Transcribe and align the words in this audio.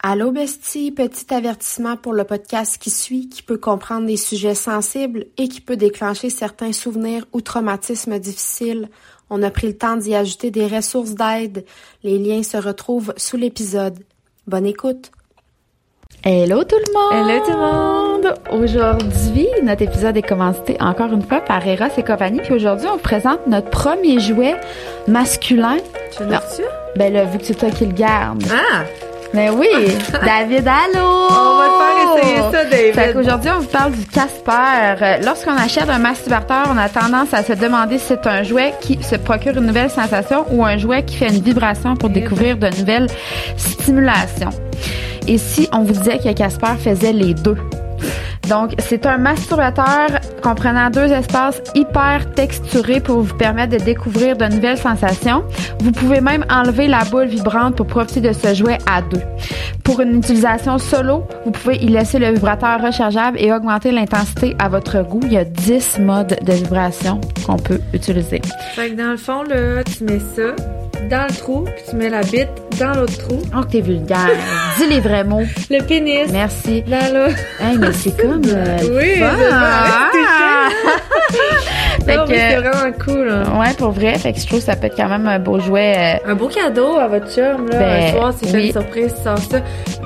Allô 0.00 0.30
bestie, 0.30 0.92
petit 0.92 1.34
avertissement 1.34 1.96
pour 1.96 2.12
le 2.12 2.22
podcast 2.22 2.78
qui 2.78 2.88
suit, 2.88 3.28
qui 3.28 3.42
peut 3.42 3.58
comprendre 3.58 4.06
des 4.06 4.16
sujets 4.16 4.54
sensibles 4.54 5.26
et 5.38 5.48
qui 5.48 5.60
peut 5.60 5.76
déclencher 5.76 6.30
certains 6.30 6.72
souvenirs 6.72 7.24
ou 7.32 7.40
traumatismes 7.40 8.20
difficiles. 8.20 8.90
On 9.28 9.42
a 9.42 9.50
pris 9.50 9.66
le 9.66 9.76
temps 9.76 9.96
d'y 9.96 10.14
ajouter 10.14 10.52
des 10.52 10.68
ressources 10.68 11.14
d'aide. 11.14 11.64
Les 12.04 12.16
liens 12.16 12.44
se 12.44 12.56
retrouvent 12.56 13.12
sous 13.16 13.36
l'épisode. 13.36 13.98
Bonne 14.46 14.66
écoute. 14.66 15.10
Hello 16.24 16.62
tout 16.62 16.76
le 16.76 16.92
monde! 16.94 17.28
Hello 17.28 17.44
tout 17.44 17.50
le 17.50 17.58
monde! 17.58 18.62
Aujourd'hui, 18.62 19.48
notre 19.64 19.82
épisode 19.82 20.16
est 20.16 20.22
commencé 20.22 20.76
encore 20.78 21.12
une 21.12 21.22
fois 21.22 21.40
par 21.40 21.66
Eros 21.66 21.92
et 21.96 22.04
compagnie. 22.04 22.40
Puis 22.40 22.54
aujourd'hui, 22.54 22.86
on 22.86 22.92
vous 22.92 23.02
présente 23.02 23.48
notre 23.48 23.70
premier 23.70 24.20
jouet 24.20 24.54
masculin. 25.08 25.78
Tu 26.16 26.24
l'as 26.24 26.38
reçu? 26.38 26.62
Ben 26.94 27.12
là, 27.12 27.24
vu 27.24 27.38
que 27.38 27.44
c'est 27.44 27.54
toi 27.54 27.70
qui 27.70 27.84
le 27.84 27.92
garde. 27.92 28.44
Ah! 28.48 28.84
Ben 29.34 29.50
oui! 29.56 29.68
David, 30.24 30.66
allô! 30.66 31.06
On 31.30 31.58
va 31.58 31.68
te 31.68 31.78
faire 31.82 32.16
essayer 32.16 32.36
ça, 32.50 32.64
David. 32.64 32.94
Fait 32.94 33.12
qu'aujourd'hui, 33.12 33.50
on 33.54 33.60
vous 33.60 33.66
parle 33.68 33.92
du 33.92 34.06
Casper. 34.06 35.02
Euh, 35.02 35.16
Lorsqu'on 35.24 35.56
achète 35.56 35.88
un 35.90 35.98
masturbateur, 35.98 36.66
on 36.72 36.78
a 36.78 36.88
tendance 36.88 37.32
à 37.34 37.42
se 37.42 37.52
demander 37.52 37.98
si 37.98 38.06
c'est 38.08 38.26
un 38.26 38.42
jouet 38.42 38.72
qui 38.80 39.02
se 39.02 39.16
procure 39.16 39.56
une 39.56 39.66
nouvelle 39.66 39.90
sensation 39.90 40.46
ou 40.50 40.64
un 40.64 40.78
jouet 40.78 41.04
qui 41.04 41.16
fait 41.16 41.28
une 41.28 41.42
vibration 41.42 41.94
pour 41.94 42.08
découvrir 42.10 42.56
de 42.56 42.68
nouvelles 42.78 43.08
stimulations. 43.56 44.50
Et 45.26 45.36
si 45.36 45.68
on 45.72 45.82
vous 45.82 45.92
disait 45.92 46.18
que 46.18 46.32
Casper 46.32 46.74
faisait 46.82 47.12
les 47.12 47.34
deux? 47.34 47.56
Donc, 48.48 48.74
c'est 48.78 49.04
un 49.04 49.18
masturbateur 49.18 50.20
comprenant 50.42 50.88
deux 50.90 51.12
espaces 51.12 51.60
hyper 51.74 52.32
texturés 52.32 53.00
pour 53.00 53.20
vous 53.20 53.34
permettre 53.34 53.76
de 53.76 53.84
découvrir 53.84 54.36
de 54.36 54.46
nouvelles 54.46 54.78
sensations. 54.78 55.44
Vous 55.80 55.92
pouvez 55.92 56.20
même 56.20 56.44
enlever 56.50 56.88
la 56.88 57.04
boule 57.04 57.26
vibrante 57.26 57.76
pour 57.76 57.86
profiter 57.86 58.20
de 58.20 58.32
ce 58.32 58.54
jouet 58.54 58.78
à 58.86 59.02
deux. 59.02 59.22
Pour 59.84 60.00
une 60.00 60.18
utilisation 60.18 60.78
solo, 60.78 61.24
vous 61.44 61.50
pouvez 61.50 61.76
y 61.76 61.88
laisser 61.88 62.18
le 62.18 62.32
vibrateur 62.32 62.82
rechargeable 62.82 63.38
et 63.40 63.52
augmenter 63.52 63.90
l'intensité 63.90 64.56
à 64.58 64.68
votre 64.68 65.02
goût. 65.02 65.20
Il 65.24 65.32
y 65.32 65.38
a 65.38 65.44
10 65.44 65.98
modes 66.00 66.38
de 66.42 66.52
vibration 66.52 67.20
qu'on 67.46 67.56
peut 67.56 67.80
utiliser. 67.92 68.40
Fait 68.74 68.90
que 68.90 68.96
dans 68.96 69.10
le 69.10 69.16
fond, 69.16 69.42
là, 69.42 69.84
tu 69.84 70.04
mets 70.04 70.20
ça 70.20 70.54
dans 71.10 71.26
le 71.28 71.34
trou, 71.36 71.64
puis 71.64 71.84
tu 71.88 71.96
mets 71.96 72.08
la 72.10 72.20
bite 72.22 72.48
dans 72.78 72.92
l'autre 72.94 73.16
trou. 73.18 73.40
Oh, 73.56 73.64
t'es 73.70 73.80
vulgaire. 73.80 74.30
Dis 74.78 74.86
les 74.88 75.00
vrais 75.00 75.24
mots. 75.24 75.42
Le 75.70 75.80
pénis. 75.82 76.28
Merci. 76.30 76.82
Dans 76.82 77.12
l'autre. 77.14 77.38
Hey, 77.60 77.78
mais 77.78 77.92
c'est 77.92 78.16
comme... 78.20 78.42
euh, 78.46 78.76
Oui, 78.92 79.12
c'est 79.14 79.20
ça. 79.20 79.50
Ah! 79.52 80.10
Fait 82.04 82.16
Non, 82.16 82.24
que- 82.24 82.30
mais 82.30 82.50
c'est 82.50 82.56
vraiment 82.56 82.92
cool, 83.04 83.26
là. 83.28 83.42
Ouais, 83.58 83.74
pour 83.76 83.90
vrai. 83.90 84.18
Fait 84.18 84.32
que 84.32 84.40
je 84.40 84.46
trouve 84.46 84.60
que 84.60 84.64
ça 84.64 84.76
peut 84.76 84.86
être 84.86 84.96
quand 84.96 85.08
même 85.08 85.26
un 85.26 85.38
beau 85.38 85.58
jouet. 85.60 86.18
euh, 86.24 86.30
Un 86.30 86.34
beau 86.34 86.48
cadeau 86.48 86.96
à 86.98 87.06
votre 87.08 87.30
chum, 87.34 87.68
là. 87.68 87.78
Ben, 87.78 88.02
un 88.08 88.12
soir, 88.12 88.34
fait 88.34 88.54
oui. 88.56 88.66
une 88.66 88.72
surprise, 88.72 89.14
sors 89.22 89.38
ça. 89.38 89.58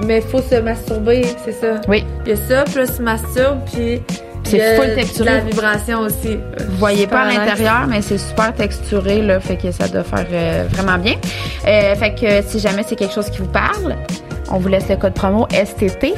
Mais 0.04 0.20
faut 0.20 0.40
se 0.42 0.56
masturber, 0.56 1.22
c'est 1.44 1.52
ça. 1.52 1.80
Oui. 1.88 2.04
Il 2.26 2.30
y 2.30 2.32
a 2.32 2.36
ça, 2.36 2.64
puis 2.64 2.76
là, 2.76 2.84
tu 2.86 3.02
masturbes, 3.02 3.60
puis. 3.72 4.00
C'est 4.44 4.76
full 4.76 4.94
texturé. 4.94 5.30
La 5.30 5.40
vibration 5.40 6.00
aussi. 6.00 6.36
Vous 6.68 6.76
voyez 6.76 7.06
pas 7.06 7.22
à 7.22 7.32
l'intérieur, 7.32 7.86
mais 7.88 8.02
c'est 8.02 8.18
super 8.18 8.54
texturé, 8.54 9.22
là, 9.22 9.40
fait 9.40 9.56
que 9.56 9.70
ça 9.72 9.88
doit 9.88 10.04
faire 10.04 10.26
euh, 10.32 10.64
vraiment 10.70 10.98
bien. 10.98 11.14
Euh, 11.66 11.94
fait 11.94 12.14
que 12.14 12.48
si 12.48 12.58
jamais 12.58 12.82
c'est 12.86 12.96
quelque 12.96 13.14
chose 13.14 13.30
qui 13.30 13.38
vous 13.38 13.46
parle, 13.46 13.96
on 14.50 14.58
vous 14.58 14.68
laisse 14.68 14.88
le 14.88 14.96
code 14.96 15.14
promo 15.14 15.46
STT 15.50 16.14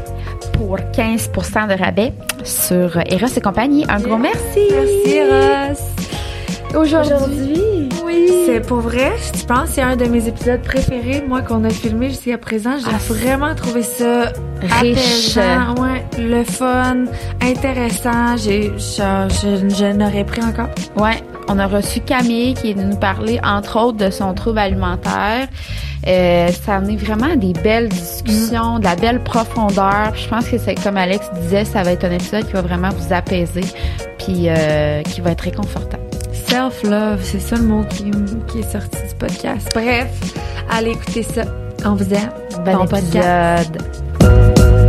pour 0.54 0.76
15% 0.78 1.68
de 1.68 1.82
rabais 1.82 2.12
sur 2.42 2.98
Eros 3.06 3.26
et 3.36 3.40
compagnie. 3.40 3.84
Un 3.88 4.00
gros 4.00 4.18
merci! 4.18 4.68
Merci, 4.70 5.20
Ross. 5.30 5.80
Aujourd'hui, 6.74 7.73
Oui. 8.14 8.30
C'est 8.46 8.60
pour 8.60 8.78
vrai, 8.80 9.12
je 9.34 9.44
pense 9.44 9.68
que 9.70 9.74
c'est 9.74 9.82
un 9.82 9.96
de 9.96 10.04
mes 10.04 10.28
épisodes 10.28 10.60
préférés, 10.62 11.24
moi, 11.26 11.42
qu'on 11.42 11.64
a 11.64 11.70
filmé 11.70 12.08
jusqu'à 12.10 12.38
présent. 12.38 12.76
J'ai 12.78 12.86
Ah, 12.94 12.98
vraiment 13.12 13.54
trouvé 13.54 13.82
ça 13.82 14.32
Riche. 14.62 15.36
apaisant, 15.36 15.82
ouais, 15.82 16.04
le 16.18 16.44
fun, 16.44 17.04
intéressant. 17.42 18.36
J'ai, 18.36 18.72
je, 18.76 19.28
je, 19.42 19.74
je 19.74 19.92
n'aurais 19.92 20.24
pris 20.24 20.42
encore. 20.42 20.68
Ouais, 20.96 21.22
on 21.48 21.58
a 21.58 21.66
reçu 21.66 22.00
Camille 22.00 22.54
qui 22.54 22.70
est 22.70 22.74
venue 22.74 22.90
nous 22.92 22.96
parler 22.98 23.40
entre 23.44 23.78
autres 23.80 23.98
de 23.98 24.10
son 24.10 24.32
trouble 24.34 24.58
alimentaire. 24.58 25.48
Euh, 26.06 26.48
ça 26.48 26.74
a 26.74 26.76
amené 26.76 26.96
vraiment 26.96 27.32
à 27.32 27.36
des 27.36 27.54
belles 27.54 27.88
discussions, 27.88 28.78
de 28.78 28.84
la 28.84 28.94
belle 28.94 29.22
profondeur. 29.22 30.10
Puis 30.12 30.22
je 30.24 30.28
pense 30.28 30.46
que 30.48 30.58
c'est 30.58 30.74
comme 30.76 30.98
Alex 30.98 31.26
disait, 31.40 31.64
ça 31.64 31.82
va 31.82 31.92
être 31.92 32.04
un 32.04 32.10
épisode 32.12 32.46
qui 32.46 32.52
va 32.52 32.60
vraiment 32.60 32.90
vous 32.90 33.12
apaiser, 33.12 33.64
puis 34.18 34.48
euh, 34.48 35.00
qui 35.02 35.20
va 35.22 35.30
être 35.30 35.40
réconfortant. 35.40 35.98
Self-love, 36.54 37.20
c'est 37.24 37.40
ça 37.40 37.56
le 37.56 37.64
mot 37.64 37.82
qui, 37.82 38.12
qui 38.46 38.60
est 38.60 38.70
sorti 38.70 38.96
du 39.08 39.14
podcast. 39.18 39.68
Bref, 39.74 40.06
allez 40.70 40.92
écouter 40.92 41.24
ça. 41.24 41.42
On 41.84 41.96
vous 41.96 42.14
aime. 42.14 42.30
Bon, 42.64 42.76
Bon 42.76 42.86
podcast. 42.86 43.70
épisode. 43.74 44.84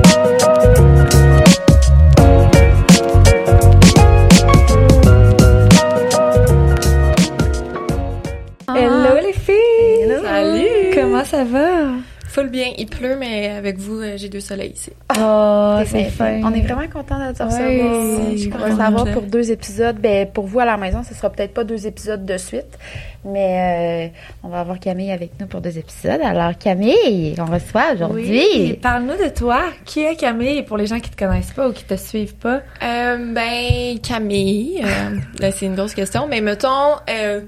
Hello 8.76 9.16
les 9.22 9.34
filles! 9.34 10.20
Salut! 10.22 10.92
Comment 10.94 11.26
ça 11.26 11.44
va? 11.44 11.94
Full 12.36 12.50
bien, 12.50 12.74
il 12.78 12.88
pleut, 12.88 13.16
mais 13.18 13.48
avec 13.48 13.78
vous, 13.78 14.02
euh, 14.02 14.16
j'ai 14.18 14.28
deux 14.28 14.42
soleils 14.42 14.74
ici. 14.74 14.92
Oh, 15.18 15.78
Ben, 16.20 16.42
On 16.44 16.54
est 16.54 16.60
vraiment 16.68 16.86
content 16.92 17.18
de 17.26 17.32
te 17.34 17.42
Ouais, 17.42 17.46
recevoir. 17.46 18.32
je 18.32 18.36
suis 18.38 18.52
On 18.54 18.58
va 18.58 18.64
contente. 18.66 18.78
savoir 18.78 19.06
pour 19.14 19.22
deux 19.22 19.52
épisodes. 19.52 19.96
Ben, 20.02 20.28
pour 20.28 20.46
vous 20.46 20.60
à 20.60 20.66
la 20.66 20.76
maison, 20.76 21.02
ce 21.08 21.14
sera 21.16 21.30
peut-être 21.30 21.54
pas 21.54 21.64
deux 21.64 21.88
épisodes 21.88 22.26
de 22.26 22.36
suite, 22.38 22.78
mais 23.24 24.12
euh, 24.12 24.18
on 24.44 24.50
va 24.50 24.60
avoir 24.60 24.82
Camille 24.82 25.14
avec 25.14 25.32
nous 25.40 25.48
pour 25.48 25.62
deux 25.62 25.78
épisodes. 25.78 26.20
Alors, 26.22 26.58
Camille, 26.58 27.36
on 27.40 27.46
reçoit 27.46 27.94
aujourd'hui. 27.94 28.42
Oui, 28.54 28.74
parle-nous 28.82 29.16
de 29.16 29.30
toi. 29.34 29.62
Qui 29.86 30.02
est 30.04 30.18
Camille 30.18 30.64
pour 30.64 30.76
les 30.76 30.88
gens 30.88 31.00
qui 31.00 31.12
te 31.12 31.16
connaissent 31.16 31.54
pas 31.54 31.70
ou 31.70 31.72
qui 31.72 31.86
te 31.86 31.96
suivent 31.96 32.36
pas? 32.36 32.60
Euh, 32.84 33.34
ben, 33.34 33.98
Camille, 34.06 34.82
euh, 34.84 35.16
là, 35.40 35.52
c'est 35.52 35.68
une 35.68 35.76
grosse 35.76 35.94
question, 35.94 36.28
mais 36.30 36.42
mettons, 36.42 36.96
euh, 37.10 37.40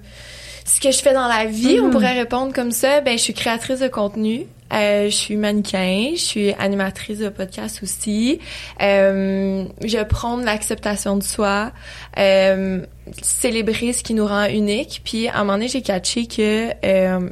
ce 0.63 0.79
que 0.79 0.91
je 0.91 0.99
fais 0.99 1.13
dans 1.13 1.27
la 1.27 1.43
vie, 1.43 1.77
on 1.83 1.89
pourrait 1.89 2.17
répondre 2.17 2.53
comme 2.53 2.71
ça, 2.71 3.01
ben, 3.01 3.17
je 3.17 3.23
suis 3.23 3.33
créatrice 3.33 3.81
de 3.81 3.89
contenu. 3.89 4.45
Euh, 4.73 5.05
je 5.05 5.15
suis 5.15 5.35
mannequin, 5.37 6.11
je 6.13 6.21
suis 6.21 6.53
animatrice 6.53 7.19
de 7.19 7.29
podcast 7.29 7.81
aussi. 7.83 8.39
Euh, 8.81 9.65
je 9.83 10.03
prône 10.03 10.43
l'acceptation 10.43 11.17
de 11.17 11.23
soi, 11.23 11.71
euh, 12.17 12.85
célébrer 13.21 13.93
ce 13.93 14.03
qui 14.03 14.13
nous 14.13 14.25
rend 14.25 14.45
unique. 14.45 15.01
Puis 15.03 15.27
à 15.27 15.35
un 15.35 15.39
moment 15.39 15.53
donné, 15.53 15.67
j'ai 15.67 15.81
catché 15.81 16.27
que 16.27 16.71
euh, 16.83 17.29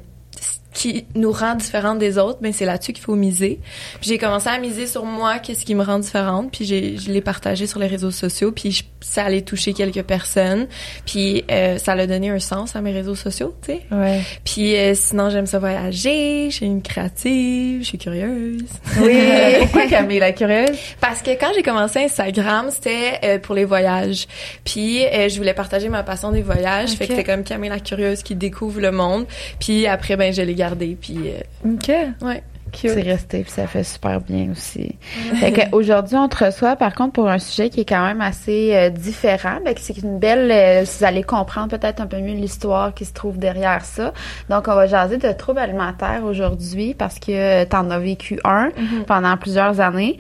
qui 0.76 1.06
nous 1.16 1.32
rend 1.32 1.56
différentes 1.56 2.00
des 2.00 2.18
autres, 2.18 2.40
ben 2.42 2.52
c'est 2.54 2.66
là-dessus 2.66 2.92
qu'il 2.94 3.04
faut 3.04 3.16
miser. 3.16 3.60
J'ai 4.02 4.18
commencé 4.18 4.50
à 4.50 4.60
miser 4.60 4.86
sur 4.88 5.06
moi, 5.06 5.40
qu'est-ce 5.40 5.66
qui 5.66 5.74
me 5.74 5.82
rend 5.84 6.00
différente. 6.00 6.52
Puis 6.52 6.66
j'ai, 6.66 6.98
je 6.98 7.10
l'ai 7.12 7.22
partagé 7.22 7.66
sur 7.66 7.80
les 7.80 7.88
réseaux 7.88 8.12
sociaux. 8.12 8.52
Puis 8.52 8.72
je- 8.72 8.84
ça 9.00 9.24
allait 9.24 9.42
toucher 9.42 9.72
quelques 9.74 10.04
personnes. 10.04 10.68
Puis 11.06 11.46
euh, 11.50 11.78
ça 11.78 11.94
a 11.94 12.06
donné 12.08 12.30
un 12.30 12.40
sens 12.40 12.76
à 12.76 12.82
mes 12.82 12.92
réseaux 12.92 13.16
sociaux, 13.16 13.56
tu 13.66 13.72
sais. 13.72 13.82
Ouais. 13.90 14.20
Puis 14.44 14.76
euh, 14.76 14.94
sinon, 14.96 15.30
j'aime 15.30 15.46
ça 15.46 15.60
voyager, 15.60 16.50
je 16.50 16.56
suis 16.56 16.66
une 16.66 16.82
créative, 16.82 17.80
je 17.82 17.86
suis 17.88 17.98
curieuse. 17.98 18.66
Oui. 19.00 19.18
Pourquoi 19.62 19.88
Camille 19.88 20.20
la 20.20 20.34
curieuse? 20.34 20.76
Parce 21.00 21.22
que 21.22 21.32
quand 21.32 21.52
j'ai 21.56 21.64
commencé 21.64 22.00
Instagram, 22.00 22.68
c'était 22.70 23.20
euh, 23.24 23.40
pour 23.40 23.56
les 23.56 23.64
voyages. 23.66 24.28
Puis 24.66 25.06
euh, 25.06 25.30
je 25.30 25.38
voulais 25.38 25.54
partager 25.54 25.88
ma 25.88 26.04
passion 26.04 26.32
des 26.34 26.42
voyages. 26.42 26.90
Fait 26.96 27.08
que 27.08 27.14
c'était 27.16 27.24
comme 27.24 27.44
Camille 27.44 27.70
la 27.70 27.80
curieuse 27.80 28.24
qui 28.24 28.36
découvre 28.36 28.82
le 28.82 28.92
monde. 28.92 29.26
Puis 29.62 29.88
après, 29.88 30.18
ben 30.18 30.34
je 30.34 30.42
l'ai 30.42 30.54
Puis 31.00 31.18
euh, 31.32 31.40
OK. 31.66 31.92
ouais. 32.22 32.44
C'est 32.82 33.02
resté, 33.02 33.42
puis 33.44 33.52
ça 33.52 33.68
fait 33.68 33.84
super 33.84 34.22
bien 34.22 34.50
aussi. 34.52 34.96
Fait 35.36 35.70
aujourd'hui, 35.72 36.16
on 36.16 36.28
te 36.28 36.44
reçoit, 36.46 36.76
par 36.76 36.94
contre, 36.96 37.14
pour 37.14 37.30
un 37.30 37.40
sujet 37.40 37.70
qui 37.70 37.82
est 37.82 37.86
quand 37.86 38.06
même 38.06 38.22
assez 38.22 38.72
euh, 38.74 38.90
différent. 38.90 39.58
Ben, 39.64 39.74
c'est 39.78 39.98
une 39.98 40.20
belle... 40.20 40.52
euh, 40.52 40.84
vous 40.86 41.04
allez 41.06 41.24
comprendre 41.24 41.78
peut-être 41.78 42.02
un 42.02 42.08
peu 42.08 42.18
mieux 42.18 42.34
l'histoire 42.34 42.94
qui 42.94 43.06
se 43.06 43.14
trouve 43.14 43.38
derrière 43.38 43.84
ça. 43.86 44.14
Donc, 44.50 44.68
on 44.68 44.76
va 44.76 44.88
jaser 44.88 45.18
de 45.18 45.32
troubles 45.32 45.60
alimentaires 45.60 46.22
aujourd'hui 46.26 46.94
parce 46.94 47.20
que 47.20 47.64
tu 47.64 47.76
en 47.76 47.90
as 47.90 48.00
vécu 48.00 48.40
un 48.44 48.70
pendant 49.08 49.36
plusieurs 49.38 49.80
années. 49.80 50.18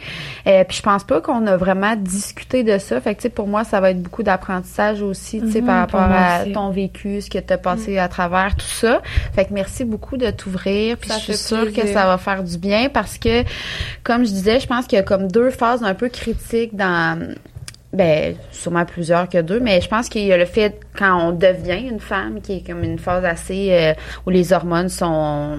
Euh, 0.47 0.63
puis 0.67 0.77
je 0.77 0.81
pense 0.81 1.03
pas 1.03 1.21
qu'on 1.21 1.45
a 1.47 1.57
vraiment 1.57 1.95
discuté 1.95 2.63
de 2.63 2.77
ça. 2.77 2.99
Fait 3.01 3.13
que, 3.15 3.19
tu 3.21 3.23
sais, 3.23 3.29
pour 3.29 3.47
moi, 3.47 3.63
ça 3.63 3.79
va 3.79 3.91
être 3.91 4.01
beaucoup 4.01 4.23
d'apprentissage 4.23 5.01
aussi, 5.01 5.41
tu 5.41 5.51
sais, 5.51 5.61
Mhm, 5.61 5.65
par 5.67 5.79
rapport 5.79 6.01
à 6.01 6.41
aussi. 6.43 6.51
ton 6.51 6.69
vécu, 6.69 7.21
ce 7.21 7.29
que 7.29 7.39
tu 7.39 7.53
as 7.53 7.57
passé 7.57 7.97
à 7.97 8.07
travers 8.07 8.55
tout 8.55 8.65
ça. 8.65 9.01
Fait 9.33 9.45
que 9.45 9.53
merci 9.53 9.83
beaucoup 9.85 10.17
de 10.17 10.29
t'ouvrir. 10.31 10.97
Puis 10.97 11.09
je 11.11 11.19
suis 11.19 11.37
sûre 11.37 11.71
que 11.73 11.87
ça 11.87 12.05
va 12.05 12.17
faire 12.17 12.43
du 12.45 12.57
bien 12.57 12.89
parce 12.89 13.17
que, 13.17 13.43
comme 14.03 14.25
je 14.25 14.31
disais, 14.31 14.59
je 14.59 14.67
pense 14.67 14.87
qu'il 14.87 14.97
y 14.97 14.99
a 14.99 15.03
comme 15.03 15.31
deux 15.31 15.49
phases 15.49 15.83
un 15.83 15.93
peu 15.93 16.09
critiques 16.09 16.75
dans 16.75 17.35
ben 17.95 18.35
sûrement 18.51 18.85
plusieurs 18.85 19.29
que 19.29 19.41
deux, 19.41 19.59
mais 19.59 19.79
je 19.79 19.87
pense 19.87 20.09
qu'il 20.09 20.25
y 20.25 20.33
a 20.33 20.37
le 20.37 20.45
fait 20.45 20.79
quand 20.97 21.29
on 21.29 21.31
devient 21.31 21.87
une 21.87 22.01
femme 22.01 22.41
qui 22.41 22.57
est 22.57 22.67
comme 22.67 22.83
une 22.83 22.99
phase 22.99 23.23
assez 23.23 23.69
euh, 23.71 23.93
où 24.25 24.29
les 24.29 24.51
hormones 24.51 24.89
sont 24.89 25.57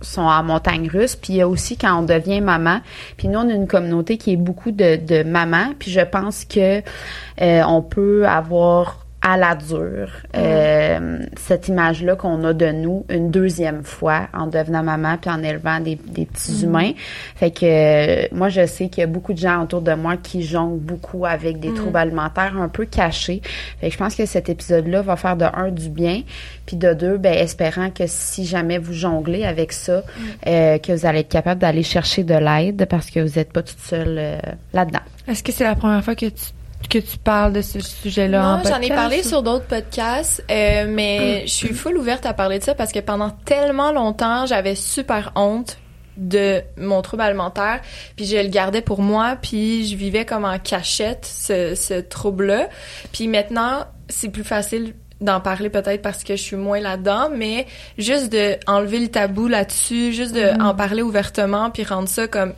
sont 0.00 0.22
en 0.22 0.42
montagne 0.42 0.88
russe, 0.88 1.14
puis 1.14 1.34
il 1.34 1.36
y 1.36 1.40
a 1.42 1.48
aussi 1.48 1.76
quand 1.76 1.96
on 2.00 2.02
devient 2.02 2.40
maman. 2.40 2.80
Puis 3.16 3.28
nous 3.28 3.38
on 3.38 3.48
a 3.48 3.52
une 3.52 3.68
communauté 3.68 4.18
qui 4.18 4.32
est 4.32 4.36
beaucoup 4.36 4.72
de 4.72 4.96
de 4.96 5.22
mamans, 5.22 5.74
puis 5.78 5.92
je 5.92 6.00
pense 6.00 6.44
que 6.44 6.78
euh, 6.80 7.62
on 7.66 7.82
peut 7.82 8.26
avoir 8.26 9.05
à 9.26 9.36
la 9.36 9.56
dure 9.56 10.08
euh, 10.36 11.18
cette 11.36 11.66
image-là 11.66 12.14
qu'on 12.14 12.44
a 12.44 12.52
de 12.52 12.70
nous 12.70 13.04
une 13.08 13.32
deuxième 13.32 13.82
fois 13.82 14.28
en 14.32 14.46
devenant 14.46 14.84
maman 14.84 15.18
puis 15.20 15.28
en 15.28 15.42
élevant 15.42 15.80
des, 15.80 15.96
des 15.96 16.26
petits 16.26 16.62
humains. 16.62 16.92
Fait 17.34 17.50
que 17.50 17.64
euh, 17.64 18.28
moi, 18.30 18.50
je 18.50 18.64
sais 18.66 18.88
qu'il 18.88 19.00
y 19.00 19.02
a 19.02 19.08
beaucoup 19.08 19.32
de 19.32 19.38
gens 19.38 19.64
autour 19.64 19.82
de 19.82 19.92
moi 19.94 20.16
qui 20.16 20.44
jonglent 20.44 20.78
beaucoup 20.78 21.26
avec 21.26 21.58
des 21.58 21.74
troubles 21.74 21.96
alimentaires 21.96 22.56
un 22.56 22.68
peu 22.68 22.84
cachés. 22.84 23.42
Fait 23.80 23.88
que 23.88 23.92
je 23.92 23.98
pense 23.98 24.14
que 24.14 24.26
cet 24.26 24.48
épisode-là 24.48 25.02
va 25.02 25.16
faire 25.16 25.36
de 25.36 25.46
un 25.52 25.72
du 25.72 25.88
bien, 25.88 26.22
puis 26.64 26.76
de 26.76 26.94
deux, 26.94 27.18
ben 27.18 27.34
espérant 27.34 27.90
que 27.90 28.04
si 28.06 28.44
jamais 28.46 28.78
vous 28.78 28.92
jonglez 28.92 29.44
avec 29.44 29.72
ça, 29.72 30.04
euh, 30.46 30.78
que 30.78 30.92
vous 30.92 31.04
allez 31.04 31.20
être 31.20 31.28
capable 31.28 31.60
d'aller 31.60 31.82
chercher 31.82 32.22
de 32.22 32.34
l'aide 32.34 32.86
parce 32.88 33.10
que 33.10 33.18
vous 33.18 33.40
n'êtes 33.40 33.52
pas 33.52 33.62
toute 33.64 33.80
seule 33.80 34.18
euh, 34.18 34.38
là-dedans. 34.72 35.00
Est-ce 35.26 35.42
que 35.42 35.50
c'est 35.50 35.64
la 35.64 35.74
première 35.74 36.04
fois 36.04 36.14
que 36.14 36.26
tu 36.26 36.52
que 36.88 36.98
tu 36.98 37.18
parles 37.18 37.52
de 37.52 37.62
ce 37.62 37.80
sujet-là 37.80 38.44
en 38.44 38.56
Non, 38.58 38.62
j'en 38.64 38.80
ai 38.80 38.88
parlé 38.88 39.20
ou- 39.24 39.28
sur 39.28 39.42
d'autres 39.42 39.66
podcasts, 39.66 40.44
euh, 40.50 40.86
mais 40.88 41.42
je 41.46 41.52
suis 41.52 41.74
full 41.74 41.96
ouverte 41.96 42.26
à 42.26 42.34
parler 42.34 42.58
de 42.58 42.64
ça 42.64 42.74
parce 42.74 42.92
que 42.92 43.00
pendant 43.00 43.30
tellement 43.30 43.92
longtemps, 43.92 44.46
j'avais 44.46 44.74
super 44.74 45.32
honte 45.36 45.78
de 46.16 46.62
mon 46.78 47.02
trouble 47.02 47.22
alimentaire, 47.22 47.80
puis 48.16 48.24
je 48.24 48.36
le 48.38 48.48
gardais 48.48 48.80
pour 48.80 49.02
moi, 49.02 49.36
puis 49.40 49.86
je 49.86 49.96
vivais 49.96 50.24
comme 50.24 50.44
en 50.46 50.58
cachette 50.58 51.26
ce, 51.26 51.74
ce 51.74 52.00
trouble-là. 52.00 52.68
Puis 53.12 53.28
maintenant, 53.28 53.84
c'est 54.08 54.30
plus 54.30 54.44
facile 54.44 54.94
d'en 55.20 55.40
parler 55.40 55.68
peut-être 55.70 56.02
parce 56.02 56.24
que 56.24 56.36
je 56.36 56.42
suis 56.42 56.56
moins 56.56 56.80
là-dedans, 56.80 57.28
mais 57.34 57.66
juste 57.98 58.30
de 58.32 58.56
enlever 58.66 58.98
le 59.00 59.08
tabou 59.08 59.46
là-dessus, 59.48 60.12
juste 60.12 60.34
de 60.34 60.58
en 60.62 60.74
parler 60.74 61.02
ouvertement, 61.02 61.70
puis 61.70 61.84
rendre 61.84 62.08
ça 62.08 62.26
comme 62.26 62.52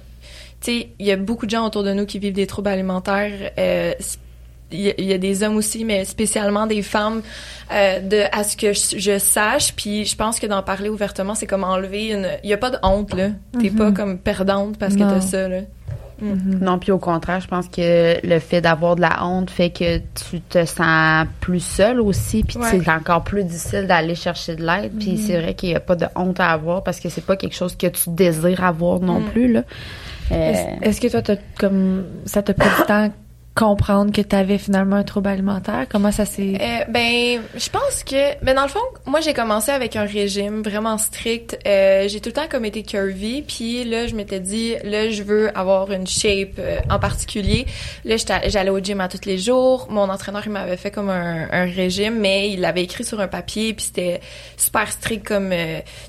tu 0.60 0.72
sais, 0.72 0.88
il 0.98 1.06
y 1.06 1.12
a 1.12 1.16
beaucoup 1.16 1.46
de 1.46 1.50
gens 1.50 1.66
autour 1.66 1.82
de 1.84 1.92
nous 1.92 2.06
qui 2.06 2.18
vivent 2.18 2.32
des 2.34 2.46
troubles 2.46 2.68
alimentaires. 2.70 3.52
euh, 3.58 3.92
il 4.70 4.80
y, 4.80 4.90
a- 4.90 4.94
il 4.98 5.04
y 5.06 5.14
a 5.14 5.18
des 5.18 5.42
hommes 5.42 5.56
aussi, 5.56 5.82
mais 5.86 6.04
spécialement 6.04 6.66
des 6.66 6.82
femmes, 6.82 7.22
euh, 7.72 8.00
de 8.00 8.24
à 8.32 8.44
ce 8.44 8.54
que 8.54 8.74
je, 8.74 8.98
je 8.98 9.18
sache. 9.18 9.72
Puis 9.74 10.04
je 10.04 10.14
pense 10.14 10.38
que 10.38 10.46
d'en 10.46 10.62
parler 10.62 10.90
ouvertement, 10.90 11.34
c'est 11.34 11.46
comme 11.46 11.64
enlever 11.64 12.08
une. 12.12 12.28
Il 12.44 12.50
y 12.50 12.52
a 12.52 12.58
pas 12.58 12.68
de 12.68 12.76
honte 12.82 13.14
là. 13.14 13.28
T'es 13.58 13.70
pas 13.70 13.92
comme 13.92 14.18
perdante 14.18 14.76
parce 14.78 14.94
que 14.94 15.00
Non. 15.00 15.08
t'as 15.08 15.20
ça 15.22 15.48
là. 15.48 15.60
Non, 16.20 16.80
puis 16.80 16.90
au 16.90 16.98
contraire, 16.98 17.40
je 17.40 17.46
pense 17.46 17.68
que 17.68 18.18
le 18.26 18.38
fait 18.40 18.60
d'avoir 18.60 18.96
de 18.96 19.00
la 19.02 19.24
honte 19.24 19.50
fait 19.50 19.70
que 19.70 19.98
tu 19.98 20.40
te 20.40 20.64
sens 20.66 21.26
plus 21.40 21.60
seule 21.64 22.00
aussi, 22.00 22.42
puis 22.42 22.58
Ouais. 22.58 22.66
c'est 22.72 22.90
encore 22.90 23.22
plus 23.22 23.44
difficile 23.44 23.86
d'aller 23.86 24.16
chercher 24.16 24.56
de 24.56 24.66
l'aide. 24.66 24.92
Puis 24.98 25.16
c'est 25.16 25.40
vrai 25.40 25.54
qu'il 25.54 25.68
n'y 25.70 25.76
a 25.76 25.80
pas 25.80 25.94
de 25.94 26.06
honte 26.16 26.40
à 26.40 26.50
avoir 26.50 26.82
parce 26.82 26.98
que 26.98 27.08
c'est 27.08 27.24
pas 27.24 27.36
quelque 27.36 27.54
chose 27.54 27.76
que 27.76 27.86
tu 27.86 28.10
désires 28.10 28.64
avoir 28.64 28.98
non 29.00 29.22
plus 29.22 29.50
là. 29.52 29.62
Euh, 30.32 30.54
Est-ce 30.82 31.00
que 31.00 31.08
toi, 31.08 31.22
t'as 31.22 31.36
comme 31.58 32.04
ça 32.24 32.42
t'a 32.42 32.54
pris 32.54 32.68
du 32.68 32.86
temps 32.86 33.10
comprendre 33.58 34.12
que 34.12 34.20
tu 34.20 34.36
avais 34.36 34.56
finalement 34.56 34.94
un 34.96 35.02
trouble 35.02 35.28
alimentaire? 35.28 35.86
Comment 35.90 36.12
ça 36.12 36.24
s'est... 36.24 36.54
Euh, 36.60 36.84
ben, 36.88 37.40
je 37.56 37.68
pense 37.68 38.04
que, 38.04 38.44
ben 38.44 38.54
dans 38.54 38.62
le 38.62 38.68
fond, 38.68 38.78
moi 39.04 39.20
j'ai 39.20 39.34
commencé 39.34 39.72
avec 39.72 39.96
un 39.96 40.04
régime 40.04 40.62
vraiment 40.62 40.96
strict. 40.96 41.58
Euh, 41.66 42.06
j'ai 42.06 42.20
tout 42.20 42.28
le 42.28 42.34
temps 42.34 42.46
comme 42.48 42.64
été 42.64 42.84
curvy, 42.84 43.42
puis 43.42 43.82
là 43.82 44.06
je 44.06 44.14
m'étais 44.14 44.38
dit, 44.38 44.76
là 44.84 45.10
je 45.10 45.24
veux 45.24 45.56
avoir 45.58 45.90
une 45.90 46.06
shape 46.06 46.60
euh, 46.60 46.78
en 46.88 47.00
particulier. 47.00 47.66
Là 48.04 48.14
j'allais 48.46 48.70
au 48.70 48.78
gym 48.78 49.00
à 49.00 49.08
tous 49.08 49.26
les 49.26 49.38
jours. 49.38 49.88
Mon 49.90 50.08
entraîneur 50.08 50.42
il 50.46 50.52
m'avait 50.52 50.76
fait 50.76 50.92
comme 50.92 51.10
un, 51.10 51.48
un 51.50 51.64
régime, 51.64 52.20
mais 52.20 52.50
il 52.50 52.60
l'avait 52.60 52.84
écrit 52.84 53.02
sur 53.02 53.18
un 53.18 53.28
papier, 53.28 53.74
puis 53.74 53.86
c'était 53.86 54.20
super 54.56 54.92
strict 54.92 55.26
comme 55.26 55.52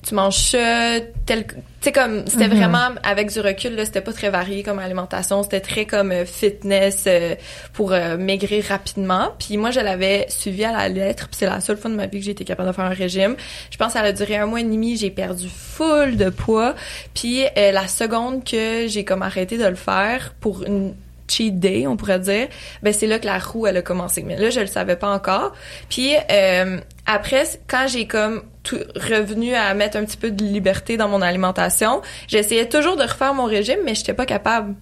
tu 0.08 0.14
manges 0.14 0.52
ça, 0.52 1.00
tel, 1.26 1.46
sais 1.82 1.92
comme 1.92 2.28
c'était 2.28 2.48
vraiment 2.48 2.90
avec 3.04 3.32
du 3.32 3.40
recul 3.40 3.76
là, 3.76 3.86
c'était 3.86 4.02
pas 4.02 4.14
très 4.14 4.30
varié 4.30 4.64
comme 4.64 4.80
alimentation, 4.80 5.44
c'était 5.44 5.62
très 5.62 5.86
comme 5.86 6.12
euh, 6.12 6.26
fitness. 6.26 7.06
euh, 7.08 7.36
pour 7.74 7.94
euh, 7.94 8.18
maigrir 8.18 8.66
rapidement. 8.66 9.34
Puis 9.40 9.58
moi, 9.58 9.72
je 9.72 9.80
l'avais 9.80 10.26
suivi 10.30 10.64
à 10.64 10.72
la 10.72 10.90
lettre. 10.90 11.28
Puis 11.28 11.38
c'est 11.40 11.46
la 11.46 11.62
seule 11.62 11.78
fois 11.78 11.90
de 11.90 11.96
ma 11.96 12.08
vie 12.08 12.20
que 12.20 12.26
j'ai 12.26 12.32
été 12.32 12.46
capable 12.46 12.70
de 12.70 12.74
faire 12.74 12.86
un 12.86 12.90
régime. 12.90 13.36
Je 13.72 13.78
pense 13.78 13.94
que 13.94 14.00
ça 14.00 14.06
a 14.06 14.12
duré 14.12 14.38
un 14.38 14.46
mois 14.46 14.62
et 14.62 14.64
demi. 14.64 14.98
J'ai 14.98 15.12
perdu 15.12 15.48
full 15.50 16.18
de 16.18 16.30
poids. 16.30 16.76
Puis 17.14 17.44
euh, 17.58 17.72
la 17.72 17.88
seconde 17.88 18.44
que 18.44 18.88
j'ai 18.88 19.06
comme 19.06 19.22
arrêté 19.22 19.58
de 19.58 19.66
le 19.66 19.76
faire 19.76 20.34
pour 20.40 20.64
une 20.64 20.94
cheat 21.30 21.60
day, 21.60 21.88
on 21.88 21.96
pourrait 21.96 22.20
dire, 22.20 22.48
ben 22.84 22.94
c'est 22.94 23.08
là 23.08 23.20
que 23.20 23.26
la 23.26 23.40
roue 23.40 23.68
elle 23.68 23.78
a 23.78 23.82
commencé. 23.82 24.24
Mais 24.24 24.36
là, 24.36 24.50
je 24.50 24.60
le 24.60 24.68
savais 24.68 24.96
pas 24.96 25.14
encore. 25.14 25.54
Puis 25.90 26.16
euh, 26.32 26.78
après, 27.06 27.44
quand 27.68 27.88
j'ai 27.88 28.08
comme 28.08 28.44
tout 28.64 28.80
revenu 28.96 29.54
à 29.56 29.74
mettre 29.74 29.98
un 29.98 30.06
petit 30.06 30.18
peu 30.18 30.32
de 30.32 30.44
liberté 30.44 30.98
dans 30.98 31.08
mon 31.08 31.22
alimentation, 31.22 32.02
j'essayais 32.28 32.68
toujours 32.68 32.98
de 32.98 33.04
refaire 33.04 33.34
mon 33.34 33.46
régime, 33.46 33.80
mais 33.86 33.96
j'étais 33.96 34.14
pas 34.14 34.26
capable. 34.26 34.76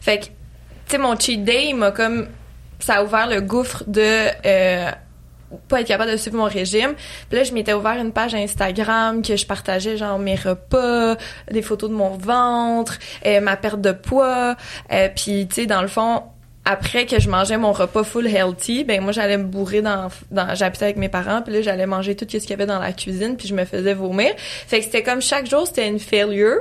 Fait 0.00 0.18
que 0.18 0.24
tu 0.24 0.30
sais, 0.88 0.98
mon 0.98 1.18
cheat 1.18 1.44
day, 1.44 1.68
il 1.68 1.76
m'a 1.76 1.90
comme, 1.90 2.28
ça 2.78 2.96
a 2.96 3.04
ouvert 3.04 3.26
le 3.26 3.40
gouffre 3.40 3.84
de, 3.86 4.26
euh, 4.44 4.90
pas 5.68 5.80
être 5.80 5.88
capable 5.88 6.10
de 6.10 6.16
suivre 6.16 6.36
mon 6.36 6.44
régime. 6.44 6.94
Puis 7.28 7.38
là, 7.38 7.44
je 7.44 7.52
m'étais 7.52 7.72
ouvert 7.72 7.96
une 8.00 8.12
page 8.12 8.34
Instagram 8.34 9.22
que 9.22 9.36
je 9.36 9.46
partageais 9.46 9.96
genre 9.96 10.18
mes 10.18 10.36
repas, 10.36 11.16
des 11.50 11.62
photos 11.62 11.90
de 11.90 11.94
mon 11.94 12.16
ventre, 12.16 12.98
euh, 13.26 13.40
ma 13.40 13.56
perte 13.56 13.80
de 13.80 13.92
poids. 13.92 14.56
Euh, 14.92 15.08
puis 15.14 15.46
tu 15.48 15.54
sais, 15.54 15.66
dans 15.66 15.82
le 15.82 15.88
fond, 15.88 16.22
après 16.64 17.06
que 17.06 17.20
je 17.20 17.28
mangeais 17.28 17.58
mon 17.58 17.72
repas 17.72 18.04
full 18.04 18.26
healthy, 18.26 18.84
ben 18.84 19.02
moi 19.02 19.12
j'allais 19.12 19.36
me 19.36 19.44
bourrer 19.44 19.82
dans, 19.82 20.08
dans 20.30 20.54
j'habitais 20.54 20.86
avec 20.86 20.96
mes 20.96 21.10
parents, 21.10 21.42
puis 21.42 21.52
là 21.52 21.60
j'allais 21.62 21.86
manger 21.86 22.16
tout 22.16 22.26
ce 22.28 22.38
qu'il 22.38 22.50
y 22.50 22.52
avait 22.54 22.66
dans 22.66 22.78
la 22.78 22.92
cuisine, 22.92 23.36
puis 23.36 23.46
je 23.46 23.54
me 23.54 23.64
faisais 23.64 23.94
vomir. 23.94 24.32
Fait 24.36 24.78
que 24.78 24.84
c'était 24.84 25.02
comme 25.02 25.20
chaque 25.20 25.46
jour 25.46 25.66
c'était 25.66 25.88
une 25.88 26.00
failure. 26.00 26.56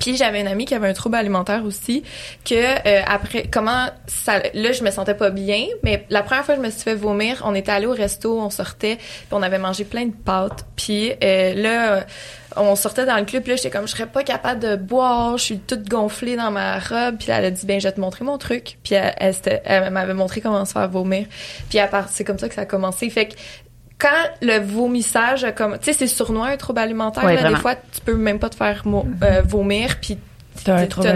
Puis 0.00 0.16
j'avais 0.16 0.40
une 0.40 0.48
amie 0.48 0.64
qui 0.64 0.74
avait 0.74 0.88
un 0.88 0.92
trouble 0.92 1.16
alimentaire 1.16 1.64
aussi 1.64 2.02
que 2.44 2.54
euh, 2.54 3.02
après 3.06 3.48
comment 3.50 3.86
ça 4.06 4.40
là 4.54 4.72
je 4.72 4.82
me 4.82 4.90
sentais 4.90 5.14
pas 5.14 5.30
bien 5.30 5.66
mais 5.82 6.04
la 6.10 6.22
première 6.22 6.44
fois 6.44 6.56
que 6.56 6.60
je 6.60 6.66
me 6.66 6.70
suis 6.70 6.82
fait 6.82 6.94
vomir 6.94 7.42
on 7.44 7.54
était 7.54 7.72
allé 7.72 7.86
au 7.86 7.92
resto 7.92 8.40
on 8.40 8.50
sortait 8.50 8.96
puis 8.96 9.26
on 9.32 9.42
avait 9.42 9.58
mangé 9.58 9.84
plein 9.84 10.06
de 10.06 10.12
pâtes. 10.12 10.64
Puis 10.76 11.12
euh, 11.22 11.54
là 11.54 12.04
on 12.56 12.74
sortait 12.74 13.04
dans 13.04 13.16
le 13.16 13.24
club 13.24 13.46
là 13.46 13.56
j'étais 13.56 13.70
comme 13.70 13.86
je 13.86 13.92
serais 13.92 14.06
pas 14.06 14.24
capable 14.24 14.60
de 14.60 14.76
boire 14.76 15.38
je 15.38 15.44
suis 15.44 15.58
toute 15.58 15.88
gonflée 15.88 16.36
dans 16.36 16.50
ma 16.50 16.78
robe. 16.78 17.16
Puis 17.18 17.28
elle 17.30 17.44
a 17.44 17.50
dit 17.50 17.66
ben 17.66 17.80
je 17.80 17.86
vais 17.86 17.92
te 17.92 18.00
montrer 18.00 18.24
mon 18.24 18.38
truc. 18.38 18.78
Puis 18.82 18.94
elle 18.94 19.92
m'avait 19.92 20.14
montré 20.14 20.40
comment 20.40 20.64
se 20.64 20.72
faire 20.72 20.88
vomir. 20.88 21.26
Puis 21.68 21.78
à 21.78 21.86
part 21.86 22.08
c'est 22.10 22.24
comme 22.24 22.38
ça 22.38 22.48
que 22.48 22.54
ça 22.54 22.62
a 22.62 22.66
commencé. 22.66 23.08
Fait 23.10 23.28
que 23.28 23.34
quand 23.98 24.08
le 24.42 24.58
vomissage, 24.58 25.44
a 25.44 25.52
comme, 25.52 25.78
tu 25.78 25.84
sais, 25.84 25.92
c'est 25.92 26.06
sournois 26.06 26.48
un 26.48 26.56
trouble 26.56 26.80
alimentaire. 26.80 27.24
Ouais, 27.24 27.34
là, 27.36 27.42
des 27.48 27.60
fois, 27.60 27.74
tu 27.76 28.00
peux 28.04 28.14
même 28.16 28.38
pas 28.38 28.48
te 28.50 28.56
faire 28.56 28.82
mo- 28.86 29.06
euh, 29.22 29.42
vomir, 29.44 29.96
puis 30.00 30.18
T'as 30.64 30.72
un 30.76 30.86
t'as 30.86 30.86
trouble 30.88 31.08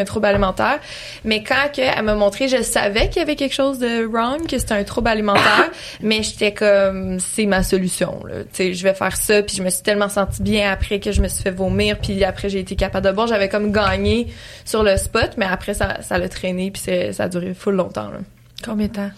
un 0.00 0.04
trouble 0.04 0.26
alimentaire. 0.26 0.78
Mais 1.24 1.44
quand 1.44 1.72
que 1.72 1.80
elle 1.80 2.02
m'a 2.04 2.16
montré, 2.16 2.48
je 2.48 2.62
savais 2.62 3.08
qu'il 3.08 3.18
y 3.20 3.22
avait 3.22 3.36
quelque 3.36 3.54
chose 3.54 3.78
de 3.78 4.04
wrong, 4.04 4.44
que 4.48 4.58
c'était 4.58 4.74
un 4.74 4.82
trouble 4.82 5.06
alimentaire, 5.08 5.70
mais 6.02 6.24
j'étais 6.24 6.52
comme, 6.52 7.20
c'est 7.20 7.46
ma 7.46 7.62
solution. 7.62 8.20
Là. 8.26 8.40
Tu 8.42 8.48
sais, 8.52 8.74
je 8.74 8.82
vais 8.82 8.94
faire 8.94 9.16
ça, 9.16 9.40
puis 9.44 9.54
je 9.56 9.62
me 9.62 9.70
suis 9.70 9.82
tellement 9.84 10.08
sentie 10.08 10.42
bien 10.42 10.70
après 10.72 10.98
que 10.98 11.12
je 11.12 11.22
me 11.22 11.28
suis 11.28 11.44
fait 11.44 11.52
vomir, 11.52 11.98
puis 12.00 12.24
après 12.24 12.48
j'ai 12.48 12.58
été 12.58 12.74
capable 12.74 13.06
de 13.06 13.12
boire. 13.12 13.28
J'avais 13.28 13.48
comme 13.48 13.70
gagné 13.70 14.26
sur 14.64 14.82
le 14.82 14.96
spot, 14.96 15.30
mais 15.36 15.46
après 15.46 15.74
ça, 15.74 15.98
ça 16.02 16.18
l'a 16.18 16.28
traîné, 16.28 16.72
puis 16.72 16.82
c'est- 16.84 17.12
ça 17.12 17.24
a 17.24 17.28
duré 17.28 17.54
full 17.54 17.76
longtemps. 17.76 18.10
Là. 18.10 18.18
Combien 18.64 18.86
de 18.88 18.92
temps? 18.92 19.10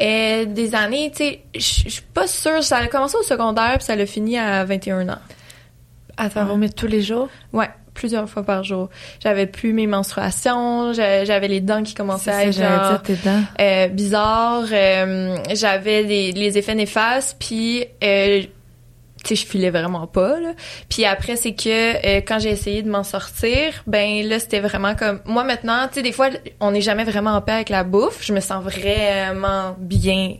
Euh, 0.00 0.44
des 0.44 0.74
années, 0.74 1.10
tu 1.10 1.24
sais, 1.24 1.40
je 1.54 1.60
suis 1.88 2.02
pas 2.12 2.26
sûre. 2.26 2.62
Ça 2.62 2.78
a 2.78 2.86
commencé 2.88 3.16
au 3.16 3.22
secondaire 3.22 3.74
puis 3.78 3.84
ça 3.84 3.96
l'a 3.96 4.06
fini 4.06 4.38
à 4.38 4.64
21 4.64 5.08
ans. 5.08 5.18
À 6.16 6.28
faire 6.30 6.46
vomir 6.46 6.72
tous 6.74 6.86
les 6.86 7.00
jours? 7.02 7.28
Ouais, 7.52 7.68
plusieurs 7.94 8.28
fois 8.28 8.42
par 8.44 8.62
jour. 8.62 8.88
J'avais 9.20 9.46
plus 9.46 9.72
mes 9.72 9.86
menstruations, 9.88 10.92
j'a- 10.92 11.24
j'avais 11.24 11.48
les 11.48 11.60
dents 11.60 11.82
qui 11.82 11.94
commençaient 11.94 12.30
à 12.30 12.44
être 12.44 12.52
genre, 12.54 12.90
dire 12.90 13.02
tes 13.02 13.16
dents. 13.16 13.40
euh, 13.60 13.88
bizarres. 13.88 14.66
euh, 14.70 15.36
j'avais 15.54 16.02
les 16.02 16.56
effets 16.58 16.74
néfastes, 16.76 17.36
puis 17.40 17.86
tu 19.24 19.34
sais, 19.34 19.42
je 19.42 19.46
filais 19.46 19.70
vraiment 19.70 20.06
pas. 20.06 20.38
Là. 20.38 20.52
Puis 20.88 21.04
après, 21.04 21.36
c'est 21.36 21.54
que 21.54 21.96
euh, 21.96 22.20
quand 22.20 22.38
j'ai 22.38 22.50
essayé 22.50 22.82
de 22.82 22.90
m'en 22.90 23.02
sortir, 23.02 23.82
ben 23.86 24.26
là, 24.26 24.38
c'était 24.38 24.60
vraiment 24.60 24.94
comme... 24.94 25.20
Moi, 25.24 25.44
maintenant, 25.44 25.88
tu 25.88 25.94
sais, 25.94 26.02
des 26.02 26.12
fois, 26.12 26.28
on 26.60 26.70
n'est 26.70 26.80
jamais 26.80 27.04
vraiment 27.04 27.32
en 27.32 27.40
paix 27.40 27.52
avec 27.52 27.70
la 27.70 27.84
bouffe. 27.84 28.24
Je 28.24 28.32
me 28.32 28.40
sens 28.40 28.62
vraiment 28.62 29.74
bien 29.78 30.36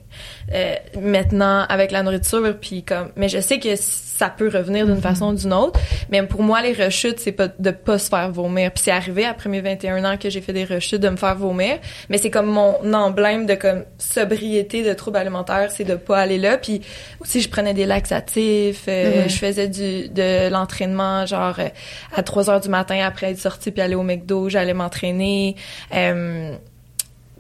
euh, 0.53 0.75
maintenant 1.01 1.65
avec 1.69 1.91
la 1.91 2.03
nourriture, 2.03 2.57
puis 2.61 2.83
comme... 2.83 3.11
Mais 3.17 3.29
je 3.29 3.39
sais 3.41 3.59
que 3.59 3.75
ça 3.77 4.29
peut 4.29 4.49
revenir 4.49 4.87
d'une 4.87 5.01
façon 5.01 5.33
ou 5.33 5.35
d'une 5.35 5.53
autre. 5.53 5.81
Mais 6.11 6.23
pour 6.23 6.43
moi, 6.43 6.63
les 6.63 6.73
rechutes, 6.73 7.19
c'est 7.19 7.33
pas 7.33 7.49
de 7.59 7.71
pas 7.71 7.99
se 7.99 8.09
faire 8.09 8.31
vomir. 8.31 8.71
Puis 8.73 8.85
c'est 8.85 8.91
arrivé 8.93 9.25
après 9.25 9.49
mes 9.49 9.61
21 9.61 10.05
ans 10.05 10.17
que 10.17 10.31
j'ai 10.31 10.41
fait 10.41 10.53
des 10.53 10.65
rechutes 10.65 11.01
de 11.01 11.09
me 11.09 11.17
faire 11.17 11.35
vomir. 11.35 11.79
Mais 12.09 12.19
c'est 12.19 12.31
comme 12.31 12.47
mon 12.47 12.93
emblème 12.95 13.47
de 13.47 13.55
comme 13.55 13.85
sobriété 13.99 14.83
de 14.85 14.93
troubles 14.93 15.17
alimentaires, 15.17 15.71
c'est 15.71 15.85
de 15.85 15.95
pas 15.97 16.19
aller 16.19 16.39
là. 16.39 16.59
Puis 16.59 16.81
aussi, 17.21 17.41
je 17.41 17.49
prenais 17.49 17.75
des 17.75 17.87
laxatifs. 17.87 18.85
euh, 18.89 19.29
Je 19.29 19.37
faisais 19.37 19.69
du 19.69 20.09
de 20.09 20.49
l'entraînement 20.51 21.27
genre 21.27 21.57
euh, 21.59 21.69
à 22.15 22.23
3 22.23 22.51
heures 22.51 22.61
du 22.61 22.69
matin 22.69 23.01
après 23.05 23.33
être 23.33 23.39
sortie 23.39 23.71
puis 23.73 23.83
aller 23.83 23.95
au 23.97 24.03
McDo, 24.03 24.49
j'allais 24.49 24.75
m'entraîner. 24.75 25.57
Euh, 25.95 26.55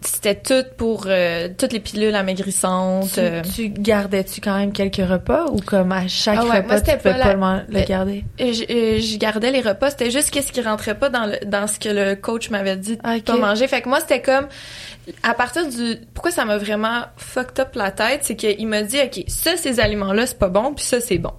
c'était 0.06 0.34
tout 0.34 0.64
pour 0.76 1.04
euh, 1.06 1.48
toutes 1.56 1.72
les 1.72 1.80
pilules 1.80 2.14
amaigrissantes. 2.14 3.12
Tu, 3.14 3.20
euh. 3.20 3.42
tu 3.54 3.68
gardais-tu 3.68 4.40
quand 4.40 4.56
même 4.56 4.72
quelques 4.72 4.96
repas 5.08 5.46
ou 5.50 5.56
comme 5.60 5.92
à 5.92 6.06
chaque 6.08 6.38
Ah 6.40 6.44
ouais, 6.44 6.56
repas 6.58 6.68
moi, 6.68 6.80
tu 6.80 6.96
pouvais 6.96 7.12
pas 7.12 7.18
la- 7.18 7.64
le, 7.68 7.78
Euh, 7.78 7.84
garder? 7.86 8.24
Je, 8.38 8.44
je 9.00 9.18
gardais 9.18 9.50
les 9.50 9.60
repas, 9.60 9.90
c'était 9.90 10.10
juste 10.10 10.30
qu'est-ce 10.30 10.52
qui 10.52 10.60
rentrait 10.60 10.98
pas 10.98 11.08
dans 11.08 11.26
le, 11.26 11.38
dans 11.46 11.66
ce 11.66 11.78
que 11.78 11.88
le 11.88 12.14
coach 12.16 12.50
m'avait 12.50 12.76
dit 12.76 12.96
de 12.96 13.16
ok. 13.16 13.24
pas 13.24 13.36
manger. 13.36 13.66
Fait 13.68 13.82
que 13.82 13.88
moi 13.88 14.00
c'était 14.00 14.22
comme 14.22 14.46
à 15.22 15.34
partir 15.34 15.68
du 15.68 15.96
pourquoi 16.14 16.30
ça 16.30 16.44
m'a 16.44 16.56
vraiment 16.58 17.02
fucked 17.16 17.60
up 17.60 17.74
la 17.74 17.90
tête, 17.90 18.20
c'est 18.22 18.36
qu'il 18.36 18.66
m'a 18.66 18.82
dit 18.82 18.98
OK, 19.02 19.24
ça 19.28 19.56
ces 19.56 19.80
aliments 19.80 20.12
là, 20.12 20.26
c'est 20.26 20.38
pas 20.38 20.48
bon, 20.48 20.74
puis 20.74 20.84
ça 20.84 21.00
c'est 21.00 21.18
bon. 21.18 21.32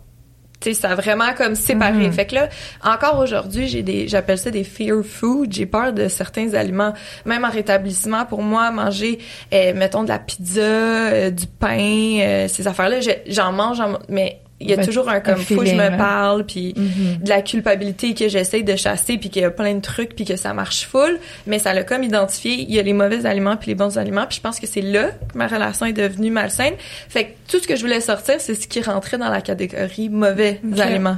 Sais, 0.66 0.74
ça 0.74 0.90
a 0.92 0.96
vraiment 0.96 1.34
comme 1.38 1.56
séparé. 1.56 2.08
Mhm. 2.08 2.12
Fait 2.12 2.26
que 2.26 2.36
là, 2.36 2.50
encore 2.84 3.20
aujourd'hui, 3.20 3.68
j'ai 3.68 3.84
des, 3.84 4.08
j'appelle 4.08 4.38
ça 4.38 4.50
des 4.52 4.64
fear 4.64 5.04
food. 5.04 5.54
J'ai 5.54 5.66
peur 5.66 5.94
de 5.94 6.08
certains 6.08 6.54
aliments. 6.54 6.94
Même 7.26 7.46
en 7.46 7.50
rétablissement, 7.52 8.26
pour 8.26 8.42
moi, 8.42 8.72
manger, 8.72 9.20
euh, 9.54 9.74
mettons, 9.76 10.04
de 10.04 10.10
la 10.10 10.20
pizza, 10.20 10.62
euh, 10.62 11.30
du 11.30 11.46
pain, 11.48 12.18
euh, 12.22 12.48
ces 12.48 12.68
affaires-là, 12.68 13.00
je- 13.02 13.10
j'en 13.32 13.52
mange, 13.52 13.78
mais 14.10 14.40
il 14.66 14.70
y 14.72 14.74
a 14.74 14.78
Ben, 14.78 14.86
toujours 14.86 15.08
un 15.10 15.16
un 15.16 15.20
comme, 15.22 15.38
faut 15.38 15.56
que 15.62 15.66
je 15.66 15.76
me 15.76 15.98
parle, 15.98 16.46
puis 16.46 16.74
Mhm. 16.76 17.24
de 17.24 17.30
la 17.30 17.42
culpabilité 17.42 18.14
que 18.14 18.28
j'essaye 18.28 18.64
de 18.64 18.76
chasser, 18.76 19.18
puis 19.18 19.30
qu'il 19.30 19.42
y 19.44 19.46
a 19.46 19.52
plein 19.52 19.74
de 19.76 19.80
trucs, 19.82 20.16
puis 20.16 20.26
que 20.26 20.36
ça 20.36 20.54
marche 20.54 20.86
full. 20.86 21.20
Mais 21.48 21.58
ça 21.60 21.74
l'a 21.74 21.84
comme 21.84 22.04
identifié, 22.04 22.54
il 22.54 22.74
y 22.74 22.80
a 22.80 22.82
les 22.82 22.92
mauvais 22.94 23.26
aliments 23.26 23.56
puis 23.56 23.70
les 23.70 23.76
bons 23.76 23.98
aliments. 23.98 24.26
Puis 24.28 24.38
je 24.38 24.42
pense 24.42 24.60
que 24.60 24.68
c'est 24.68 24.82
là 24.82 25.10
que 25.32 25.38
ma 25.38 25.48
relation 25.48 25.86
est 25.86 25.94
devenue 25.94 26.32
malsaine. 26.32 26.74
Fait 27.10 27.26
que 27.26 27.30
tout 27.52 27.60
ce 27.60 27.68
que 27.68 27.76
je 27.76 27.82
voulais 27.82 28.02
sortir, 28.02 28.36
c'est 28.40 28.56
ce 28.56 28.68
qui 28.68 28.82
rentrait 28.82 29.18
dans 29.18 29.30
la 29.30 29.42
catégorie 29.42 30.10
mauvais 30.10 30.60
aliments. 30.80 31.18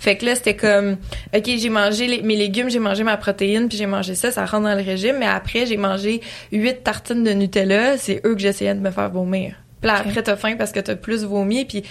Fait 0.00 0.16
que 0.16 0.24
là, 0.26 0.34
c'était 0.34 0.56
comme, 0.56 0.96
OK, 1.36 1.44
j'ai 1.58 1.68
mangé 1.68 2.06
les- 2.06 2.22
mes 2.22 2.36
légumes, 2.36 2.70
j'ai 2.70 2.78
mangé 2.78 3.04
ma 3.04 3.16
protéine, 3.16 3.68
puis 3.68 3.76
j'ai 3.78 3.86
mangé 3.86 4.14
ça, 4.14 4.30
ça 4.32 4.44
rentre 4.46 4.64
dans 4.64 4.74
le 4.74 4.82
régime. 4.82 5.16
Mais 5.20 5.26
après, 5.26 5.66
j'ai 5.66 5.76
mangé 5.76 6.20
huit 6.50 6.82
tartines 6.82 7.22
de 7.24 7.30
Nutella. 7.32 7.98
C'est 7.98 8.20
eux 8.26 8.34
que 8.34 8.40
j'essayais 8.40 8.74
de 8.74 8.80
me 8.80 8.90
faire 8.90 9.10
vomir. 9.10 9.54
Puis 9.80 9.88
là, 9.90 9.98
après, 9.98 10.22
t'as 10.22 10.36
faim 10.36 10.54
parce 10.56 10.72
que 10.72 10.80
t'as 10.80 10.96
plus 10.96 11.24
vomi, 11.24 11.64
puis 11.66 11.82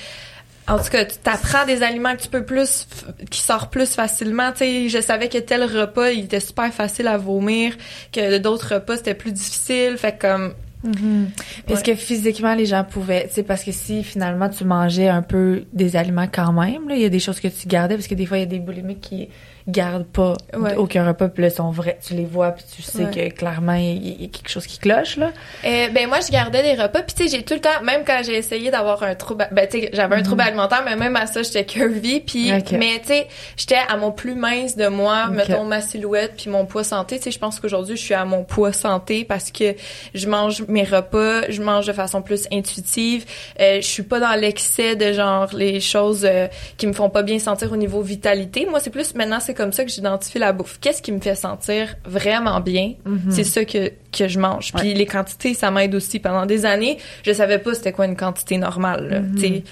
en 0.68 0.78
tout 0.80 0.90
cas, 0.90 1.06
tu 1.06 1.18
t'apprends 1.18 1.66
des 1.66 1.84
aliments 1.84 2.16
que 2.16 2.22
tu 2.24 2.28
peux 2.30 2.44
plus, 2.44 2.88
qui 3.30 3.40
sortent 3.42 3.72
plus 3.72 3.94
facilement. 3.94 4.52
Tu 4.52 4.58
sais, 4.60 4.90
je 4.90 5.00
savais 5.02 5.30
que 5.30 5.38
tel 5.38 5.64
repas, 5.64 6.10
il 6.12 6.26
était 6.26 6.40
super 6.40 6.74
facile 6.74 7.08
à 7.08 7.18
vomir, 7.18 7.76
que 8.12 8.38
d'autres 8.40 8.76
repas, 8.76 8.98
c'était 8.98 9.14
plus 9.14 9.32
difficile. 9.32 9.98
Fait 9.98 10.14
que 10.18 10.22
comme, 10.28 10.54
Mhm. 10.84 11.30
Est-ce 11.68 11.78
Ouais. 11.78 11.84
que 11.84 11.96
physiquement 11.96 12.54
les 12.54 12.68
gens 12.68 12.84
pouvaient, 12.84 13.28
tu 13.28 13.34
sais, 13.36 13.44
parce 13.44 13.64
que 13.64 13.72
si 13.72 14.04
finalement 14.04 14.50
tu 14.50 14.66
mangeais 14.66 15.08
un 15.08 15.24
peu 15.24 15.64
des 15.74 15.96
aliments 15.96 16.28
quand 16.32 16.52
même, 16.54 16.88
là, 16.88 16.96
il 16.96 17.02
y 17.02 17.06
a 17.06 17.10
des 17.10 17.20
choses 17.20 17.40
que 17.40 17.48
tu 17.48 17.68
gardais, 17.68 17.96
parce 17.96 18.06
que 18.08 18.14
des 18.14 18.28
fois 18.28 18.38
il 18.38 18.42
y 18.42 18.44
a 18.44 18.48
des 18.48 18.60
boulimiques 18.60 19.02
qui 19.02 19.30
gardent 19.68 20.06
pas 20.06 20.34
Ouais. 20.56 20.76
aucun 20.76 21.08
repas, 21.08 21.28
puis 21.28 21.44
là 21.44 21.50
sont 21.50 21.72
vrais, 21.72 21.98
tu 22.06 22.14
les 22.14 22.26
vois, 22.26 22.52
puis 22.52 22.64
tu 22.76 22.82
sais 22.84 23.06
Ouais. 23.06 23.30
que 23.30 23.36
clairement 23.36 23.74
il 23.74 24.22
y, 24.22 24.26
a 24.26 24.28
quelque 24.28 24.50
chose 24.50 24.68
qui 24.68 24.78
cloche 24.78 25.18
là. 25.18 25.32
Euh, 25.66 25.88
ben 25.90 26.08
moi 26.08 26.20
je 26.26 26.32
gardais 26.32 26.62
des 26.62 26.80
repas 26.80 27.02
puis 27.02 27.16
tu 27.16 27.24
sais 27.28 27.36
j'ai 27.38 27.44
tout 27.44 27.56
le 27.56 27.62
temps 27.62 27.82
même 27.84 28.04
quand 28.06 28.22
j'ai 28.24 28.36
essayé 28.36 28.70
d'avoir 28.70 29.02
un 29.04 29.16
trouble 29.16 29.48
ben 29.52 29.68
tu 29.68 29.80
sais 29.82 29.90
j'avais 29.94 30.16
un 30.18 30.22
trouble 30.24 30.42
alimentaire 30.42 30.84
mais 30.86 30.96
même 30.96 31.16
à 31.16 31.26
ça 31.26 31.42
j'étais 31.42 31.66
curvy 31.66 32.20
puis 32.20 32.52
mais 32.74 33.00
tu 33.02 33.08
sais 33.08 33.28
j'étais 33.58 33.78
à 33.90 33.98
mon 33.98 34.12
plus 34.12 34.36
mince 34.36 34.76
de 34.76 34.88
moi 34.88 35.28
mettons 35.32 35.64
ma 35.64 35.82
silhouette 35.82 36.34
puis 36.38 36.50
mon 36.52 36.66
poids 36.66 36.84
santé 36.84 37.18
tu 37.18 37.24
sais 37.24 37.32
je 37.32 37.40
pense 37.40 37.60
qu'aujourd'hui 37.60 37.98
je 37.98 38.02
suis 38.04 38.14
à 38.14 38.24
mon 38.26 38.44
poids 38.44 38.72
santé 38.74 39.26
parce 39.26 39.50
que 39.52 39.76
je 40.14 40.28
mange 40.28 40.64
mes 40.68 40.84
repas 40.84 41.50
je 41.50 41.62
mange 41.64 41.88
de 41.88 41.94
façon 41.94 42.22
plus 42.22 42.48
intuitive 42.52 43.26
euh, 43.60 43.78
je 43.82 43.88
suis 43.88 44.04
pas 44.04 44.20
dans 44.20 44.40
l'excès 44.40 44.96
de 44.96 45.12
genre 45.12 45.50
les 45.54 45.80
choses 45.80 46.24
euh, 46.24 46.48
qui 46.78 46.86
me 46.86 46.94
font 46.94 47.10
pas 47.10 47.24
bien 47.24 47.40
sentir 47.40 47.72
au 47.72 47.78
niveau 47.78 48.02
vitalité 48.02 48.68
moi 48.70 48.80
c'est 48.80 48.92
plus 48.92 49.16
maintenant 49.16 49.40
c'est 49.40 49.55
comme 49.56 49.72
ça 49.72 49.84
que 49.84 49.92
j'identifie 49.92 50.40
la 50.40 50.54
bouffe 50.54 50.78
qu'est-ce 50.80 51.02
qui 51.02 51.12
me 51.12 51.20
fait 51.20 51.36
sentir 51.36 51.96
vraiment 52.06 52.60
bien? 52.60 52.94
C'est 53.30 53.44
ça 53.44 53.66
que 53.66 53.92
que 54.12 54.28
je 54.28 54.40
mange 54.40 54.74
puis 54.74 54.94
les 54.94 55.06
quantités 55.06 55.54
ça 55.54 55.72
m'aide 55.72 55.96
aussi 55.96 56.20
pendant 56.20 56.46
des 56.46 56.66
années 56.66 56.98
je 57.24 57.32
savais 57.34 57.60
pas 57.60 57.74
c'était 57.74 57.92
quoi 57.92 58.06
une 58.06 58.16
quantité 58.16 58.58
normale 58.58 59.10
là, 59.10 59.42
sais 59.42 59.64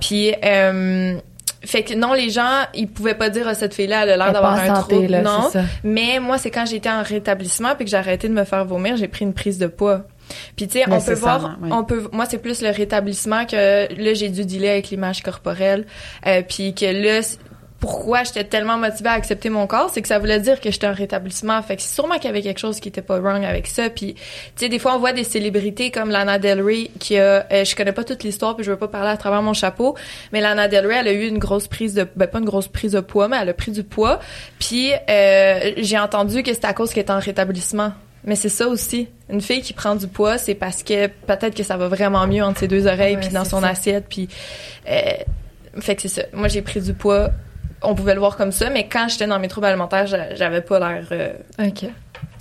puis 0.00 0.34
euh, 0.44 1.18
fait 1.66 1.82
que 1.82 1.94
non, 1.94 2.12
les 2.12 2.30
gens, 2.30 2.62
ils 2.74 2.86
pouvaient 2.86 3.14
pas 3.14 3.28
dire 3.28 3.48
à 3.48 3.54
cette 3.54 3.74
fille-là, 3.74 4.04
elle 4.04 4.10
a 4.10 4.16
l'air 4.16 4.26
Elle 4.28 4.32
d'avoir 4.34 4.54
un 4.54 4.66
santé, 4.76 4.94
trouble. 4.96 5.10
là, 5.10 5.22
non. 5.22 5.48
c'est 5.50 5.58
ça. 5.58 5.64
Mais 5.82 6.20
moi, 6.20 6.38
c'est 6.38 6.50
quand 6.50 6.64
j'étais 6.64 6.90
en 6.90 7.02
rétablissement 7.02 7.74
puis 7.74 7.84
que 7.84 7.90
j'ai 7.90 7.96
arrêté 7.96 8.28
de 8.28 8.34
me 8.34 8.44
faire 8.44 8.64
vomir, 8.64 8.96
j'ai 8.96 9.08
pris 9.08 9.24
une 9.24 9.34
prise 9.34 9.58
de 9.58 9.66
poids. 9.66 10.04
Puis 10.56 10.66
tu 10.66 10.78
sais, 10.78 10.84
on 10.88 11.00
peut 11.00 11.14
voir, 11.14 11.40
Nécessairement, 11.40 11.56
oui. 11.62 11.68
on 11.72 11.84
peut, 11.84 12.08
moi 12.12 12.26
c'est 12.28 12.38
plus 12.38 12.62
le 12.62 12.70
rétablissement 12.70 13.46
que 13.46 13.92
là 13.94 14.14
j'ai 14.14 14.28
dû 14.28 14.44
dealer 14.44 14.70
avec 14.70 14.90
l'image 14.90 15.22
corporelle, 15.22 15.86
euh, 16.26 16.42
puis 16.46 16.74
que 16.74 16.86
là 16.86 17.20
pourquoi 17.80 18.24
j'étais 18.24 18.44
tellement 18.44 18.78
motivée 18.78 19.10
à 19.10 19.12
accepter 19.12 19.50
mon 19.50 19.66
corps, 19.66 19.90
c'est 19.92 20.00
que 20.00 20.08
ça 20.08 20.18
voulait 20.18 20.40
dire 20.40 20.60
que 20.60 20.70
j'étais 20.70 20.86
en 20.86 20.94
rétablissement. 20.94 21.60
Fait 21.62 21.76
que 21.76 21.82
c'est 21.82 21.94
sûrement 21.94 22.14
qu'il 22.14 22.24
y 22.24 22.28
avait 22.28 22.42
quelque 22.42 22.58
chose 22.58 22.80
qui 22.80 22.88
était 22.88 23.02
pas 23.02 23.20
wrong 23.20 23.44
avec 23.44 23.66
ça. 23.66 23.90
Puis, 23.90 24.14
tu 24.14 24.22
sais, 24.56 24.68
des 24.68 24.78
fois, 24.78 24.94
on 24.94 24.98
voit 24.98 25.12
des 25.12 25.24
célébrités 25.24 25.90
comme 25.90 26.10
Lana 26.10 26.38
Del 26.38 26.62
Rey 26.62 26.90
qui 26.98 27.18
a, 27.18 27.46
euh, 27.52 27.64
je 27.64 27.76
connais 27.76 27.92
pas 27.92 28.04
toute 28.04 28.24
l'histoire 28.24 28.56
puis 28.56 28.64
je 28.64 28.70
veux 28.70 28.78
pas 28.78 28.88
parler 28.88 29.10
à 29.10 29.16
travers 29.16 29.42
mon 29.42 29.52
chapeau, 29.52 29.94
mais 30.32 30.40
Lana 30.40 30.68
Del 30.68 30.86
Rey, 30.86 30.96
elle 31.00 31.08
a 31.08 31.12
eu 31.12 31.26
une 31.26 31.38
grosse 31.38 31.68
prise 31.68 31.94
de, 31.94 32.06
ben 32.16 32.26
pas 32.26 32.38
une 32.38 32.46
grosse 32.46 32.68
prise 32.68 32.92
de 32.92 33.00
poids, 33.00 33.28
mais 33.28 33.36
elle 33.40 33.50
a 33.50 33.54
pris 33.54 33.72
du 33.72 33.84
poids. 33.84 34.20
Puis, 34.58 34.92
euh, 35.10 35.72
j'ai 35.76 35.98
entendu 35.98 36.42
que 36.42 36.52
c'était 36.54 36.68
à 36.68 36.74
cause 36.74 36.92
qu'elle 36.92 37.02
était 37.02 37.12
en 37.12 37.20
rétablissement. 37.20 37.92
Mais 38.24 38.34
c'est 38.34 38.48
ça 38.48 38.66
aussi. 38.66 39.08
Une 39.30 39.40
fille 39.40 39.62
qui 39.62 39.72
prend 39.72 39.94
du 39.94 40.08
poids, 40.08 40.36
c'est 40.36 40.56
parce 40.56 40.82
que 40.82 41.06
peut-être 41.06 41.54
que 41.54 41.62
ça 41.62 41.76
va 41.76 41.86
vraiment 41.88 42.26
mieux 42.26 42.42
entre 42.42 42.60
ses 42.60 42.68
deux 42.68 42.86
oreilles 42.86 43.18
puis 43.18 43.28
dans 43.28 43.44
son 43.44 43.60
ça. 43.60 43.68
assiette 43.68 44.06
puis 44.08 44.28
euh, 44.88 45.12
fait 45.80 45.94
que 45.94 46.02
c'est 46.02 46.08
ça. 46.08 46.22
Moi 46.32 46.48
j'ai 46.48 46.62
pris 46.62 46.80
du 46.80 46.92
poids. 46.92 47.30
On 47.82 47.94
pouvait 47.94 48.14
le 48.14 48.20
voir 48.20 48.36
comme 48.36 48.52
ça, 48.52 48.70
mais 48.70 48.88
quand 48.88 49.06
j'étais 49.08 49.26
dans 49.26 49.38
mes 49.38 49.48
troubles 49.48 49.66
alimentaires, 49.66 50.06
j'a- 50.06 50.34
j'avais 50.34 50.62
pas 50.62 50.78
l'air 50.78 51.04
euh, 51.12 51.32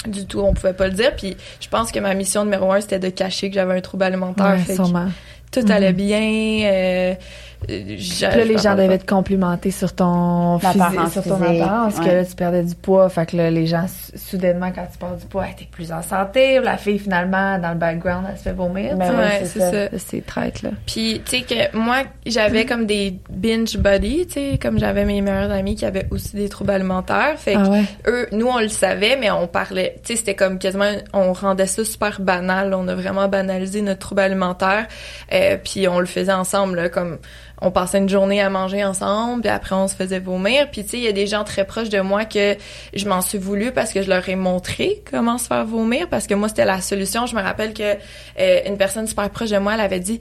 du 0.07 0.25
tout. 0.25 0.39
On 0.39 0.53
pouvait 0.53 0.73
pas 0.73 0.87
le 0.87 0.93
dire. 0.93 1.15
Puis 1.15 1.35
je 1.59 1.67
pense 1.67 1.91
que 1.91 1.99
ma 1.99 2.13
mission 2.13 2.43
numéro 2.45 2.71
un 2.71 2.79
c'était 2.81 2.99
de 2.99 3.09
cacher 3.09 3.49
que 3.49 3.55
j'avais 3.55 3.75
un 3.77 3.81
trouble 3.81 4.03
alimentaire. 4.03 4.45
Ouais, 4.45 4.57
fait 4.59 4.75
que 4.77 4.83
sûrement. 4.83 5.07
tout 5.51 5.65
allait 5.69 5.93
bien. 5.93 6.21
Euh, 6.71 7.13
Puis 7.67 8.19
là, 8.21 8.43
les 8.45 8.57
je 8.57 8.61
gens 8.63 8.75
devaient 8.75 8.97
te 8.97 9.05
complimenter 9.05 9.71
sur 9.71 9.93
ton 9.93 10.59
physique, 10.59 10.81
sur 11.11 11.23
ton 11.23 11.37
physique, 11.37 11.61
apparence, 11.61 11.99
que 11.99 12.05
là, 12.05 12.25
tu 12.25 12.35
perdais 12.35 12.63
du 12.63 12.75
poids. 12.75 13.09
Fait 13.09 13.25
que 13.25 13.37
là, 13.37 13.49
les 13.49 13.65
gens, 13.67 13.85
sou- 13.87 14.17
soudainement, 14.17 14.71
quand 14.73 14.85
tu 14.91 14.97
perds 14.97 15.15
du 15.17 15.25
poids, 15.25 15.47
hey, 15.47 15.55
t'es 15.57 15.67
plus 15.71 15.91
en 15.91 16.01
santé. 16.01 16.59
La 16.59 16.77
fille, 16.77 16.99
finalement, 16.99 17.57
dans 17.59 17.69
le 17.71 17.77
background, 17.77 18.25
elle 18.29 18.37
se 18.37 18.43
fait 18.43 18.53
vomir. 18.53 18.95
Ben 18.97 19.09
ouais, 19.11 19.15
Ouais, 19.17 19.41
c'est 19.43 19.59
ça. 19.59 19.97
C'est 19.97 20.25
traite, 20.25 20.61
là. 20.61 20.69
Puis, 20.85 21.21
tu 21.25 21.39
sais, 21.39 21.43
que 21.43 21.75
moi, 21.77 22.03
j'avais 22.25 22.65
comme 22.67 22.85
des 22.85 23.17
binge 23.29 23.77
buddies, 23.77 24.27
tu 24.27 24.33
sais, 24.33 24.59
comme 24.61 24.79
j'avais 24.79 25.05
mes 25.05 25.21
meilleurs 25.21 25.51
amis 25.51 25.75
qui 25.75 25.85
avaient 25.85 26.07
aussi 26.11 26.35
des 26.35 26.49
troubles 26.49 26.71
alimentaires. 26.71 27.35
Fait 27.37 27.53
que 27.53 27.59
Ah 27.59 27.69
ouais? 27.69 27.83
eux, 28.07 28.27
nous, 28.31 28.47
on 28.47 28.59
le 28.59 28.67
savait, 28.69 29.17
mais 29.19 29.31
on 29.31 29.47
parlait, 29.47 29.95
tu 30.03 30.13
sais, 30.13 30.19
c'était 30.19 30.35
comme 30.35 30.59
quasiment, 30.59 30.91
on 31.13 31.33
rendait 31.33 31.67
ça 31.67 31.83
super 31.83 32.21
banal. 32.21 32.73
On 32.73 32.87
a 32.87 32.95
vraiment 32.95 33.27
banalisé 33.27 33.81
notre 33.81 33.99
trouble 33.99 34.21
alimentaire. 34.21 34.87
Euh, 35.33 35.57
puis 35.63 35.87
on 35.87 35.99
le 35.99 36.05
faisait 36.05 36.31
ensemble, 36.33 36.75
là, 36.77 36.89
comme 36.89 37.17
on 37.65 37.71
passait 37.71 37.97
une 37.97 38.09
journée 38.09 38.41
à 38.41 38.49
manger 38.49 38.83
ensemble, 38.85 39.41
puis 39.41 39.49
après 39.49 39.75
on 39.75 39.87
se 39.87 39.95
faisait 39.95 40.19
vomir. 40.19 40.69
Puis 40.71 40.83
tu 40.83 40.91
sais, 40.91 40.97
il 40.97 41.03
y 41.03 41.07
a 41.07 41.11
des 41.11 41.27
gens 41.27 41.43
très 41.43 41.65
proches 41.65 41.89
de 41.89 41.99
moi 41.99 42.25
que 42.25 42.55
je 42.93 43.09
m'en 43.09 43.21
suis 43.21 43.39
voulu 43.39 43.71
parce 43.71 43.91
que 43.91 44.03
je 44.03 44.09
leur 44.09 44.27
ai 44.29 44.35
montré 44.35 45.03
comment 45.09 45.37
se 45.37 45.47
faire 45.47 45.65
vomir, 45.65 46.07
parce 46.07 46.27
que 46.27 46.35
moi 46.35 46.47
c'était 46.47 46.65
la 46.65 46.79
solution. 46.79 47.25
Je 47.25 47.35
me 47.35 47.41
rappelle 47.41 47.73
que 47.73 47.95
euh, 48.39 48.59
une 48.67 48.77
personne 48.77 49.07
super 49.07 49.29
proche 49.31 49.49
de 49.49 49.57
moi, 49.57 49.73
elle 49.73 49.81
avait 49.81 49.99
dit 49.99 50.19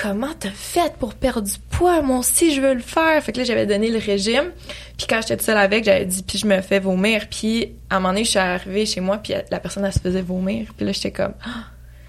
comment 0.00 0.32
t'as 0.38 0.50
fait 0.50 0.92
pour 0.98 1.14
perdre 1.14 1.42
du 1.42 1.58
poids? 1.70 2.02
Moi 2.02 2.18
aussi, 2.18 2.54
je 2.54 2.60
veux 2.60 2.74
le 2.74 2.80
faire. 2.80 3.20
Fait 3.22 3.32
que 3.32 3.38
là, 3.38 3.44
j'avais 3.44 3.66
donné 3.66 3.90
le 3.90 3.98
régime. 3.98 4.52
Puis 4.96 5.06
quand 5.08 5.20
j'étais 5.26 5.42
seule 5.42 5.56
avec, 5.56 5.84
j'avais 5.84 6.04
dit, 6.04 6.22
puis 6.22 6.38
je 6.38 6.46
me 6.46 6.60
fais 6.60 6.78
vomir. 6.78 7.26
Puis 7.30 7.72
à 7.90 7.96
un 7.96 8.00
moment 8.00 8.10
donné, 8.10 8.24
je 8.24 8.30
suis 8.30 8.38
arrivée 8.38 8.86
chez 8.86 9.00
moi, 9.00 9.18
puis 9.18 9.34
la 9.50 9.58
personne, 9.58 9.84
elle 9.84 9.92
se 9.92 9.98
faisait 9.98 10.22
vomir. 10.22 10.68
Puis 10.76 10.86
là, 10.86 10.92
j'étais 10.92 11.10
comme... 11.10 11.32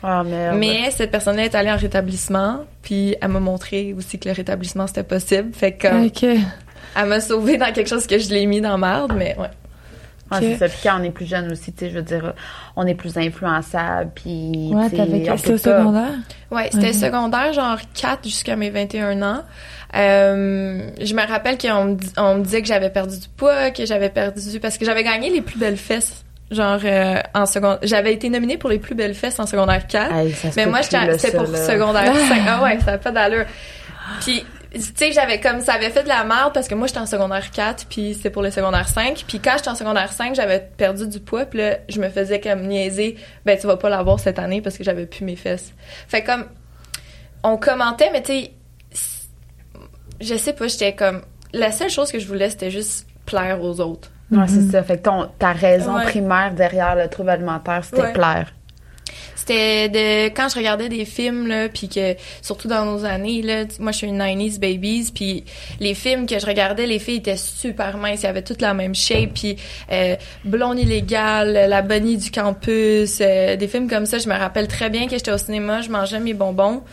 Ah, 0.04 0.24
merde. 0.24 0.58
Mais 0.60 0.92
cette 0.92 1.12
personne-là 1.12 1.46
est 1.46 1.56
allée 1.56 1.72
en 1.72 1.77
rétablissement, 1.77 2.66
puis 2.84 3.16
elle 3.22 3.30
m'a 3.30 3.39
montré 3.39 3.94
aussi 3.98 4.20
que 4.20 4.30
le 4.30 4.36
rétablissement, 4.36 4.86
c'était 4.88 5.04
possible. 5.04 5.54
Fait 5.54 5.72
que 5.74 5.88
elle 6.96 7.06
m'a 7.08 7.20
sauvée 7.20 7.58
dans 7.58 7.72
quelque 7.74 7.89
chose 7.89 8.08
que 8.08 8.18
je 8.18 8.30
l'ai 8.30 8.46
mis 8.46 8.62
dans 8.62 8.77
merde, 8.77 9.13
mais 9.16 9.36
ouais. 9.38 9.50
Ok. 10.30 10.39
c'est 10.42 10.58
ça. 10.58 10.68
Puis 10.68 10.80
quand 10.84 11.00
on 11.00 11.04
est 11.04 11.12
plus 11.12 11.25
jeune 11.25 11.50
aussi, 11.51 11.72
tu 11.72 11.86
sais, 11.86 11.89
je 11.89 11.96
veux 11.96 12.01
dire, 12.01 12.34
on 12.75 12.86
est 12.86 12.96
plus 12.96 13.18
influençable, 13.18 14.12
puis... 14.13 14.72
Ouais, 14.74 14.89
t'avais 14.89 15.30
au 15.30 15.58
secondaire? 15.58 16.12
Ouais, 16.51 16.70
c'était 16.72 16.89
Ok. 16.89 16.94
secondaire, 16.96 17.54
genre 17.54 17.77
4 17.94 18.24
jusqu'à 18.25 18.56
mes 18.56 18.70
21 18.70 19.22
ans. 19.22 19.44
Euh, 19.96 20.89
je 21.01 21.13
me 21.13 21.25
rappelle 21.25 21.58
qu'on 21.58 21.86
me, 21.86 21.96
dis- 21.96 22.12
on 22.18 22.36
me 22.36 22.44
disait 22.44 22.62
que 22.62 22.68
j'avais 22.68 22.89
perdu 22.89 23.18
du 23.18 23.27
poids, 23.30 23.72
que 23.72 23.86
j'avais 23.86 24.10
perdu... 24.10 24.60
Parce 24.60 24.77
que 24.77 24.84
j'avais 24.86 25.04
gagné 25.04 25.30
les 25.30 25.42
plus 25.42 25.58
belles 25.58 25.77
fesses. 25.77 26.25
Genre, 26.50 26.80
euh, 26.84 27.22
en 27.34 27.46
secondaire... 27.46 27.80
J'avais 27.84 28.13
été 28.13 28.30
nominée 28.30 28.58
pour 28.58 28.70
les 28.70 28.80
plus 28.80 28.96
belles 28.96 29.16
fesses 29.16 29.39
en 29.39 29.46
secondaire 29.46 29.86
4. 29.86 30.16
Hey, 30.16 30.32
ça 30.32 30.51
se 30.51 30.56
Mais 30.56 30.66
moi, 30.66 30.82
c'était 30.82 31.32
pour 31.32 31.48
là. 31.48 31.58
secondaire 31.66 32.16
5. 32.16 32.42
Ah 32.48 32.63
ouais, 32.63 32.80
ça 32.80 32.92
n'a 32.92 32.98
pas 32.98 33.12
d'allure. 33.12 33.46
Puis, 34.22 34.46
tu 34.74 34.82
sais, 34.96 35.12
j'avais 35.12 35.39
comme, 35.39 35.62
ça 35.62 35.74
avait 35.74 35.89
fait 35.89 36.04
de 36.04 36.08
la 36.08 36.24
merde 36.24 36.54
parce 36.54 36.68
que 36.68 36.75
moi, 36.75 36.88
j'étais 36.88 37.00
en 37.00 37.06
secondaire 37.06 37.51
4, 37.51 37.88
puis 37.89 38.13
c'était 38.13 38.30
pour 38.30 38.42
le 38.42 38.51
secondaire 38.51 38.88
5. 38.88 39.25
Puis 39.27 39.39
quand 39.39 39.54
j'étais 39.58 39.70
en 39.70 39.75
secondaire 39.75 40.12
5, 40.12 40.36
j'avais 40.36 40.60
perdu 40.77 41.08
du 41.08 41.20
poids, 41.20 41.46
puis 41.46 41.60
là, 41.60 41.77
je 41.89 42.00
me 42.00 42.10
faisais 42.10 42.39
comme 42.39 42.62
niaiser, 42.68 43.18
ben, 43.46 43.58
tu 43.58 43.68
vas 43.68 43.77
pas 43.77 43.89
l'avoir 43.89 44.20
cette 44.20 44.39
année 44.39 44.62
parce 44.62 44.77
que 44.77 44.84
j'avais 44.84 45.06
plus 45.06 45.25
mes 45.25 45.36
fesses. 45.36 45.74
Fait 46.08 46.24
comme, 46.24 46.46
on 47.44 47.58
commentait, 47.58 48.10
mais 48.12 48.22
tu 48.24 48.34
sais, 48.34 48.51
je 50.22 50.36
sais 50.36 50.54
pas, 50.54 50.68
j'étais 50.68 50.96
comme, 50.96 51.22
la 51.54 51.72
seule 51.72 51.89
chose 51.89 52.12
que 52.12 52.20
je 52.20 52.27
voulais, 52.27 52.50
c'était 52.50 52.72
juste 52.72 53.08
plaire 53.25 53.62
aux 53.62 53.80
autres. 53.80 54.10
Ouais, 54.31 54.48
c'est 54.48 54.72
ça. 54.72 54.84
Fait 54.84 54.98
que 54.98 55.03
ton, 55.03 55.27
ta 55.39 55.53
raison 55.53 55.96
Ouais. 55.96 56.03
primaire 56.03 56.53
derrière 56.53 56.96
le 56.96 57.07
trouble 57.07 57.29
alimentaire, 57.29 57.81
c'était 57.84 58.01
Ouais. 58.01 58.13
plaire. 58.13 58.53
C'était 59.36 59.88
de 59.88 60.25
quand 60.36 60.50
je 60.50 60.55
regardais 60.57 60.89
des 60.89 61.05
films 61.05 61.48
là, 61.48 61.69
puis 61.69 61.88
que 61.88 62.15
surtout 62.41 62.67
dans 62.67 62.84
nos 62.84 63.05
années 63.05 63.41
là, 63.41 63.63
moi 63.79 63.93
je 63.93 63.98
suis 64.00 64.07
une 64.07 64.17
90s 64.17 64.60
babies, 64.60 65.10
puis 65.15 65.46
les 65.79 65.93
films 65.93 66.25
que 66.27 66.38
je 66.38 66.46
regardais, 66.46 66.86
les 66.86 67.00
filles 67.00 67.17
étaient 67.17 67.38
super 67.38 67.98
minces, 67.98 68.24
ils 68.24 68.27
avaient 68.27 68.41
toutes 68.41 68.60
la 68.62 68.74
même 68.74 68.93
shape, 68.93 69.29
puis 69.34 69.55
euh, 69.91 70.15
blonde 70.43 70.79
illégale, 70.79 71.53
la 71.69 71.81
bonnie 71.81 72.17
du 72.17 72.29
campus, 72.31 73.19
euh, 73.22 73.55
des 73.55 73.67
films 73.69 73.89
comme 73.89 74.05
ça. 74.05 74.17
Je 74.17 74.27
me 74.27 74.36
rappelle 74.38 74.67
très 74.67 74.89
bien 74.89 75.05
que 75.05 75.12
j'étais 75.12 75.31
au 75.31 75.38
cinéma, 75.38 75.79
je 75.81 75.89
mangeais 75.89 76.19
mes 76.19 76.34
bonbons. 76.34 76.84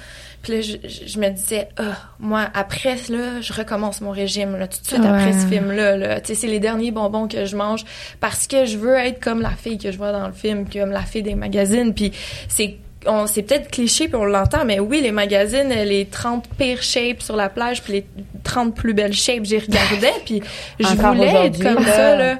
Puis 0.44 0.52
là, 0.54 0.60
je, 0.60 0.76
je- 1.06 1.18
me 1.18 1.28
disais, 1.30 1.68
ah, 1.78 1.96
moi, 2.20 2.46
après, 2.54 2.96
là, 3.08 3.40
je 3.40 3.52
recommence 3.52 4.00
mon 4.00 4.10
régime, 4.12 4.56
là, 4.56 4.68
tout 4.68 4.78
de 4.80 4.86
suite 4.86 5.04
après 5.04 5.32
ce 5.32 5.46
film-là, 5.46 5.96
là. 5.96 6.20
Tu 6.20 6.28
sais, 6.28 6.34
c'est 6.42 6.46
les 6.46 6.60
derniers 6.60 6.90
bonbons 6.92 7.26
que 7.26 7.44
je 7.46 7.56
mange 7.56 7.84
parce 8.20 8.46
que 8.46 8.66
je 8.66 8.76
veux 8.78 8.94
être 8.96 9.20
comme 9.20 9.40
la 9.42 9.50
fille 9.50 9.78
que 9.78 9.90
je 9.90 9.96
vois 9.96 10.12
dans 10.12 10.26
le 10.28 10.32
film, 10.32 10.66
comme 10.70 10.90
la 10.92 11.00
fille 11.02 11.22
des 11.22 11.34
magazines. 11.34 11.92
Puis 11.94 12.12
c'est 12.48 12.76
on 13.06 13.26
c'est 13.26 13.42
peut-être 13.42 13.70
cliché 13.70 14.06
puis 14.08 14.16
on 14.16 14.24
l'entend 14.24 14.64
mais 14.64 14.80
oui 14.80 15.02
les 15.02 15.12
magazines 15.12 15.68
les 15.68 16.06
30 16.06 16.48
pires 16.56 16.82
shapes 16.82 17.20
sur 17.20 17.36
la 17.36 17.50
plage 17.50 17.82
puis 17.82 17.92
les 17.92 18.06
30 18.44 18.74
plus 18.74 18.94
belles 18.94 19.12
shapes 19.12 19.44
j'y 19.44 19.58
regardais 19.58 20.14
puis 20.24 20.42
je 20.80 20.86
Encore 20.86 21.14
voulais 21.14 21.46
être 21.48 21.62
comme 21.62 21.84
là. 21.84 21.92
ça 21.92 22.16
là 22.16 22.38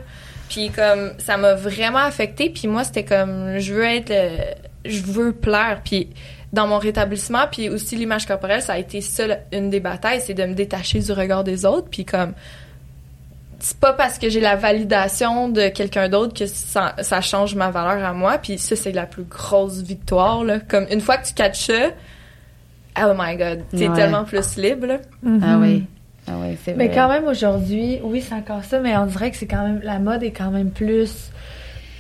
puis 0.49 0.71
comme 0.71 1.13
ça 1.19 1.37
m'a 1.37 1.53
vraiment 1.53 1.99
affecté 1.99 2.49
puis 2.49 2.67
moi 2.67 2.83
c'était 2.83 3.05
comme 3.05 3.59
je 3.59 3.75
veux 3.75 3.85
être 3.85 4.11
euh, 4.11 4.39
je 4.87 5.03
veux 5.03 5.33
plaire 5.33 5.83
puis 5.85 6.09
dans 6.55 6.67
mon 6.67 6.79
rétablissement 6.79 7.47
puis 7.51 7.69
aussi 7.69 7.97
l'image 7.97 8.27
corporelle 8.27 8.63
ça 8.63 8.75
a 8.75 8.79
été 8.79 9.01
ça 9.01 9.25
une 9.53 9.69
des 9.71 9.81
batailles 9.81 10.21
c'est 10.25 10.35
de 10.35 10.45
me 10.45 10.55
détacher 10.55 11.01
du 11.01 11.13
regard 11.13 11.45
des 11.45 11.67
autres 11.67 11.89
puis 11.91 12.05
comme 12.05 12.33
c'est 13.59 13.79
pas 13.79 13.93
parce 13.93 14.19
que 14.19 14.29
j'ai 14.29 14.41
la 14.41 14.57
validation 14.57 15.49
de 15.49 15.69
quelqu'un 15.69 16.09
d'autre 16.09 16.35
que 16.35 16.47
ça, 16.47 16.95
ça 17.01 17.21
change 17.21 17.55
ma 17.55 17.71
valeur 17.71 18.05
à 18.05 18.13
moi 18.13 18.39
puis 18.39 18.59
ça 18.59 18.77
c'est 18.77 18.93
la 18.93 19.07
plus 19.07 19.25
grosse 19.25 19.83
victoire 19.83 20.45
là 20.45 20.59
comme 20.61 20.87
une 20.91 21.01
fois 21.01 21.17
que 21.19 21.27
tu 21.27 21.35
catches 21.35 21.67
ça 21.67 21.91
oh 23.07 23.13
my 23.19 23.37
god 23.37 23.63
t'es 23.71 23.89
Ouais. 23.89 23.95
tellement 23.97 24.25
plus 24.25 24.57
libre 24.57 24.87
là. 24.87 24.99
Ah 25.43 25.59
oui. 25.61 25.85
Ah 26.27 26.33
oui, 26.41 26.57
c'est 26.65 26.73
vrai. 26.73 26.87
Mais 26.89 26.95
quand 26.95 27.09
même 27.09 27.25
aujourd'hui, 27.27 27.99
oui, 28.03 28.23
c'est 28.27 28.35
encore 28.35 28.65
ça, 28.65 28.81
mais 28.81 28.97
on 28.97 29.05
dirait 29.05 29.31
que 29.31 29.37
c'est 29.37 29.47
quand 29.47 29.63
même 29.63 29.81
la 29.83 29.99
mode 29.99 30.23
est 30.23 30.31
quand 30.31 30.51
même 30.51 30.71
plus 30.71 31.31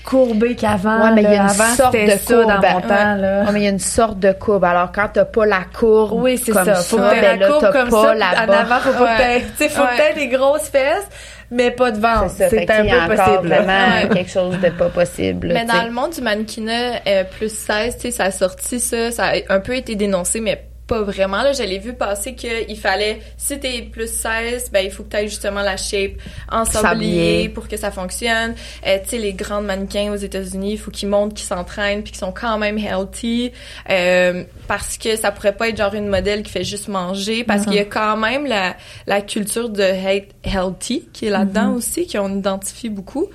courbée 0.04 0.54
qu'avant. 0.54 1.02
Ouais, 1.06 1.12
mais 1.14 1.22
il 1.22 1.30
y 1.30 1.34
a 1.34 1.34
une 1.34 1.40
Avant, 1.48 1.74
sorte 1.74 1.94
de 1.94 2.10
ça 2.10 2.34
dans 2.34 2.42
courbe. 2.44 2.64
mon 2.74 2.80
temps 2.82 3.14
là. 3.16 3.40
Ouais, 3.44 3.52
mais 3.52 3.60
il 3.60 3.64
y 3.64 3.66
a 3.66 3.70
une 3.70 3.78
sorte 3.78 4.18
de 4.18 4.32
courbe. 4.32 4.64
Alors, 4.64 4.92
quand 4.92 5.08
t'as 5.12 5.24
pas 5.24 5.46
la 5.46 5.60
courbe 5.76 6.22
Oui, 6.22 6.38
c'est 6.38 6.52
comme 6.52 6.64
ça. 6.64 6.74
Faut 6.76 6.96
que 6.98 7.10
t'aies 7.10 7.20
ben 7.20 7.40
la 7.40 7.46
là, 7.46 7.52
courbe 7.52 7.60
t'as 7.62 7.72
comme 7.72 7.88
pas 7.90 8.02
ça. 8.02 8.14
la 8.14 8.26
en 8.26 8.52
avant, 8.52 8.78
faut 8.80 8.92
pas 9.04 9.16
que 9.16 9.22
Ouais. 9.22 9.40
faut 9.68 9.82
Ouais. 9.82 9.88
que 9.88 9.96
t'aies 9.96 10.14
des 10.14 10.28
grosses 10.28 10.68
fesses, 10.68 11.06
mais 11.50 11.70
pas 11.70 11.90
de 11.90 11.98
ventre. 12.00 12.30
C'est 12.36 12.44
ça. 12.44 12.50
C'est 12.50 12.66
Fait 12.66 12.70
un 12.90 13.08
peu 13.08 13.16
possible. 13.16 13.48
vraiment 13.48 13.96
Ouais. 14.02 14.08
quelque 14.12 14.30
chose 14.30 14.58
de 14.60 14.68
pas 14.70 14.88
possible. 14.88 15.50
Mais 15.52 15.64
dans 15.64 15.82
le 15.84 15.90
monde 15.90 16.10
du 16.12 16.20
mannequinat 16.20 17.00
euh, 17.06 17.24
plus 17.38 17.52
16, 17.54 17.96
tu 17.96 18.00
sais, 18.02 18.10
ça 18.10 18.24
a 18.24 18.30
sorti 18.30 18.78
ça, 18.80 19.10
ça 19.10 19.24
a 19.26 19.52
un 19.54 19.60
peu 19.60 19.74
été 19.76 19.94
dénoncé, 19.96 20.40
mais 20.40 20.64
pas 20.86 21.02
vraiment. 21.02 21.42
Là, 21.42 21.52
je 21.52 21.62
l'ai 21.62 21.78
vu 21.78 21.94
passer 21.94 22.34
qu'il 22.34 22.78
fallait, 22.78 23.20
si 23.36 23.58
t'es 23.58 23.82
plus 23.82 24.10
16, 24.10 24.70
ben 24.70 24.84
il 24.84 24.90
faut 24.90 25.02
que 25.02 25.08
t'aies 25.08 25.28
justement 25.28 25.62
la 25.62 25.76
shape 25.76 26.12
en 26.50 26.64
Sablier. 26.64 27.48
pour 27.48 27.68
que 27.68 27.76
ça 27.76 27.90
fonctionne. 27.90 28.54
Euh, 28.86 28.98
tu 29.02 29.10
sais, 29.10 29.18
les 29.18 29.32
grandes 29.32 29.64
mannequins 29.66 30.12
aux 30.12 30.16
États-Unis, 30.16 30.72
il 30.72 30.78
faut 30.78 30.90
qu'ils 30.90 31.08
montrent 31.08 31.34
qu'ils 31.34 31.46
s'entraînent 31.46 32.02
puis 32.02 32.12
qu'ils 32.12 32.20
sont 32.20 32.32
quand 32.32 32.58
même 32.58 32.78
healthy, 32.78 33.52
euh, 33.90 34.44
parce 34.68 34.98
que 34.98 35.16
ça 35.16 35.30
pourrait 35.30 35.56
pas 35.56 35.68
être 35.68 35.78
genre 35.78 35.94
une 35.94 36.08
modèle 36.08 36.42
qui 36.42 36.52
fait 36.52 36.64
juste 36.64 36.88
manger, 36.88 37.44
parce 37.44 37.64
qu'il 37.64 37.74
y 37.74 37.78
a 37.78 37.84
quand 37.84 38.16
même 38.16 38.46
la, 38.46 38.76
la 39.06 39.22
culture 39.22 39.70
de 39.70 39.82
hate 39.82 40.28
healthy 40.44 41.08
qui 41.12 41.26
est 41.26 41.30
là-dedans 41.30 41.72
aussi, 41.72 42.06
qu'on 42.06 42.36
identifie 42.36 42.90
beaucoup 42.90 43.26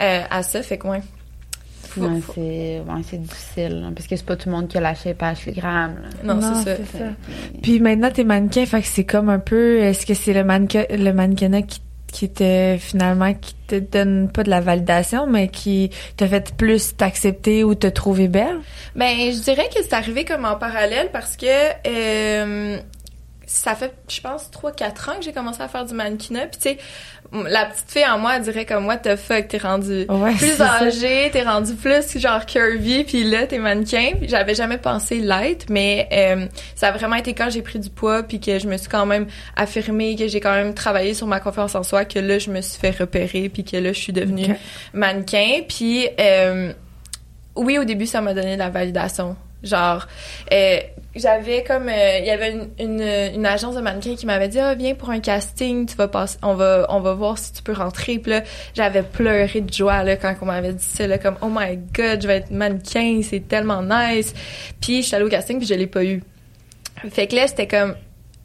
euh, 0.00 0.22
à 0.30 0.42
ça. 0.42 0.62
Fait 0.62 0.78
que 0.78 0.86
ouais. 0.86 1.00
Faut- 1.90 2.02
Ouais, 2.02 2.20
faut- 2.20 2.32
c'est 2.34 2.80
ouais, 2.86 3.00
c'est 3.08 3.20
difficile. 3.20 3.80
là, 3.80 3.88
parce 3.94 4.06
que 4.06 4.14
c'est 4.16 4.24
pas 4.24 4.36
tout 4.36 4.48
le 4.48 4.54
monde 4.54 4.68
qui 4.68 4.78
a 4.78 4.80
la 4.80 4.94
shape 4.94 5.22
à 5.22 5.32
Graham. 5.48 5.96
là. 6.24 6.34
Non, 6.34 6.40
c'est 6.64 6.76
ça. 6.98 7.04
Puis 7.62 7.80
maintenant, 7.80 8.10
t'es 8.12 8.22
mannequin, 8.24 8.64
fait 8.66 8.80
que 8.80 8.86
c'est 8.86 9.04
comme 9.04 9.28
un 9.28 9.38
peu, 9.40 9.80
est-ce 9.80 10.06
que 10.06 10.14
c'est 10.14 10.32
le 10.32 10.44
mannequin, 10.44 10.84
le 10.88 11.10
mannequinat 11.12 11.62
qui, 11.62 11.80
qui 12.12 12.28
te, 12.28 12.76
finalement, 12.78 13.34
qui 13.34 13.54
te 13.66 13.76
donne 13.78 14.28
pas 14.32 14.42
de 14.44 14.50
la 14.50 14.60
validation, 14.60 15.26
mais 15.26 15.48
qui 15.48 15.90
te 16.16 16.26
fait 16.26 16.54
plus 16.56 16.96
t'accepter 16.96 17.64
ou 17.64 17.74
te 17.74 17.86
trouver 17.88 18.28
belle? 18.28 18.58
Ben, 18.94 19.32
je 19.32 19.40
dirais 19.42 19.68
que 19.74 19.82
c'est 19.82 19.92
arrivé 19.94 20.24
comme 20.24 20.44
en 20.44 20.56
parallèle 20.56 21.10
parce 21.12 21.36
que 21.36 21.46
euh, 21.86 22.78
ça 23.46 23.74
fait, 23.74 23.92
je 24.08 24.20
pense, 24.20 24.48
3-4 24.52 25.10
ans 25.10 25.16
que 25.18 25.24
j'ai 25.24 25.32
commencé 25.32 25.60
à 25.62 25.66
faire 25.68 25.84
du 25.84 25.94
mannequinat. 25.94 26.46
Puis 26.46 26.60
tu 26.60 26.68
sais, 26.70 26.78
la 27.32 27.66
petite 27.66 27.90
fille 27.90 28.06
en 28.06 28.18
moi 28.18 28.36
elle 28.36 28.42
dirait 28.42 28.64
comme 28.64 28.84
moi, 28.84 28.96
the 28.96 29.16
fuck, 29.16 29.48
t'es 29.48 29.58
rendu 29.58 30.06
Ouais, 30.08 30.34
plus 30.34 30.60
âgée, 30.60 31.30
t'es 31.32 31.42
rendu 31.42 31.74
plus 31.74 32.18
genre 32.18 32.44
curvy, 32.46 33.04
puis 33.04 33.24
là, 33.24 33.46
t'es 33.46 33.58
mannequin. 33.58 34.12
J'avais 34.22 34.54
jamais 34.54 34.78
pensé 34.78 35.20
l'être, 35.20 35.66
mais 35.68 36.08
euh, 36.12 36.46
ça 36.74 36.88
a 36.88 36.92
vraiment 36.92 37.16
été 37.16 37.34
quand 37.34 37.50
j'ai 37.50 37.62
pris 37.62 37.78
du 37.78 37.90
poids, 37.90 38.22
puis 38.22 38.40
que 38.40 38.58
je 38.58 38.66
me 38.66 38.76
suis 38.76 38.88
quand 38.88 39.06
même 39.06 39.26
affirmée, 39.56 40.16
que 40.16 40.28
j'ai 40.28 40.40
quand 40.40 40.54
même 40.54 40.74
travaillé 40.74 41.14
sur 41.14 41.26
ma 41.26 41.40
confiance 41.40 41.74
en 41.74 41.82
soi, 41.82 42.04
que 42.04 42.18
là, 42.18 42.38
je 42.38 42.50
me 42.50 42.60
suis 42.60 42.78
fait 42.80 42.90
repérer, 42.90 43.48
puis 43.48 43.64
que 43.64 43.76
là, 43.76 43.92
je 43.92 43.98
suis 43.98 44.12
devenue 44.12 44.54
mannequin. 44.92 45.60
Puis 45.68 46.08
euh, 46.18 46.72
oui, 47.56 47.78
au 47.78 47.84
début, 47.84 48.06
ça 48.06 48.20
m'a 48.20 48.34
donné 48.34 48.54
de 48.54 48.58
la 48.58 48.70
validation. 48.70 49.36
Genre, 49.62 50.06
euh, 50.52 50.78
j'avais 51.14 51.64
comme, 51.64 51.88
euh, 51.88 52.18
il 52.18 52.24
y 52.24 52.30
avait 52.30 52.52
une, 52.52 52.68
une, 52.78 53.34
une 53.34 53.46
agence 53.46 53.74
de 53.74 53.80
mannequins 53.80 54.14
qui 54.14 54.26
m'avait 54.26 54.48
dit, 54.48 54.58
ah, 54.58 54.74
viens 54.74 54.94
pour 54.94 55.10
un 55.10 55.20
casting, 55.20 55.86
tu 55.86 55.96
vas 55.96 56.08
passer, 56.08 56.38
on 56.42 56.54
va, 56.54 56.86
on 56.88 57.00
va 57.00 57.14
voir 57.14 57.36
si 57.36 57.52
tu 57.52 57.62
peux 57.62 57.72
rentrer. 57.72 58.18
Puis 58.18 58.32
là, 58.32 58.42
j'avais 58.74 59.02
pleuré 59.02 59.60
de 59.60 59.72
joie, 59.72 60.02
là, 60.02 60.16
quand 60.16 60.34
on 60.40 60.46
m'avait 60.46 60.72
dit 60.72 60.84
ça, 60.84 61.06
là, 61.06 61.18
comme, 61.18 61.36
oh 61.42 61.48
my 61.50 61.76
god, 61.76 62.22
je 62.22 62.26
vais 62.26 62.36
être 62.38 62.50
mannequin, 62.50 63.20
c'est 63.22 63.46
tellement 63.46 63.82
nice. 63.82 64.32
Puis, 64.80 65.02
je 65.02 65.08
suis 65.08 65.16
allée 65.16 65.24
au 65.24 65.28
casting, 65.28 65.58
puis 65.58 65.66
je 65.66 65.74
l'ai 65.74 65.86
pas 65.86 66.04
eu. 66.04 66.22
Fait 67.10 67.26
que 67.26 67.36
là, 67.36 67.46
c'était 67.46 67.66
comme, 67.66 67.94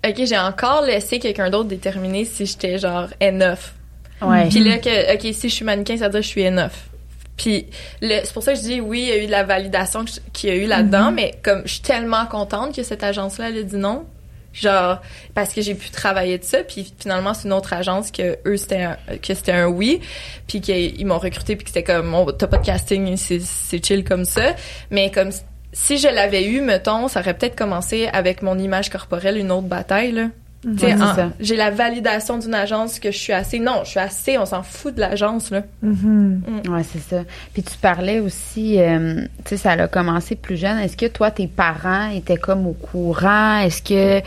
ok, 0.06 0.26
j'ai 0.26 0.38
encore 0.38 0.82
laissé 0.82 1.20
quelqu'un 1.20 1.50
d'autre 1.50 1.70
déterminer 1.70 2.26
si 2.26 2.46
j'étais 2.46 2.78
genre 2.78 3.08
enough. 3.22 3.74
Ouais. 4.22 4.48
Puis 4.50 4.60
là, 4.60 4.80
que, 4.80 5.14
OK, 5.14 5.34
si 5.34 5.50
je 5.50 5.54
suis 5.54 5.66
mannequin, 5.66 5.98
ça 5.98 6.06
veut 6.06 6.12
dire 6.12 6.22
que 6.22 6.26
je 6.26 6.32
suis 6.32 6.48
enough. 6.48 6.90
Puis 7.38 7.68
c'est 8.02 8.34
pour 8.34 8.44
ça 8.44 8.54
que 8.54 8.60
je 8.60 8.64
dis 8.64 8.82
oui, 8.82 9.02
il 9.02 9.08
y 9.08 9.12
a 9.12 9.24
eu 9.24 9.26
de 9.26 9.32
la 9.32 9.44
validation 9.44 10.06
qu'il 10.34 10.50
y 10.50 10.54
a 10.54 10.56
eu 10.56 10.68
là-dedans, 10.68 11.12
mais 11.12 11.34
comme 11.44 11.64
je 11.66 11.74
suis 11.74 11.82
tellement 11.82 12.26
contente 12.26 12.76
que 12.76 12.84
cette 12.84 13.04
agence-là, 13.04 13.50
elle 13.50 13.58
a 13.58 13.64
dit 13.64 13.76
non. 13.76 14.06
Genre, 14.54 15.02
parce 15.34 15.54
que 15.54 15.62
j'ai 15.62 15.76
pu 15.76 15.90
travailler 15.90 16.38
de 16.38 16.46
ça, 16.46 16.60
puis 16.60 16.94
finalement, 16.98 17.34
c'est 17.34 17.46
une 17.46 17.54
autre 17.54 17.74
agence 17.74 18.10
que 18.10 18.38
eux, 18.46 18.56
c'était 18.56 18.84
un, 18.84 18.98
que 19.22 19.34
c'était 19.34 19.52
un 19.52 19.68
oui, 19.68 20.00
puis 20.48 20.62
qu'ils 20.62 21.06
m'ont 21.06 21.20
recruté, 21.20 21.58
puis 21.58 21.66
que 21.66 21.72
c'était 21.72 21.84
comme, 21.84 22.14
oh, 22.16 22.32
t'as 22.32 22.48
pas 22.48 22.60
de 22.60 22.66
casting, 22.66 23.18
c'est, 23.18 23.42
c'est 23.42 23.86
chill 23.86 24.06
comme 24.06 24.24
ça. 24.24 24.56
Mais 24.92 25.12
comme, 25.12 25.32
si 25.74 25.98
je 25.98 26.08
l'avais 26.08 26.46
eu, 26.46 26.62
mettons, 26.62 27.10
ça 27.10 27.20
aurait 27.20 27.34
peut-être 27.34 27.58
commencé 27.58 28.08
avec 28.14 28.42
mon 28.42 28.58
image 28.58 28.90
corporelle, 28.90 29.38
une 29.38 29.52
autre 29.52 29.68
bataille, 29.68 30.14
là. 30.14 30.30
Ouais, 30.66 30.94
en- 30.94 31.32
j'ai 31.40 31.56
la 31.56 31.70
validation 31.70 32.38
d'une 32.40 32.56
agence 32.56 33.00
que 33.00 33.12
je 33.12 33.18
suis 33.18 33.34
assez. 33.34 33.60
Non, 33.60 33.82
je 33.84 33.92
suis 33.92 34.00
assez, 34.00 34.38
on 34.38 34.46
s'en 34.46 34.64
fout 34.64 34.96
de 34.96 35.00
l'agence, 35.00 35.52
là. 35.52 35.62
Mhm. 35.84 36.42
Ouais, 36.70 36.82
c'est 36.84 37.00
ça. 37.16 37.24
Puis 37.54 37.62
tu 37.64 37.78
parlais 37.78 38.20
aussi, 38.20 38.80
euh, 38.82 39.22
tu 39.44 39.50
sais, 39.50 39.58
ça 39.58 39.72
a 39.72 39.88
commencé 39.88 40.36
plus 40.36 40.58
jeune. 40.58 40.80
Est-ce 40.80 40.98
que 40.98 41.06
toi, 41.06 41.30
tes 41.32 41.48
parents 41.48 42.10
étaient 42.10 42.38
comme 42.38 42.66
au 42.66 42.74
courant? 42.74 43.60
Est-ce 43.60 43.82
que 43.84 44.22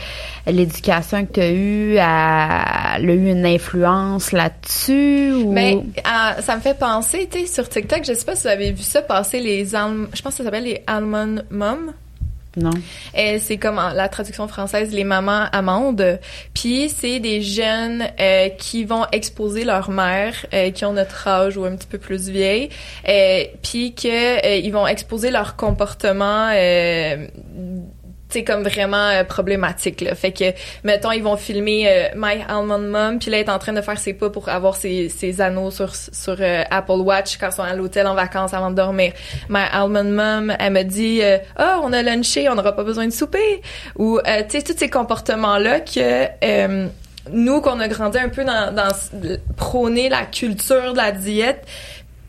l'éducation 0.51 1.27
que 1.27 1.33
tu 1.33 1.40
as 1.40 1.51
eue 1.51 1.98
a, 1.98 2.96
elle 2.96 3.11
a 3.11 3.14
eu 3.14 3.31
une 3.31 3.46
influence 3.46 4.33
là-dessus? 4.33 5.33
Ou... 5.33 5.53
Mais 5.53 5.74
euh, 5.98 6.40
ça 6.40 6.57
me 6.57 6.61
fait 6.61 6.79
penser, 6.79 7.29
tu 7.31 7.40
sais, 7.40 7.46
sur 7.46 7.68
TikTok, 7.68 8.05
je 8.07 8.14
sais 8.14 8.24
pas 8.24 8.37
si 8.37 8.42
vous 8.42 8.48
avez 8.53 8.70
vu 8.72 8.83
ça 8.83 9.03
passer 9.03 9.40
les 9.40 9.64
je 9.68 10.22
pense 10.22 10.33
que 10.35 10.38
ça 10.38 10.44
s'appelle 10.44 10.64
les 10.64 10.83
almond 10.87 11.42
moms. 11.51 11.92
Non. 12.56 12.70
Et 13.14 13.38
c'est 13.38 13.58
comme 13.58 13.76
la 13.76 14.08
traduction 14.08 14.48
française 14.48 14.92
les 14.92 15.04
mamans 15.04 15.46
amandes. 15.52 16.18
Puis 16.54 16.88
c'est 16.88 17.20
des 17.20 17.42
jeunes 17.42 18.04
euh, 18.18 18.48
qui 18.48 18.84
vont 18.84 19.04
exposer 19.12 19.64
leur 19.64 19.90
mère 19.90 20.34
euh, 20.54 20.70
qui 20.70 20.84
ont 20.84 20.92
notre 20.92 21.28
âge 21.28 21.56
ou 21.56 21.64
un 21.64 21.76
petit 21.76 21.87
peu 21.87 21.98
plus 21.98 22.28
vieille, 22.28 22.70
euh, 23.08 23.44
puis 23.62 23.94
que 23.94 24.46
euh, 24.46 24.56
ils 24.56 24.72
vont 24.72 24.87
exposer 24.87 25.30
leur 25.30 25.56
comportement 25.56 26.50
euh, 26.52 27.26
c'est 28.28 28.44
comme 28.44 28.62
vraiment 28.62 29.08
euh, 29.08 29.24
problématique 29.24 30.00
là. 30.00 30.14
Fait 30.14 30.32
que 30.32 30.44
mettons 30.84 31.12
ils 31.12 31.22
vont 31.22 31.36
filmer 31.36 31.88
euh, 31.88 32.08
My 32.14 32.42
Almond 32.48 32.78
Mom 32.78 33.18
puis 33.18 33.30
là 33.30 33.38
elle 33.38 33.46
est 33.46 33.50
en 33.50 33.58
train 33.58 33.72
de 33.72 33.80
faire 33.80 33.98
ses 33.98 34.12
pas 34.12 34.30
pour 34.30 34.48
avoir 34.48 34.76
ses, 34.76 35.08
ses 35.08 35.40
anneaux 35.40 35.70
sur 35.70 35.94
sur 35.94 36.36
euh, 36.40 36.62
Apple 36.70 37.00
Watch 37.00 37.38
quand 37.38 37.48
ils 37.48 37.54
sont 37.54 37.62
à 37.62 37.74
l'hôtel 37.74 38.06
en 38.06 38.14
vacances 38.14 38.54
avant 38.54 38.70
de 38.70 38.76
dormir. 38.76 39.12
My 39.48 39.62
Almond 39.72 40.04
Mom 40.04 40.56
elle 40.58 40.72
me 40.72 40.82
dit 40.82 41.22
"Ah, 41.56 41.80
on 41.82 41.92
a 41.92 42.02
lunché, 42.02 42.48
on 42.48 42.54
n'aura 42.54 42.74
pas 42.74 42.84
besoin 42.84 43.06
de 43.06 43.12
souper." 43.12 43.62
Ou 43.96 44.18
euh, 44.18 44.42
tu 44.48 44.58
sais 44.58 44.62
tous 44.62 44.76
ces 44.76 44.90
comportements 44.90 45.58
là 45.58 45.80
que 45.80 46.88
nous 47.30 47.60
qu'on 47.60 47.80
a 47.80 47.88
grandi 47.88 48.18
un 48.18 48.28
peu 48.28 48.44
dans 48.44 48.74
dans 48.74 48.88
prôner 49.56 50.08
la 50.08 50.24
culture 50.24 50.92
de 50.92 50.96
la 50.96 51.12
diète, 51.12 51.66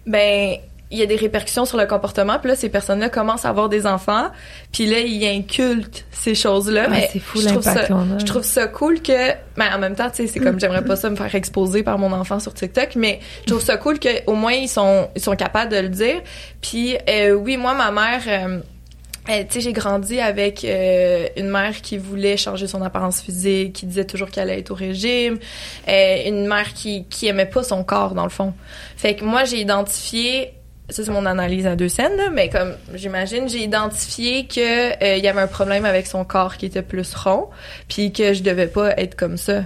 ben 0.06 0.58
il 0.92 0.98
y 0.98 1.04
a 1.04 1.06
des 1.06 1.16
répercussions 1.16 1.66
sur 1.66 1.78
le 1.78 1.86
comportement. 1.86 2.40
Puis 2.40 2.50
là, 2.50 2.56
ces 2.56 2.70
personnes-là 2.70 3.10
commencent 3.10 3.46
à 3.46 3.50
avoir 3.50 3.70
des 3.70 3.86
enfants. 3.86 4.30
Puis 4.72 4.88
là, 4.88 5.00
ils 5.00 5.26
inculquent 5.26 6.06
ces 6.12 6.34
choses-là. 6.34 6.84
Ah, 6.88 6.90
mais 6.90 7.10
c'est 7.14 7.20
fou 7.20 7.40
je 7.42 7.48
trouve 7.48 7.64
l'impact 7.66 7.88
ça, 7.88 8.18
je 8.20 8.26
trouve 8.26 8.44
ça 8.44 8.68
cool 8.68 9.02
que, 9.02 9.30
mais 9.56 9.66
en 9.74 9.78
même 9.80 9.96
temps, 9.96 10.10
tu 10.10 10.18
sais, 10.18 10.28
c'est 10.28 10.40
comme 10.40 10.60
j'aimerais 10.60 10.84
pas 10.84 10.96
ça 10.96 11.10
me 11.10 11.16
faire 11.16 11.34
exposer 11.36 11.84
par 11.84 11.98
mon 12.00 12.12
enfant 12.12 12.40
sur 12.40 12.54
TikTok, 12.54 12.96
mais 12.96 13.20
je 13.42 13.52
trouve 13.52 13.62
ça 13.64 13.78
cool 13.78 14.00
que 14.00 14.10
au 14.26 14.34
moins 14.34 14.54
ils 14.54 14.68
sont 14.70 15.10
ils 15.16 15.22
sont 15.22 15.36
capables 15.36 15.72
de 15.72 15.78
le 15.78 15.90
dire. 15.90 16.22
Puis 16.62 16.98
euh, 17.10 17.34
oui, 17.34 17.58
moi, 17.58 17.74
ma 17.76 17.92
mère. 17.92 18.22
euh, 18.28 18.60
euh, 19.30 19.44
tu 19.48 19.56
sais, 19.56 19.62
j'ai 19.62 19.74
grandi 19.74 20.20
avec 20.20 20.64
euh, 20.66 21.28
une 21.38 21.50
mère 21.50 21.82
qui 21.84 22.00
voulait 22.00 22.36
changer 22.36 22.66
son 22.66 22.82
apparence 22.82 23.22
physique, 23.22 23.74
qui 23.74 23.86
disait 23.86 24.06
toujours 24.06 24.32
qu'elle 24.32 24.50
allait 24.50 24.62
être 24.62 24.72
au 24.72 24.76
régime, 24.76 25.38
euh, 25.88 26.16
une 26.26 26.48
mère 26.48 26.74
qui 26.74 27.06
qui 27.12 27.28
aimait 27.28 27.46
pas 27.46 27.62
son 27.62 27.84
corps 27.84 28.16
dans 28.16 28.24
le 28.24 28.30
fond. 28.32 28.54
Fait 28.98 29.14
que 29.16 29.24
moi 29.24 29.44
j'ai 29.44 29.58
identifié 29.60 30.54
ça 30.90 31.04
c'est 31.04 31.12
mon 31.12 31.26
analyse 31.26 31.68
à 31.68 31.76
deux 31.76 31.90
scènes 31.90 32.20
mais 32.34 32.50
comme 32.50 32.76
j'imagine, 32.94 33.48
j'ai 33.50 33.64
identifié 33.64 34.46
que 34.46 35.04
euh, 35.04 35.18
il 35.18 35.24
y 35.24 35.28
avait 35.28 35.42
un 35.42 35.48
problème 35.48 35.86
avec 35.86 36.08
son 36.08 36.24
corps 36.26 36.58
qui 36.58 36.66
était 36.66 36.82
plus 36.82 37.14
rond, 37.14 37.48
puis 37.88 38.12
que 38.12 38.34
je 38.34 38.44
devais 38.44 38.68
pas 38.68 38.92
être 38.98 39.16
comme 39.16 39.38
ça. 39.38 39.64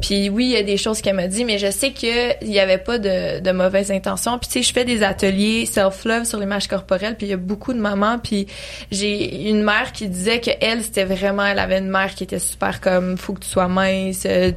Puis 0.00 0.28
oui, 0.30 0.46
il 0.46 0.50
y 0.52 0.56
a 0.56 0.62
des 0.62 0.76
choses 0.76 1.00
qu'elle 1.00 1.16
m'a 1.16 1.26
dit, 1.26 1.44
mais 1.44 1.58
je 1.58 1.70
sais 1.70 1.90
que 1.92 2.44
il 2.44 2.50
y 2.52 2.60
avait 2.60 2.78
pas 2.78 2.98
de, 2.98 3.40
de 3.40 3.50
mauvaises 3.52 3.90
intentions. 3.90 4.38
Puis 4.38 4.48
tu 4.48 4.52
sais, 4.54 4.62
je 4.62 4.72
fais 4.72 4.84
des 4.84 5.02
ateliers 5.02 5.66
self-love 5.66 6.24
sur 6.24 6.38
l'image 6.38 6.68
corporelle, 6.68 7.16
puis 7.16 7.26
il 7.26 7.30
y 7.30 7.32
a 7.32 7.36
beaucoup 7.38 7.72
de 7.72 7.78
mamans, 7.78 8.18
puis 8.18 8.46
j'ai 8.90 9.48
une 9.48 9.62
mère 9.62 9.92
qui 9.92 10.08
disait 10.08 10.40
que 10.40 10.50
elle 10.60 10.82
c'était 10.82 11.04
vraiment, 11.04 11.44
elle 11.44 11.58
avait 11.58 11.78
une 11.78 11.90
mère 11.90 12.14
qui 12.14 12.24
était 12.24 12.38
super 12.38 12.80
comme 12.80 13.16
faut 13.16 13.32
que 13.32 13.40
tu 13.40 13.48
sois 13.48 13.68
mince. 13.68 14.24
euh, 14.26 14.52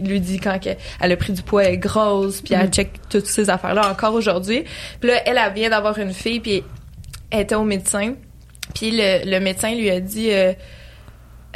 lui 0.00 0.20
dit 0.20 0.38
quand 0.38 0.58
que- 0.62 0.70
elle 1.00 1.12
a 1.12 1.16
pris 1.16 1.32
du 1.32 1.42
poids, 1.42 1.64
elle 1.64 1.74
est 1.74 1.78
grosse, 1.78 2.40
puis 2.40 2.54
elle 2.54 2.68
check 2.68 2.90
toutes 3.08 3.26
ces 3.26 3.50
affaires 3.50 3.74
là 3.74 3.90
encore 3.90 4.14
aujourd'hui. 4.14 4.64
Puis 5.00 5.08
là, 5.10 5.22
elle, 5.26 5.38
elle 5.44 5.52
vient 5.54 5.70
d'avoir 5.70 5.98
une 5.98 6.12
fille, 6.12 6.40
puis 6.40 6.62
elle 7.30 7.40
était 7.40 7.54
au 7.54 7.64
médecin. 7.64 8.14
Puis 8.74 8.90
le, 8.92 9.30
le 9.30 9.40
médecin 9.40 9.74
lui 9.74 9.90
a 9.90 10.00
dit 10.00 10.28
euh, 10.32 10.52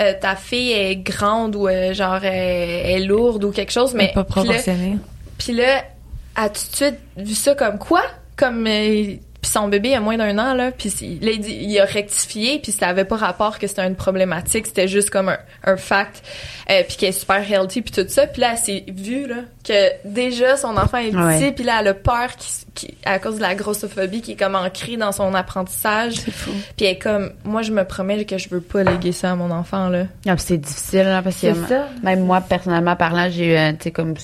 Euh, 0.00 0.12
ta 0.20 0.36
fille 0.36 0.70
est 0.72 0.96
grande 0.96 1.56
ou 1.56 1.66
euh, 1.66 1.92
genre 1.92 2.22
elle 2.24 3.02
est 3.02 3.04
lourde 3.04 3.42
ou 3.44 3.50
quelque 3.50 3.72
chose, 3.72 3.94
mais 3.94 4.12
pas 4.14 4.22
puis 4.24 4.34
là- 4.34 4.44
proportionné. 4.44 4.96
puis 5.38 5.52
là, 5.54 5.82
elle 6.36 6.44
a 6.44 6.48
tout 6.50 6.62
de 6.70 6.76
suite 6.76 6.98
vu 7.16 7.34
ça 7.34 7.54
comme 7.56 7.78
quoi? 7.78 8.02
Comme 8.36 8.64
euh, 8.68 9.14
puis 9.40 9.50
son 9.50 9.68
bébé 9.68 9.94
a 9.94 10.00
moins 10.00 10.16
d'un 10.16 10.36
an 10.38 10.54
là, 10.54 10.70
puis 10.72 10.88
il, 11.00 11.24
là, 11.24 11.30
il, 11.32 11.40
dit- 11.40 11.58
il 11.60 11.78
a 11.78 11.84
rectifié, 11.84 12.58
puis 12.60 12.72
ça 12.72 12.88
avait 12.88 13.04
pas 13.04 13.16
rapport 13.16 13.58
que 13.58 13.66
c'était 13.66 13.86
une 13.86 13.94
problématique, 13.94 14.66
c'était 14.66 14.88
juste 14.88 15.10
comme 15.10 15.28
un, 15.28 15.38
un 15.64 15.76
fact, 15.76 16.22
euh, 16.70 16.82
puis 16.86 16.96
qu'elle 16.96 17.10
est 17.10 17.12
super 17.12 17.48
healthy 17.50 17.82
puis 17.82 17.92
tout 17.92 18.04
ça, 18.08 18.26
puis 18.26 18.40
là 18.40 18.52
elle 18.52 18.58
s'est 18.58 18.84
vue 18.88 19.26
là 19.26 19.36
que 19.64 19.90
déjà 20.04 20.56
son 20.56 20.76
enfant 20.76 20.98
est 20.98 21.12
petit, 21.38 21.52
puis 21.52 21.64
là 21.64 21.78
elle 21.80 21.88
a 21.88 21.94
peur 21.94 22.30
qui, 22.74 22.94
à 23.04 23.18
cause 23.18 23.36
de 23.36 23.40
la 23.42 23.54
grossophobie 23.54 24.22
qui 24.22 24.32
est 24.32 24.36
comme 24.36 24.54
ancrée 24.54 24.96
dans 24.96 25.12
son 25.12 25.32
apprentissage, 25.34 26.14
puis 26.76 26.86
elle 26.86 26.86
est 26.88 26.98
comme 26.98 27.32
moi 27.44 27.62
je 27.62 27.72
me 27.72 27.84
promets 27.84 28.24
que 28.24 28.38
je 28.38 28.48
veux 28.48 28.60
pas 28.60 28.82
léguer 28.82 29.12
ça 29.12 29.32
à 29.32 29.34
mon 29.36 29.50
enfant 29.50 29.88
là. 29.88 30.04
Ah, 30.26 30.34
c'est 30.36 30.58
difficile, 30.58 31.06
hein, 31.06 31.22
parce 31.22 31.40
que 31.40 31.54
ça. 31.68 31.88
même 32.02 32.20
moi, 32.24 32.40
personnellement 32.40 32.96
parlant, 32.96 33.28
j'ai 33.30 33.54
eu, 33.54 33.72
tu 33.76 33.84
sais, 33.84 33.90
comme, 33.90 34.14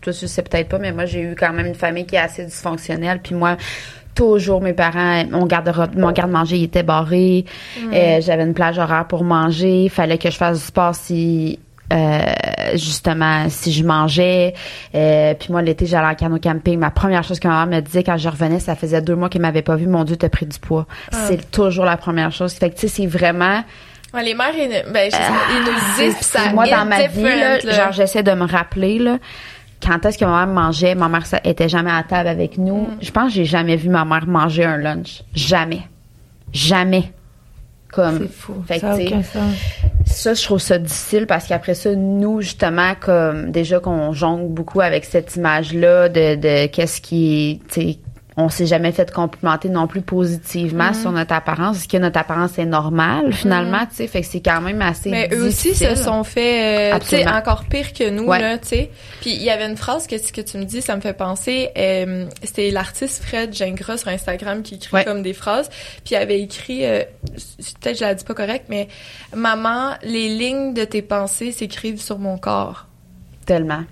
toi, 0.00 0.12
tu 0.12 0.26
sais 0.28 0.42
peut-être 0.42 0.68
pas, 0.68 0.78
mais 0.78 0.92
moi, 0.92 1.04
j'ai 1.06 1.20
eu 1.20 1.34
quand 1.38 1.52
même 1.52 1.66
une 1.66 1.74
famille 1.74 2.06
qui 2.06 2.16
est 2.16 2.18
assez 2.20 2.44
dysfonctionnelle. 2.44 3.20
Puis 3.22 3.34
moi, 3.34 3.56
toujours, 4.18 4.60
mes 4.60 4.72
parents, 4.72 5.24
mon 5.30 5.46
garde-robe, 5.46 5.96
mon 5.96 6.10
garde-manger, 6.10 6.60
était 6.64 6.82
barré. 6.82 7.44
Euh, 7.92 8.20
J'avais 8.20 8.42
une 8.42 8.54
plage 8.54 8.78
horaire 8.78 9.06
pour 9.06 9.22
manger. 9.22 9.84
Il 9.84 9.90
fallait 9.90 10.18
que 10.18 10.28
je 10.30 10.36
fasse 10.36 10.58
du 10.58 10.64
sport 10.64 10.94
si, 10.94 11.60
euh, 11.92 12.22
justement, 12.74 13.48
si 13.48 13.70
je 13.72 13.84
mangeais. 13.84 14.54
Euh, 14.94 15.34
puis 15.34 15.52
moi, 15.52 15.62
l'été, 15.62 15.86
j'allais 15.86 16.08
en 16.08 16.14
canot 16.16 16.38
camping. 16.40 16.78
Ma 16.80 16.90
première 16.90 17.22
chose 17.22 17.38
que 17.38 17.46
ma 17.46 17.64
mère 17.64 17.78
me 17.78 17.80
disait 17.80 18.02
quand 18.02 18.16
je 18.16 18.28
revenais, 18.28 18.58
ça 18.58 18.74
faisait 18.74 19.00
deux 19.00 19.14
mois 19.14 19.28
qu'elle 19.28 19.42
m'avait 19.42 19.62
pas 19.62 19.76
vu. 19.76 19.86
Mon 19.86 20.02
Dieu, 20.02 20.16
t'as 20.16 20.28
pris 20.28 20.46
du 20.46 20.58
poids. 20.58 20.86
C'est 21.12 21.50
toujours 21.52 21.84
la 21.84 21.96
première 21.96 22.32
chose. 22.32 22.52
Fait 22.54 22.70
que, 22.70 22.74
tu 22.74 22.88
sais, 22.88 22.88
c'est 22.88 23.06
vraiment, 23.06 23.62
Ouais, 24.14 24.24
les 24.24 24.32
mères 24.34 24.54
ils, 24.54 24.90
ben, 24.90 25.10
je 25.10 25.16
ils 25.16 25.64
nous 25.64 25.70
le 25.70 26.10
disent 26.10 26.20
ça 26.26 26.40
Ah, 26.46 26.52
moi, 26.54 26.66
dans 26.66 26.86
ma 26.86 27.06
vie, 27.08 27.22
là, 27.22 27.56
different, 27.58 27.70
là. 27.76 27.84
genre, 27.84 27.92
j'essaie 27.92 28.22
de 28.22 28.32
me 28.32 28.46
rappeler, 28.46 28.98
là, 28.98 29.18
quand 29.82 30.04
est-ce 30.04 30.18
que 30.18 30.24
ma 30.24 30.46
mère 30.46 30.54
mangeait. 30.54 30.94
Ma 30.94 31.08
mère 31.08 31.24
était 31.44 31.68
jamais 31.68 31.90
à 31.90 32.02
table 32.02 32.28
avec 32.28 32.58
nous. 32.58 32.82
Mm. 32.82 32.98
Je 33.00 33.10
pense 33.10 33.28
que 33.28 33.34
j'ai 33.34 33.44
jamais 33.44 33.76
vu 33.76 33.88
ma 33.88 34.04
mère 34.04 34.26
manger 34.26 34.64
un 34.64 34.76
lunch. 34.76 35.22
Jamais. 35.34 35.82
Jamais. 36.52 37.12
Comme. 37.92 38.18
C'est 38.18 38.32
fou. 38.32 38.54
Fait 38.66 38.78
ça 38.78 38.96
ça, 40.06 40.34
je 40.34 40.42
trouve 40.42 40.58
ça 40.58 40.78
difficile 40.78 41.26
parce 41.26 41.46
qu'après 41.46 41.74
ça, 41.74 41.94
nous, 41.94 42.40
justement, 42.40 42.94
comme 42.98 43.50
déjà 43.50 43.78
qu'on 43.78 44.12
jongle 44.12 44.48
beaucoup 44.48 44.80
avec 44.80 45.04
cette 45.04 45.36
image-là 45.36 46.08
de, 46.08 46.34
de 46.34 46.66
qu'est-ce 46.66 47.00
qui, 47.00 47.60
on 48.40 48.48
s'est 48.48 48.66
jamais 48.66 48.92
fait 48.92 49.10
complimenter 49.12 49.68
non 49.68 49.88
plus 49.88 50.00
positivement 50.00 50.94
sur 50.94 51.10
notre 51.10 51.34
apparence. 51.34 51.78
Est-ce 51.78 51.88
que 51.88 51.96
notre 51.96 52.20
apparence 52.20 52.56
est 52.56 52.64
normale, 52.66 53.32
finalement, 53.32 53.84
tu 53.90 53.96
sais? 53.96 54.06
Fait 54.06 54.20
que 54.20 54.28
c'est 54.28 54.40
quand 54.40 54.60
même 54.60 54.80
assez 54.80 55.10
Mais 55.10 55.28
eux 55.32 55.48
aussi 55.48 55.74
se 55.74 55.96
sont 55.96 56.22
fait, 56.22 56.94
euh, 56.94 56.98
tu 57.00 57.06
sais, 57.08 57.28
encore 57.28 57.64
pire 57.64 57.92
que 57.92 58.08
nous, 58.08 58.24
Ouais. 58.26 58.40
là, 58.40 58.56
tu 58.56 58.68
sais. 58.68 58.90
Puis 59.20 59.30
il 59.34 59.42
y 59.42 59.50
avait 59.50 59.66
une 59.66 59.76
phrase 59.76 60.06
que 60.06 60.16
ce 60.18 60.32
que 60.32 60.40
tu 60.40 60.56
me 60.56 60.64
dis, 60.64 60.80
ça 60.80 60.94
me 60.94 61.00
fait 61.00 61.14
penser, 61.14 61.70
euh, 61.76 62.26
c'était 62.44 62.70
l'artiste 62.70 63.24
Fred 63.24 63.52
Gingras 63.52 63.98
sur 63.98 64.08
Instagram 64.08 64.62
qui 64.62 64.76
écrit 64.76 64.94
Ouais. 64.94 65.04
comme 65.04 65.22
des 65.22 65.32
phrases, 65.34 65.68
puis 66.04 66.12
il 66.12 66.16
avait 66.16 66.40
écrit, 66.40 66.86
euh, 66.86 67.02
peut-être 67.82 67.98
je 67.98 68.04
la 68.04 68.14
dis 68.14 68.24
pas 68.24 68.34
correct, 68.34 68.66
mais 68.68 68.86
maman, 69.34 69.94
les 70.04 70.28
lignes 70.28 70.74
de 70.74 70.84
tes 70.84 71.02
pensées 71.02 71.50
s'écrivent 71.50 72.00
sur 72.00 72.20
mon 72.20 72.38
corps. 72.38 72.86
Tellement. 73.46 73.82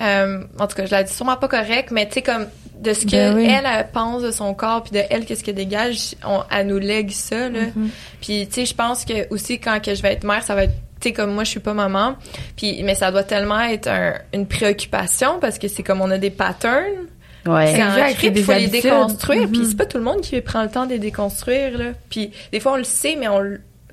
Euh, 0.00 0.44
en 0.58 0.66
tout 0.66 0.76
cas, 0.76 0.86
je 0.86 0.90
la 0.92 1.02
dis 1.02 1.12
sûrement 1.12 1.36
pas 1.36 1.48
correct, 1.48 1.90
mais 1.90 2.06
tu 2.08 2.14
sais 2.14 2.22
comme 2.22 2.46
de 2.78 2.92
ce 2.94 3.04
que 3.04 3.10
Ben 3.10 3.34
oui. 3.36 3.46
elle, 3.48 3.86
pense 3.92 4.22
de 4.22 4.30
son 4.30 4.54
corps 4.54 4.82
puis 4.82 4.92
de 4.92 5.02
elle 5.10 5.26
qu'est-ce 5.26 5.44
qu'elle 5.44 5.54
dégage, 5.54 6.14
on, 6.26 6.42
elle 6.50 6.68
nous 6.68 6.78
lègue 6.78 7.10
ça 7.10 7.50
là. 7.50 7.60
Mm-hmm. 7.66 7.88
Puis 8.22 8.46
tu 8.48 8.54
sais, 8.54 8.64
je 8.66 8.74
pense 8.74 9.04
que 9.04 9.28
aussi 9.32 9.58
quand 9.60 9.80
que 9.84 9.94
je 9.94 10.00
vais 10.00 10.14
être 10.14 10.24
mère, 10.24 10.42
ça 10.42 10.54
va 10.54 10.64
être 10.64 10.72
tu 11.00 11.08
sais 11.08 11.12
comme 11.14 11.32
moi 11.34 11.44
je 11.44 11.50
suis 11.50 11.60
pas 11.60 11.74
maman, 11.74 12.14
puis 12.56 12.82
mais 12.82 12.94
ça 12.94 13.10
doit 13.10 13.22
tellement 13.24 13.60
être 13.60 13.88
un- 13.88 14.14
une 14.32 14.46
préoccupation 14.46 15.38
parce 15.40 15.58
que 15.58 15.68
c'est 15.68 15.82
comme 15.82 16.00
on 16.00 16.10
a 16.10 16.18
des 16.18 16.30
patterns, 16.30 17.06
Ouais. 17.46 17.66
c'est 17.68 17.80
Exact, 17.80 18.10
ancré, 18.12 18.32
il 18.34 18.44
faut 18.44 18.52
les 18.52 18.66
déconstruire, 18.66 19.48
puis 19.48 19.60
Mhm. 19.60 19.64
c'est 19.66 19.76
pas 19.76 19.86
tout 19.86 19.96
le 19.98 20.04
monde 20.04 20.20
qui 20.20 20.38
prend 20.42 20.62
le 20.62 20.68
temps 20.70 20.84
de 20.86 20.90
les 20.92 20.98
déconstruire 20.98 21.76
là. 21.78 21.86
Puis 22.10 22.30
des 22.52 22.60
fois 22.60 22.72
on 22.72 22.76
le 22.76 22.84
sait 22.84 23.16
mais 23.18 23.28
on 23.28 23.40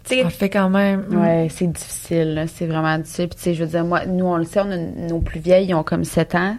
le 0.10 0.16
tu 0.16 0.16
sais 0.16 0.22
On 0.22 0.26
le 0.26 0.30
fait 0.30 0.50
quand 0.50 0.70
même. 0.70 1.06
Ouais, 1.12 1.48
c'est 1.50 1.72
difficile, 1.72 2.34
là. 2.34 2.48
c'est 2.48 2.66
vraiment 2.66 2.98
difficile. 2.98 3.28
Puis, 3.28 3.38
tu 3.38 3.44
sais, 3.44 3.54
je 3.54 3.64
veux 3.64 3.70
dire, 3.70 3.84
moi, 3.84 4.06
nous, 4.06 4.26
on 4.26 4.38
le 4.38 4.46
sait, 4.46 4.62
on 4.62 4.72
a 4.72 4.78
nos 4.78 5.20
plus 5.20 5.40
vieilles, 5.40 5.68
ils 5.68 5.74
ont 5.74 5.84
comme 5.84 6.04
7 6.04 6.36
ans. 6.36 6.58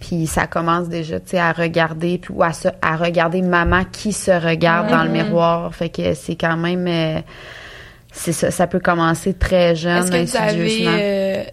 Puis 0.00 0.26
ça 0.26 0.46
commence 0.46 0.88
déjà, 0.88 1.20
tu 1.20 1.30
sais, 1.30 1.38
à 1.38 1.52
regarder, 1.52 2.16
puis 2.16 2.32
ou 2.34 2.42
à, 2.42 2.54
se, 2.54 2.68
à 2.80 2.96
regarder 2.96 3.42
maman 3.42 3.84
qui 3.84 4.14
se 4.14 4.30
regarde 4.30 4.88
dans 4.88 5.04
le 5.04 5.10
miroir. 5.10 5.74
Fait 5.74 5.90
que 5.90 6.14
c'est 6.14 6.36
quand 6.36 6.56
même, 6.56 6.86
euh, 6.88 7.20
c'est 8.10 8.32
ça, 8.32 8.50
ça 8.50 8.66
peut 8.66 8.80
commencer 8.80 9.34
très 9.34 9.76
jeune, 9.76 9.98
Est-ce 9.98 10.10
que 10.10 10.24
vous 10.24 10.36
avez 10.36 10.86
euh, 10.88 11.44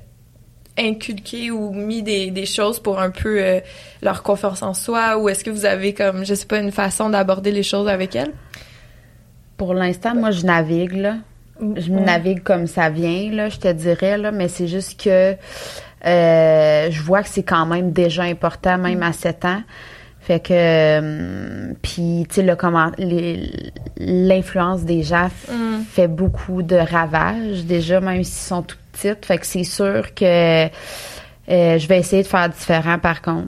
inculqué 0.78 1.52
ou 1.52 1.74
mis 1.74 2.04
des, 2.04 2.32
des 2.32 2.46
choses 2.46 2.80
pour 2.80 3.02
un 3.02 3.10
peu 3.10 3.42
euh, 3.42 3.60
leur 4.02 4.24
confiance 4.24 4.63
en 4.63 4.74
soi? 4.74 5.18
Ou 5.18 5.28
est-ce 5.28 5.44
que 5.44 5.50
vous 5.50 5.66
avez 5.66 5.94
comme 5.94 6.26
je 6.26 6.34
sais 6.34 6.46
pas 6.46 6.60
une 6.60 6.72
façon 6.72 7.10
d'aborder 7.10 7.52
les 7.52 7.63
choses 7.63 7.90
avec 7.90 8.16
elles? 8.16 8.32
Pour 9.58 9.74
l'instant, 9.74 10.15
moi, 10.15 10.32
je 10.32 10.46
navigue, 10.46 10.93
là. 10.93 11.15
Je 11.60 11.89
me 11.89 12.00
navigue 12.00 12.43
comme 12.43 12.67
ça 12.67 12.89
vient, 12.89 13.32
là, 13.32 13.50
je 13.50 13.58
te 13.58 13.72
dirais, 13.72 14.17
là, 14.17 14.32
mais 14.32 14.48
c'est 14.48 14.67
juste 14.67 15.02
que 15.02 15.36
euh, 16.06 16.91
je 16.91 17.02
vois 17.02 17.24
que 17.24 17.30
c'est 17.30 17.41
quand 17.43 17.65
même 17.65 17.91
déjà 17.91 18.24
important, 18.24 18.78
même 18.78 19.02
à 19.02 19.12
7 19.12 19.46
ans. 19.46 19.63
Fait 20.22 20.39
que, 20.39 20.54
euh, 20.54 21.74
puis, 21.82 22.28
tu 22.30 22.41
sais, 22.41 22.58
l'influence 23.98 24.84
des 24.84 25.02
gens 25.02 25.30
Mm. 25.50 25.84
fait 25.89 26.08
beaucoup 26.08 26.62
de 26.63 26.76
ravages, 26.76 27.65
déjà, 27.65 28.00
même 28.02 28.24
s'ils 28.24 28.48
sont 28.48 28.62
tout 28.62 28.78
petites. 28.91 29.26
Fait 29.26 29.38
que 29.38 29.46
c'est 29.46 29.63
sûr 29.63 30.13
que 30.13 30.65
euh, 30.65 30.70
je 31.48 31.88
vais 31.88 31.98
essayer 32.00 32.24
de 32.24 32.28
faire 32.28 32.50
différent, 32.50 33.00
par 33.00 33.22
contre. 33.22 33.48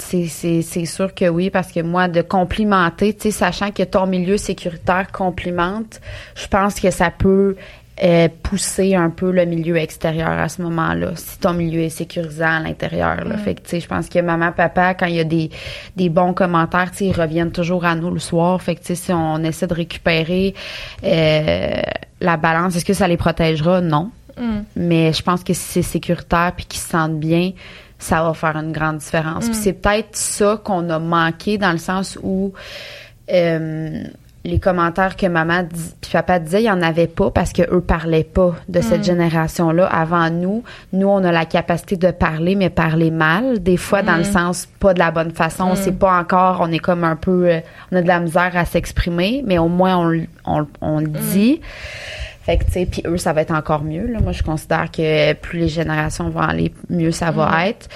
C'est, 0.00 0.84
sûr 0.86 1.14
que 1.14 1.28
oui, 1.28 1.50
parce 1.50 1.72
que 1.72 1.80
moi, 1.80 2.08
de 2.08 2.22
complimenter, 2.22 3.14
tu 3.14 3.22
sais, 3.22 3.30
sachant 3.30 3.70
que 3.70 3.82
ton 3.82 4.06
milieu 4.06 4.36
sécuritaire 4.36 5.12
complimente, 5.12 6.00
je 6.34 6.46
pense 6.46 6.80
que 6.80 6.90
ça 6.90 7.10
peut 7.10 7.56
euh, 8.02 8.28
pousser 8.42 8.94
un 8.94 9.10
peu 9.10 9.30
le 9.30 9.44
milieu 9.44 9.76
extérieur 9.76 10.30
à 10.30 10.48
ce 10.48 10.62
moment-là, 10.62 11.10
si 11.16 11.38
ton 11.38 11.52
milieu 11.52 11.80
est 11.80 11.90
sécurisant 11.90 12.56
à 12.56 12.60
l'intérieur. 12.60 13.24
Là. 13.24 13.36
Fait 13.36 13.54
que, 13.54 13.60
tu 13.60 13.70
sais, 13.70 13.80
je 13.80 13.86
pense 13.86 14.08
que 14.08 14.18
maman, 14.20 14.52
papa, 14.52 14.94
quand 14.94 15.06
il 15.06 15.16
y 15.16 15.20
a 15.20 15.24
des, 15.24 15.50
des 15.96 16.08
bons 16.08 16.32
commentaires, 16.32 16.90
tu 16.92 16.98
sais, 16.98 17.04
ils 17.06 17.20
reviennent 17.20 17.52
toujours 17.52 17.84
à 17.84 17.94
nous 17.94 18.10
le 18.10 18.18
soir. 18.18 18.60
Fait 18.62 18.74
que, 18.74 18.80
tu 18.80 18.86
sais, 18.86 18.94
si 18.94 19.12
on 19.12 19.42
essaie 19.44 19.66
de 19.66 19.74
récupérer 19.74 20.54
euh, 21.04 21.82
la 22.20 22.36
balance, 22.38 22.74
est-ce 22.74 22.86
que 22.86 22.94
ça 22.94 23.06
les 23.06 23.18
protégera? 23.18 23.82
Non. 23.82 24.10
Mm. 24.38 24.60
Mais 24.76 25.12
je 25.12 25.22
pense 25.22 25.44
que 25.44 25.52
si 25.52 25.60
c'est 25.60 25.82
sécuritaire 25.82 26.52
puis 26.56 26.64
qu'ils 26.64 26.80
se 26.80 26.88
sentent 26.88 27.20
bien, 27.20 27.52
ça 28.00 28.22
va 28.22 28.34
faire 28.34 28.56
une 28.56 28.72
grande 28.72 28.98
différence. 28.98 29.46
Puis 29.46 29.54
c'est 29.54 29.74
peut-être 29.74 30.16
ça 30.16 30.60
qu'on 30.62 30.88
a 30.90 30.98
manqué 30.98 31.58
dans 31.58 31.72
le 31.72 31.78
sens 31.78 32.18
où 32.22 32.52
euh, 33.30 34.02
les 34.44 34.58
commentaires 34.58 35.16
que 35.16 35.26
maman 35.26 35.62
dit, 35.62 35.94
puis 36.00 36.10
papa 36.12 36.38
disait, 36.38 36.62
il 36.62 36.66
y 36.66 36.70
en 36.70 36.80
avait 36.80 37.06
pas 37.06 37.30
parce 37.30 37.52
que 37.52 37.62
eux 37.70 37.82
parlaient 37.82 38.24
pas 38.24 38.54
de 38.68 38.80
cette 38.80 39.04
génération-là 39.04 39.84
avant 39.86 40.30
nous. 40.30 40.64
Nous, 40.94 41.06
on 41.06 41.22
a 41.24 41.30
la 41.30 41.44
capacité 41.44 41.96
de 41.96 42.10
parler, 42.10 42.54
mais 42.54 42.70
parler 42.70 43.10
mal, 43.10 43.62
des 43.62 43.76
fois 43.76 44.02
dans 44.02 44.16
le 44.16 44.24
sens 44.24 44.66
pas 44.78 44.94
de 44.94 44.98
la 44.98 45.10
bonne 45.10 45.32
façon. 45.32 45.64
On 45.64 45.74
sait 45.74 45.92
pas 45.92 46.18
encore, 46.18 46.60
on 46.62 46.72
est 46.72 46.78
comme 46.78 47.04
un 47.04 47.16
peu, 47.16 47.50
euh, 47.50 47.60
on 47.92 47.96
a 47.96 48.02
de 48.02 48.08
la 48.08 48.20
misère 48.20 48.52
à 48.54 48.64
s'exprimer, 48.64 49.44
mais 49.46 49.58
au 49.58 49.68
moins 49.68 49.98
on, 49.98 50.26
on, 50.46 50.66
on 50.80 51.00
le 51.00 51.08
dit. 51.08 51.60
Fait 52.42 52.56
que, 52.56 52.64
tu 52.64 52.72
sais, 52.72 52.86
puis 52.86 53.02
eux, 53.06 53.18
ça 53.18 53.34
va 53.34 53.42
être 53.42 53.52
encore 53.52 53.82
mieux. 53.84 54.06
Là. 54.06 54.18
Moi, 54.20 54.32
je 54.32 54.42
considère 54.42 54.90
que 54.90 55.34
plus 55.34 55.58
les 55.60 55.68
générations 55.68 56.30
vont 56.30 56.40
aller, 56.40 56.72
mieux 56.88 57.10
ça 57.10 57.30
va 57.30 57.50
Mm-hmm. 57.50 57.68
être. 57.68 57.88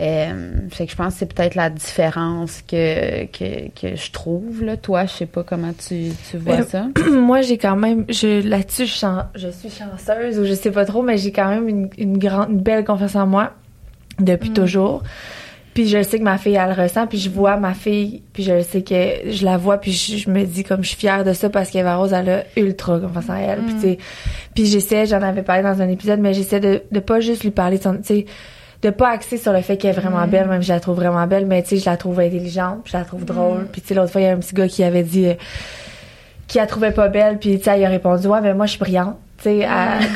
Euh, 0.00 0.50
fait 0.70 0.84
que 0.84 0.92
je 0.92 0.96
pense 0.96 1.14
que 1.14 1.18
c'est 1.20 1.32
peut-être 1.34 1.54
la 1.54 1.70
différence 1.70 2.62
que, 2.62 3.24
que, 3.26 3.68
que 3.70 3.96
je 3.96 4.10
trouve. 4.12 4.62
Là. 4.64 4.76
Toi, 4.76 5.06
je 5.06 5.12
sais 5.12 5.26
pas 5.26 5.42
comment 5.42 5.72
tu, 5.72 6.10
tu 6.30 6.36
vois 6.36 6.56
Euh, 6.60 6.62
ça. 6.64 6.86
moi, 7.10 7.40
j'ai 7.40 7.56
quand 7.56 7.76
même, 7.76 8.04
je, 8.10 8.46
là-dessus, 8.46 8.84
je, 8.86 9.06
je 9.34 9.48
suis 9.48 9.70
chanceuse 9.70 10.38
ou 10.38 10.44
je 10.44 10.52
sais 10.52 10.70
pas 10.70 10.84
trop, 10.84 11.02
mais 11.02 11.16
j'ai 11.16 11.32
quand 11.32 11.48
même 11.48 11.66
une, 11.68 11.88
une 11.96 12.18
grande, 12.18 12.50
une 12.50 12.60
belle 12.60 12.84
confiance 12.84 13.16
en 13.16 13.26
moi 13.26 13.52
depuis 14.18 14.50
toujours. 14.50 15.02
Puis 15.76 15.86
je 15.88 16.02
sais 16.02 16.18
que 16.18 16.24
ma 16.24 16.38
fille, 16.38 16.54
elle 16.54 16.74
le 16.74 16.82
ressent, 16.82 17.06
puis 17.06 17.18
je 17.18 17.28
vois 17.28 17.58
ma 17.58 17.74
fille, 17.74 18.22
puis 18.32 18.42
je 18.42 18.62
sais 18.62 18.80
que 18.80 19.30
je 19.30 19.44
la 19.44 19.58
vois, 19.58 19.76
puis 19.76 19.92
je, 19.92 20.16
je 20.16 20.30
me 20.30 20.44
dis 20.44 20.64
comme 20.64 20.82
je 20.82 20.88
suis 20.88 20.96
fière 20.96 21.22
de 21.22 21.34
ça 21.34 21.50
parce 21.50 21.68
qu'Eva 21.68 21.96
Rose, 21.96 22.14
elle 22.14 22.30
a 22.30 22.44
ultra 22.56 22.98
confiance 22.98 23.28
en 23.28 23.36
elle. 23.36 23.58
Puis 23.58 23.74
tu 23.74 23.80
sais, 23.82 23.98
puis 24.54 24.64
j'essaie, 24.64 25.04
j'en 25.04 25.20
avais 25.20 25.42
parlé 25.42 25.62
dans 25.62 25.82
un 25.82 25.88
épisode, 25.90 26.18
mais 26.18 26.32
j'essaie 26.32 26.60
de, 26.60 26.80
de 26.90 27.00
pas 27.00 27.20
juste 27.20 27.44
lui 27.44 27.50
parler 27.50 27.76
de 27.76 27.82
son, 27.82 27.94
tu 27.98 28.04
sais, 28.04 28.26
de 28.80 28.88
pas 28.88 29.10
axer 29.10 29.36
sur 29.36 29.52
le 29.52 29.60
fait 29.60 29.76
qu'elle 29.76 29.90
est 29.90 30.00
vraiment 30.00 30.26
belle, 30.26 30.48
même 30.48 30.62
si 30.62 30.68
je 30.68 30.72
la 30.72 30.80
trouve 30.80 30.96
vraiment 30.96 31.26
belle, 31.26 31.44
mais 31.44 31.62
tu 31.62 31.68
sais, 31.68 31.76
je 31.76 31.90
la 31.90 31.98
trouve 31.98 32.20
intelligente, 32.20 32.80
puis 32.82 32.92
je 32.94 32.96
la 32.96 33.04
trouve 33.04 33.26
drôle. 33.26 33.66
Puis 33.70 33.82
tu 33.82 33.88
sais, 33.88 33.94
l'autre 33.94 34.12
fois, 34.12 34.22
il 34.22 34.24
y 34.24 34.28
a 34.28 34.32
un 34.32 34.38
petit 34.38 34.54
gars 34.54 34.68
qui 34.68 34.82
avait 34.82 35.02
dit... 35.02 35.26
euh, 35.26 35.34
qui 36.48 36.58
la 36.58 36.66
trouvait 36.66 36.92
pas 36.92 37.08
belle 37.08 37.38
puis 37.40 37.58
tu 37.58 37.64
sais 37.64 37.76
elle 37.76 37.84
a 37.84 37.88
répondu 37.88 38.28
ouais 38.28 38.40
mais 38.40 38.54
moi 38.54 38.66
je 38.66 38.70
suis 38.70 38.78
brillante 38.78 39.16
tu 39.38 39.44
sais 39.44 39.66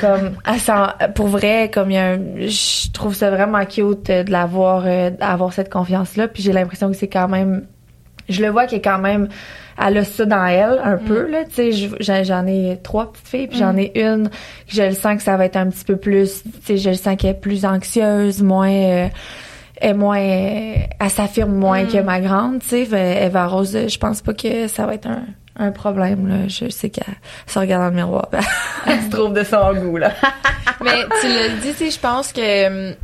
comme 0.00 0.33
sent- 0.59 1.09
pour 1.14 1.26
vrai 1.28 1.70
comme 1.72 1.90
je 1.90 2.90
trouve 2.92 3.14
ça 3.14 3.30
vraiment 3.30 3.64
cute 3.64 4.09
euh, 4.11 4.22
de 4.24 4.30
l'avoir 4.33 4.85
euh, 4.87 5.11
d'avoir 5.11 5.52
cette 5.52 5.70
confiance 5.70 6.16
là 6.16 6.26
puis 6.28 6.42
j'ai 6.42 6.52
l'impression 6.52 6.90
que 6.90 6.96
c'est 6.96 7.09
quand 7.09 7.28
même 7.28 7.66
je 8.28 8.42
le 8.42 8.48
vois 8.50 8.66
qu'elle 8.66 8.78
est 8.78 8.83
quand 8.83 8.98
même 8.98 9.28
elle 9.83 9.98
a 9.98 10.04
ça 10.04 10.24
dans 10.26 10.46
elle 10.46 10.80
un 10.85 10.96
peu 10.96 11.26
là 11.30 11.44
tu 11.44 11.54
sais 11.54 11.72
je- 11.72 12.22
j'en 12.22 12.46
ai 12.46 12.78
trois 12.83 13.12
petites 13.12 13.28
filles 13.28 13.46
puis 13.48 13.59
j'en 13.59 13.76
ai 13.76 13.92
une 14.00 14.28
que 14.28 14.35
je 14.74 14.83
le 14.83 14.92
sens 14.92 15.16
que 15.16 15.22
ça 15.22 15.37
va 15.37 15.44
être 15.46 15.56
un 15.56 15.68
petit 15.68 15.85
peu 15.85 15.96
plus 15.96 16.42
tu 16.44 16.50
sais 16.64 16.76
je 16.76 16.90
le 16.90 16.96
sens 16.96 17.16
qu'elle 17.16 17.30
est 17.30 17.35
plus 17.40 17.64
anxieuse 17.64 18.42
moins 18.42 18.70
euh, 18.70 19.09
est 19.80 19.94
moins 19.94 20.18
elle 20.18 21.11
s'affirme 21.11 21.52
moins 21.54 21.85
que 21.87 21.98
ma 21.98 22.20
grande 22.20 22.61
tu 22.61 22.68
sais 22.68 22.85
Fait, 22.85 23.24
Eva 23.24 23.46
Rose 23.46 23.76
je 23.88 23.98
pense 23.98 24.20
pas 24.22 24.35
que 24.35 24.66
ça 24.68 24.87
va 24.87 24.94
être 24.94 25.06
un 25.06 25.22
un 25.61 25.70
problème 25.70 26.27
là 26.27 26.49
je 26.49 26.68
sais 26.68 26.90
qu'elle 26.90 27.14
se 27.46 27.59
regarde 27.59 27.83
dans 27.83 27.90
le 27.90 27.94
miroir 27.94 28.29
puis 28.31 28.40
elle 28.87 29.03
se 29.03 29.11
trouve 29.11 29.33
de 29.33 29.44
son 29.44 29.75
goût 29.75 29.99
là 29.99 30.12
Mais 30.83 31.05
tu 31.20 31.27
dit, 31.61 31.73
tu 31.73 31.75
sais, 31.75 31.90
je 31.90 32.01
pense 32.01 32.33
que 32.33 32.66
hum, 32.90 32.94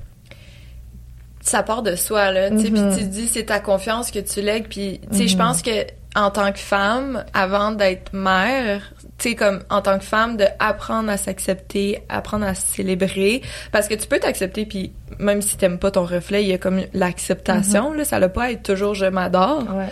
ça 1.40 1.62
part 1.62 1.83
de 1.83 1.95
soi, 1.95 2.33
là. 2.33 2.51
Tu 2.51 2.61
sais, 2.61 2.71
puis 2.71 2.83
tu 2.99 3.05
dis, 3.05 3.29
c'est 3.29 3.45
ta 3.45 3.61
confiance 3.61 4.11
que 4.11 4.19
tu 4.19 4.40
lègues. 4.40 4.66
Puis, 4.69 5.01
tu 5.11 5.19
sais, 5.19 5.29
je 5.29 5.37
pense 5.37 5.62
que 5.62 5.87
en 6.14 6.31
tant 6.31 6.51
que 6.51 6.59
femme, 6.59 7.25
avant 7.35 7.73
d'être 7.73 8.12
mère, 8.14 8.81
tu 9.18 9.31
sais, 9.31 9.35
comme 9.35 9.61
en 9.70 9.81
tant 9.81 9.98
que 9.98 10.05
femme, 10.05 10.37
de 10.37 10.44
apprendre 10.59 11.09
à 11.11 11.16
s'accepter, 11.16 12.02
apprendre 12.11 12.44
à 12.44 12.55
se 12.55 12.66
célébrer. 12.74 13.40
Parce 13.72 13.88
que 13.88 13.94
tu 13.94 14.07
peux 14.07 14.18
t'accepter, 14.18 14.66
puis 14.66 14.92
même 15.18 15.40
si 15.40 15.57
t'aimes 15.57 15.79
pas 15.79 15.90
ton 15.90 16.05
reflet, 16.05 16.42
il 16.44 16.48
y 16.48 16.52
a 16.52 16.59
comme 16.59 16.81
l'acceptation, 16.92 17.92
là. 17.94 18.05
Ça 18.05 18.18
n'a 18.20 18.29
pas 18.29 18.44
à 18.44 18.50
être 18.50 18.62
toujours 18.62 18.94
je 18.94 19.07
m'adore. 19.07 19.62
ouais. 19.74 19.87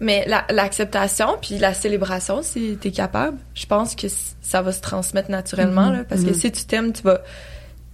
Mais 0.00 0.24
la- 0.26 0.46
l'acceptation 0.50 1.36
puis 1.40 1.58
la 1.58 1.74
célébration, 1.74 2.42
si 2.42 2.78
t'es 2.80 2.90
capable, 2.92 3.36
je 3.54 3.66
pense 3.66 3.94
que 3.94 4.06
ça 4.40 4.62
va 4.62 4.72
se 4.72 4.80
transmettre 4.80 5.30
naturellement, 5.30 5.90
là, 5.90 6.04
parce 6.08 6.22
que 6.24 6.32
si 6.32 6.50
tu 6.50 6.64
t'aimes, 6.64 6.92
tu 6.94 7.02
vas, 7.02 7.20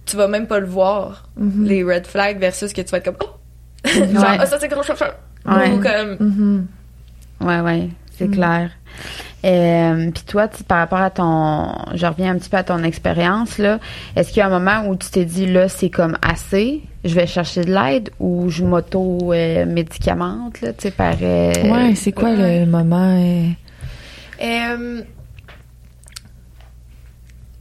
tu 0.05 0.15
vas 0.15 0.27
même 0.29 0.47
pas 0.47 0.59
le 0.59 0.65
voir, 0.67 1.27
les 1.37 1.83
red 1.83 2.07
flags 2.07 2.39
versus 2.39 2.71
que 2.71 2.81
tu 2.81 2.89
vas 2.91 2.99
être 2.99 3.05
comme, 3.05 3.17
oh! 3.21 3.35
genre, 3.85 4.07
Ouais. 4.23 4.37
ah, 4.39 4.45
ça 4.45 4.57
c'est 4.59 4.67
gros. 4.69 4.81
Ouais. 5.45 5.71
Ou 5.71 5.81
comme, 5.81 6.67
Ouais, 7.41 7.59
ouais, 7.61 7.89
c'est 8.17 8.29
clair. 8.29 8.71
Euh, 9.45 10.11
Puis 10.13 10.23
toi, 10.27 10.49
par 10.67 10.79
rapport 10.79 10.99
à 10.99 11.09
ton, 11.09 11.73
je 11.95 12.05
reviens 12.05 12.31
un 12.33 12.37
petit 12.37 12.49
peu 12.49 12.57
à 12.57 12.63
ton 12.63 12.83
expérience 12.83 13.57
là. 13.57 13.79
Est-ce 14.15 14.29
qu'il 14.29 14.39
y 14.39 14.41
a 14.41 14.47
un 14.47 14.59
moment 14.59 14.87
où 14.89 14.95
tu 14.95 15.09
t'es 15.09 15.25
dit 15.25 15.45
là, 15.45 15.69
c'est 15.69 15.89
comme 15.89 16.17
assez, 16.21 16.81
je 17.05 17.15
vais 17.15 17.25
chercher 17.27 17.63
de 17.63 17.73
l'aide 17.73 18.09
ou 18.19 18.49
je 18.49 18.63
m'auto 18.65 19.31
euh, 19.33 19.65
médicamente 19.65 20.59
là, 20.61 20.73
tu 20.73 20.83
sais 20.83 20.91
par. 20.91 21.15
euh, 21.21 21.51
ouais 21.71 21.95
c'est 21.95 22.11
quoi 22.11 22.31
le 22.35 22.65
moment 22.65 23.15
euh, 23.17 23.47
Euh, 24.41 25.01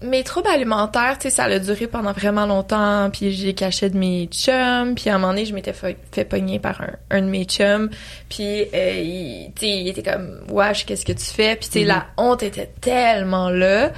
mes 0.00 0.22
troubles 0.22 0.48
alimentaires, 0.48 1.16
tu 1.18 1.28
sais, 1.28 1.30
ça 1.30 1.44
a 1.44 1.58
duré 1.58 1.88
pendant 1.88 2.12
vraiment 2.12 2.46
longtemps, 2.46 3.10
puis 3.12 3.32
j'ai 3.32 3.52
caché 3.52 3.90
de 3.90 3.98
mes 3.98 4.28
chums, 4.30 4.94
puis 4.94 5.10
à 5.10 5.16
un 5.16 5.18
moment 5.18 5.32
donné, 5.32 5.44
je 5.44 5.54
m'étais 5.54 5.72
fait, 5.72 5.96
fait 6.12 6.24
pogner 6.24 6.60
par 6.60 6.80
un, 6.80 6.92
un 7.10 7.22
de 7.22 7.26
mes 7.26 7.44
chums, 7.44 7.90
puis 8.28 8.66
euh, 8.74 9.00
il, 9.02 9.52
tu 9.56 9.66
sais, 9.66 9.68
il 9.68 9.88
était 9.88 10.04
comme 10.04 10.40
«Wesh, 10.50 10.86
qu'est-ce 10.86 11.04
que 11.04 11.12
tu 11.12 11.24
fais?» 11.24 11.56
Puis 11.60 11.68
tu 11.68 11.80
sais, 11.80 11.84
la 11.84 12.06
honte 12.16 12.44
était 12.44 12.70
tellement 12.80 13.50
là, 13.50 13.90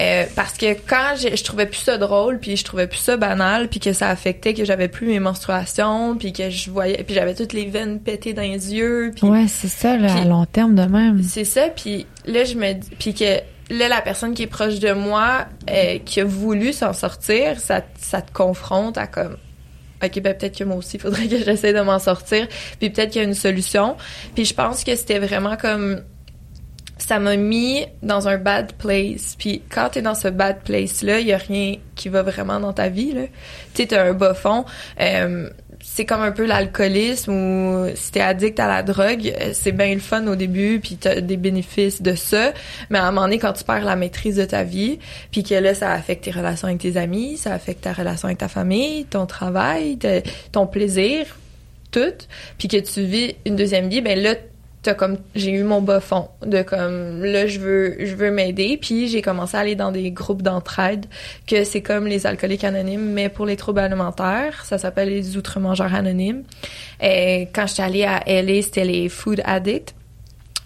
euh, 0.00 0.24
parce 0.34 0.54
que 0.54 0.72
quand 0.86 1.16
je, 1.16 1.36
je 1.36 1.44
trouvais 1.44 1.66
plus 1.66 1.80
ça 1.80 1.98
drôle, 1.98 2.38
puis 2.38 2.56
je 2.56 2.64
trouvais 2.64 2.86
plus 2.86 3.00
ça 3.00 3.18
banal, 3.18 3.68
puis 3.68 3.78
que 3.78 3.92
ça 3.92 4.08
affectait 4.08 4.54
que 4.54 4.64
j'avais 4.64 4.88
plus 4.88 5.06
mes 5.06 5.20
menstruations, 5.20 6.16
puis 6.16 6.32
que 6.32 6.48
je 6.48 6.70
voyais, 6.70 7.04
puis 7.04 7.14
j'avais 7.14 7.34
toutes 7.34 7.52
les 7.52 7.66
veines 7.66 8.00
pétées 8.00 8.32
dans 8.32 8.40
les 8.40 8.74
yeux, 8.74 9.12
puis 9.14 9.26
ouais 9.28 9.48
c'est 9.48 9.68
ça 9.68 9.98
là, 9.98 10.14
à 10.14 10.24
long 10.24 10.46
terme 10.46 10.74
de 10.74 10.84
même 10.84 11.22
c'est 11.22 11.44
ça, 11.44 11.68
puis 11.68 12.06
là, 12.24 12.44
je 12.44 12.54
me 12.54 12.72
dis... 12.72 12.88
Puis 12.98 13.14
que 13.14 13.40
là, 13.70 13.88
la 13.88 14.00
personne 14.00 14.34
qui 14.34 14.42
est 14.42 14.48
proche 14.48 14.78
de 14.78 14.92
moi, 14.92 15.46
euh, 15.70 15.98
qui 16.04 16.20
a 16.20 16.24
voulu 16.24 16.72
s'en 16.72 16.92
sortir, 16.92 17.60
ça, 17.60 17.82
ça 17.98 18.22
te 18.22 18.32
confronte 18.32 18.98
à 18.98 19.06
comme... 19.06 19.36
OK, 20.04 20.20
ben 20.20 20.34
peut-être 20.34 20.58
que 20.58 20.64
moi 20.64 20.76
aussi, 20.76 20.96
il 20.96 21.00
faudrait 21.00 21.28
que 21.28 21.38
j'essaie 21.38 21.72
de 21.72 21.80
m'en 21.80 22.00
sortir. 22.00 22.48
Puis 22.80 22.90
peut-être 22.90 23.10
qu'il 23.10 23.22
y 23.22 23.24
a 23.24 23.28
une 23.28 23.34
solution. 23.34 23.96
Puis 24.34 24.44
je 24.44 24.54
pense 24.54 24.84
que 24.84 24.96
c'était 24.96 25.20
vraiment 25.20 25.56
comme... 25.56 26.02
Ça 26.98 27.18
m'a 27.18 27.36
mis 27.36 27.86
dans 28.02 28.28
un 28.28 28.36
bad 28.36 28.74
place. 28.74 29.34
Puis 29.36 29.62
quand 29.68 29.90
t'es 29.90 30.02
dans 30.02 30.14
ce 30.14 30.28
bad 30.28 30.60
place-là, 30.62 31.20
il 31.20 31.26
y 31.26 31.32
a 31.32 31.38
rien 31.38 31.76
qui 31.96 32.08
va 32.08 32.22
vraiment 32.22 32.60
dans 32.60 32.72
ta 32.72 32.88
vie, 32.88 33.12
là. 33.12 33.22
Tu 33.74 33.82
sais, 33.82 33.86
t'as 33.86 34.08
un 34.08 34.12
bas 34.12 34.34
fond. 34.34 34.64
Euh, 35.00 35.48
c'est 35.82 36.06
comme 36.06 36.22
un 36.22 36.32
peu 36.32 36.46
l'alcoolisme 36.46 37.32
ou 37.32 37.86
si 37.94 38.12
t'es 38.12 38.20
addict 38.20 38.58
à 38.60 38.68
la 38.68 38.82
drogue, 38.82 39.34
euh, 39.40 39.50
c'est 39.52 39.72
bien 39.72 39.92
le 39.92 40.00
fun 40.00 40.26
au 40.26 40.36
début, 40.36 40.80
puis 40.80 40.96
t'as 40.96 41.20
des 41.20 41.36
bénéfices 41.36 42.00
de 42.00 42.14
ça. 42.14 42.52
Mais 42.88 42.98
à 42.98 43.04
un 43.04 43.10
moment 43.10 43.26
donné, 43.26 43.38
quand 43.38 43.52
tu 43.52 43.64
perds 43.64 43.84
la 43.84 43.96
maîtrise 43.96 44.36
de 44.36 44.44
ta 44.44 44.62
vie, 44.62 44.98
puis 45.30 45.42
que 45.42 45.54
là, 45.54 45.74
ça 45.74 45.90
affecte 45.92 46.24
tes 46.24 46.30
relations 46.30 46.68
avec 46.68 46.80
tes 46.80 46.96
amis, 46.96 47.36
ça 47.36 47.52
affecte 47.52 47.82
ta 47.82 47.92
relation 47.92 48.26
avec 48.26 48.38
ta 48.38 48.48
famille, 48.48 49.04
ton 49.06 49.26
travail, 49.26 49.98
ton 50.52 50.66
plaisir, 50.66 51.26
tout, 51.90 52.14
puis 52.58 52.68
que 52.68 52.78
tu 52.78 53.02
vis 53.02 53.34
une 53.44 53.56
deuxième 53.56 53.88
vie, 53.88 54.00
ben 54.00 54.18
là, 54.18 54.34
t'as 54.82 54.94
comme 54.94 55.18
j'ai 55.34 55.52
eu 55.52 55.62
mon 55.62 55.80
bas 55.80 56.00
de 56.44 56.62
comme 56.62 57.24
là 57.24 57.46
je 57.46 57.60
veux 57.60 57.96
je 58.04 58.14
veux 58.14 58.30
m'aider. 58.30 58.78
Puis 58.80 59.08
j'ai 59.08 59.22
commencé 59.22 59.56
à 59.56 59.60
aller 59.60 59.74
dans 59.76 59.92
des 59.92 60.10
groupes 60.10 60.42
d'entraide 60.42 61.06
que 61.46 61.64
c'est 61.64 61.82
comme 61.82 62.06
les 62.06 62.26
alcooliques 62.26 62.64
anonymes 62.64 63.12
mais 63.12 63.28
pour 63.28 63.46
les 63.46 63.56
troubles 63.56 63.80
alimentaires. 63.80 64.64
Ça 64.64 64.78
s'appelle 64.78 65.08
les 65.08 65.36
outre-mangeurs 65.36 65.94
anonymes. 65.94 66.42
Et 67.00 67.48
quand 67.54 67.66
j'étais 67.66 67.82
allée 67.82 68.04
à 68.04 68.22
LA 68.26 68.62
c'était 68.62 68.84
les 68.84 69.08
food 69.08 69.40
addicts 69.44 69.94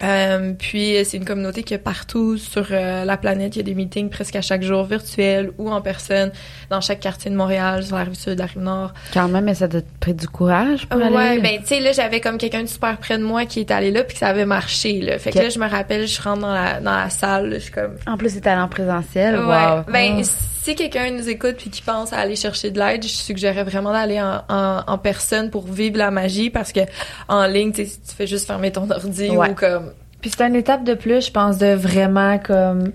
Euh, 0.03 0.53
puis 0.59 0.97
c'est 1.05 1.17
une 1.17 1.25
communauté 1.25 1.63
qui 1.63 1.73
est 1.75 1.79
partout 1.79 2.37
sur 2.37 2.67
euh, 2.71 3.05
la 3.05 3.17
planète. 3.17 3.57
Il 3.57 3.59
y 3.59 3.61
a 3.61 3.65
des 3.65 3.75
meetings 3.75 4.11
presque 4.11 4.37
à 4.37 4.43
chaque 4.43 4.63
jour, 4.63 4.85
virtuels 4.85 5.51
ou 5.59 5.71
en 5.71 5.81
personne, 5.81 6.33
dans 6.69 6.81
chaque 6.83 7.01
quartier 7.01 7.31
de 7.31 7.37
Montréal, 7.37 7.83
sur 7.85 7.97
la 7.97 8.05
rive 8.05 8.15
sud, 8.15 8.39
la 8.39 8.47
rive 8.47 8.59
nord. 8.63 8.93
Quand 9.15 9.29
même, 9.29 9.45
mais 9.45 9.55
ça 9.55 9.69
t'a 9.69 9.79
pris 10.01 10.13
du 10.13 10.29
courage 10.29 10.87
pour 10.87 11.01
aller? 11.03 11.17
Ouais, 11.17 11.41
ben 11.41 11.61
tu 11.61 11.67
sais 11.69 11.81
là 11.81 11.93
j'avais 11.93 12.21
comme 12.21 12.37
quelqu'un 12.39 12.63
de 12.63 12.69
super 12.69 12.99
près 12.99 13.17
de 13.17 13.23
moi 13.25 13.47
qui 13.47 13.61
est 13.61 13.71
allé 13.71 13.91
là 13.91 14.05
puis 14.05 14.15
que 14.15 14.21
ça 14.21 14.29
avait 14.29 14.45
marché 14.47 15.01
là. 15.01 15.19
Fait 15.19 15.31
que 15.33 15.39
là 15.39 15.49
je 15.49 15.59
me 15.59 15.69
rappelle, 15.69 16.07
je 16.07 16.21
rentre 16.21 16.41
dans 16.43 16.53
la 16.53 16.81
dans 16.81 16.95
la 16.95 17.09
salle, 17.11 17.49
là, 17.51 17.59
je 17.59 17.63
suis 17.65 17.73
comme 17.73 17.97
En 18.07 18.17
plus, 18.19 18.31
c'est 18.31 18.47
allé 18.47 18.61
en 18.61 18.69
présentiel. 18.69 19.37
Ouais. 19.39 19.45
Wow. 19.45 19.85
Ben, 19.91 20.17
Mm. 20.17 20.25
Si 20.67 20.75
quelqu'un 20.75 21.13
nous 21.13 21.29
écoute 21.29 21.55
puis 21.59 21.71
qui 21.71 21.81
pense 21.81 22.13
à 22.13 22.17
aller 22.19 22.35
chercher 22.35 22.73
de 22.73 22.79
l'aide, 22.81 23.03
je 23.05 23.09
suggérerais 23.09 23.63
vraiment 23.63 23.93
d'aller 23.93 24.21
en, 24.21 24.43
en, 24.49 24.83
en 24.87 24.99
personne 24.99 25.49
pour 25.51 25.65
vivre 25.67 25.97
la 25.97 26.11
magie 26.11 26.51
parce 26.51 26.73
que 26.73 26.81
en 27.29 27.47
ligne, 27.47 27.73
tu 27.73 27.87
sais, 27.87 27.93
tu 28.09 28.15
fais 28.17 28.27
juste 28.27 28.49
fermer 28.49 28.73
ton 28.73 28.91
ordi 28.91 29.31
Ouais. 29.31 29.51
ou 29.51 29.55
comme. 29.55 29.93
Puis 30.21 30.33
c'est 30.37 30.45
une 30.45 30.57
étape 30.57 30.83
de 30.83 30.95
plus, 30.95 31.27
je 31.27 31.31
pense, 31.31 31.59
de 31.59 31.69
vraiment 31.75 32.39
comme 32.39 32.91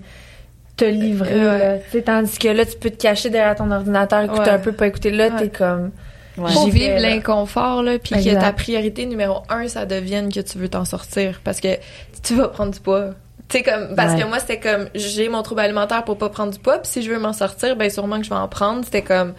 te 0.76 0.84
livrer. 0.84 1.80
Ouais. 1.94 2.02
tandis 2.04 2.38
que 2.38 2.48
là, 2.48 2.66
tu 2.66 2.76
peux 2.76 2.90
te 2.90 3.00
cacher 3.00 3.30
derrière 3.30 3.54
ton 3.54 3.70
ordinateur, 3.70 4.22
écouter 4.22 4.40
Ouais. 4.42 4.48
un 4.50 4.58
peu, 4.58 4.72
pas 4.72 4.88
écouter. 4.88 5.10
Là, 5.10 5.28
Ouais. 5.28 5.36
t'es 5.38 5.48
comme. 5.48 5.92
Ouais. 6.36 6.50
Vais, 6.64 6.70
vivre 6.70 6.98
l'inconfort 6.98 7.82
là, 7.82 7.98
puis 7.98 8.14
que 8.22 8.34
ta 8.34 8.52
priorité 8.52 9.06
numéro 9.06 9.42
un, 9.48 9.66
ça 9.68 9.86
devienne 9.86 10.30
que 10.32 10.40
tu 10.40 10.58
veux 10.58 10.68
t'en 10.68 10.84
sortir 10.84 11.40
parce 11.44 11.60
que 11.60 11.68
tu 12.22 12.34
vas 12.34 12.48
prendre 12.48 12.72
du 12.72 12.80
poids. 12.80 13.10
Sais 13.52 13.62
comme 13.62 13.94
parce 13.94 14.14
Ouais. 14.14 14.22
que 14.22 14.26
moi 14.26 14.38
c'était 14.38 14.58
comme 14.58 14.88
j'ai 14.94 15.28
mon 15.28 15.42
trouble 15.42 15.60
alimentaire 15.60 16.04
pour 16.04 16.16
pas 16.16 16.30
prendre 16.30 16.52
du 16.52 16.58
poids, 16.58 16.78
puis 16.78 16.90
si 16.90 17.02
je 17.02 17.10
veux 17.12 17.18
m'en 17.18 17.34
sortir, 17.34 17.76
ben 17.76 17.90
sûrement 17.90 18.16
que 18.18 18.24
je 18.24 18.30
vais 18.30 18.36
en 18.36 18.48
prendre. 18.48 18.82
C'était 18.82 19.02
comme 19.02 19.34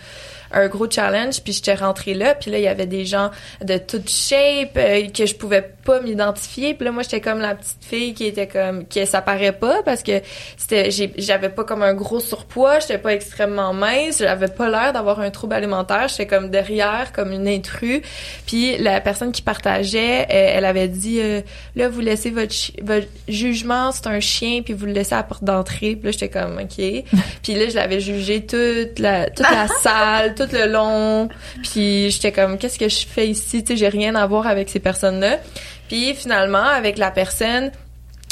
un 0.54 0.68
gros 0.68 0.89
challenge, 0.89 1.42
puis 1.42 1.54
j'étais 1.54 1.76
rentrée 1.76 2.13
là, 2.13 2.36
puis 2.36 2.52
là, 2.52 2.58
il 2.58 2.63
y 2.63 2.68
avait 2.68 2.86
des 2.86 3.06
gens 3.06 3.32
de 3.63 3.78
toute 3.78 4.10
shape 4.10 4.78
euh, 4.78 5.08
que 5.10 5.26
je 5.26 5.36
pouvais 5.36 5.62
pas 5.84 6.00
m'identifier, 6.02 6.74
puis 6.74 6.86
là, 6.86 6.92
moi, 6.92 7.04
j'étais 7.04 7.22
comme 7.22 7.39
la 7.39 7.56
petite 7.56 7.84
fille 7.84 8.13
qui 8.13 8.26
était 8.26 8.48
comme... 8.48 8.86
qui 8.86 9.06
ça 9.06 9.22
paraît 9.22 9.52
pas, 9.52 9.84
parce 9.84 10.04
que 10.04 10.22
c'était 10.58 10.89
j'avais 11.18 11.50
pas 11.50 11.63
comme 11.63 11.84
un 11.84 11.94
gros 11.94 12.20
surpoids, 12.20 12.80
j'étais 12.80 12.98
pas 12.98 13.13
extrêmement 13.13 13.74
mince, 13.74 14.20
j'avais 14.20 14.48
pas 14.48 14.70
l'air 14.70 14.94
d'avoir 14.94 15.20
un 15.20 15.30
trouble 15.30 15.54
alimentaire, 15.54 16.08
j'étais 16.08 16.28
comme 16.28 16.50
derrière, 16.50 17.12
comme 17.12 17.32
une 17.32 17.48
intrus, 17.48 18.02
puis 18.46 18.78
la 18.78 19.02
personne 19.02 19.32
qui 19.32 19.42
partageait, 19.42 20.26
elle, 20.30 20.66
avait 20.66 20.88
dit, 20.88 21.20
euh, 21.20 21.42
là, 21.76 21.89
vous 21.89 22.00
laissez 22.00 22.30
votre, 22.30 22.54
votre 22.82 23.08
jugement, 23.28 23.92
c'est 23.92 24.08
un 24.08 24.20
chien, 24.20 24.62
puis 24.63 24.74
vous 24.74 24.86
le 24.86 24.94
laissez 24.94 25.13
à 25.13 25.18
la 25.18 25.24
porte 25.24 25.44
d'entrée, 25.44 25.96
puis 25.96 26.06
là, 26.06 26.12
j'étais 26.12 26.30
comme, 26.30 26.60
OK. 26.60 26.78
puis 27.44 27.56
là, 27.56 27.70
je 27.70 27.76
l'avais 27.76 28.00
jugé 28.00 28.46
toute 28.46 29.00
la, 29.00 29.30
toute 29.30 29.50
la 29.50 29.68
salle, 29.68 30.36
tout 30.47 30.56
le 30.56 30.67
long. 30.67 31.29
Puis 31.63 32.10
j'étais 32.12 32.32
comme, 32.32 32.58
qu'est-ce 32.58 32.79
que 32.79 32.89
je 32.89 33.06
fais 33.06 33.27
ici? 33.27 33.63
Tu 33.63 33.73
sais, 33.73 33.77
j'ai 33.77 33.89
rien 33.89 34.15
à 34.15 34.25
voir 34.27 34.47
avec 34.47 34.69
ces 34.69 34.79
personnes-là. 34.79 35.39
Puis 35.88 36.13
finalement, 36.13 36.63
avec 36.63 36.97
la 36.97 37.12
personne 37.12 37.71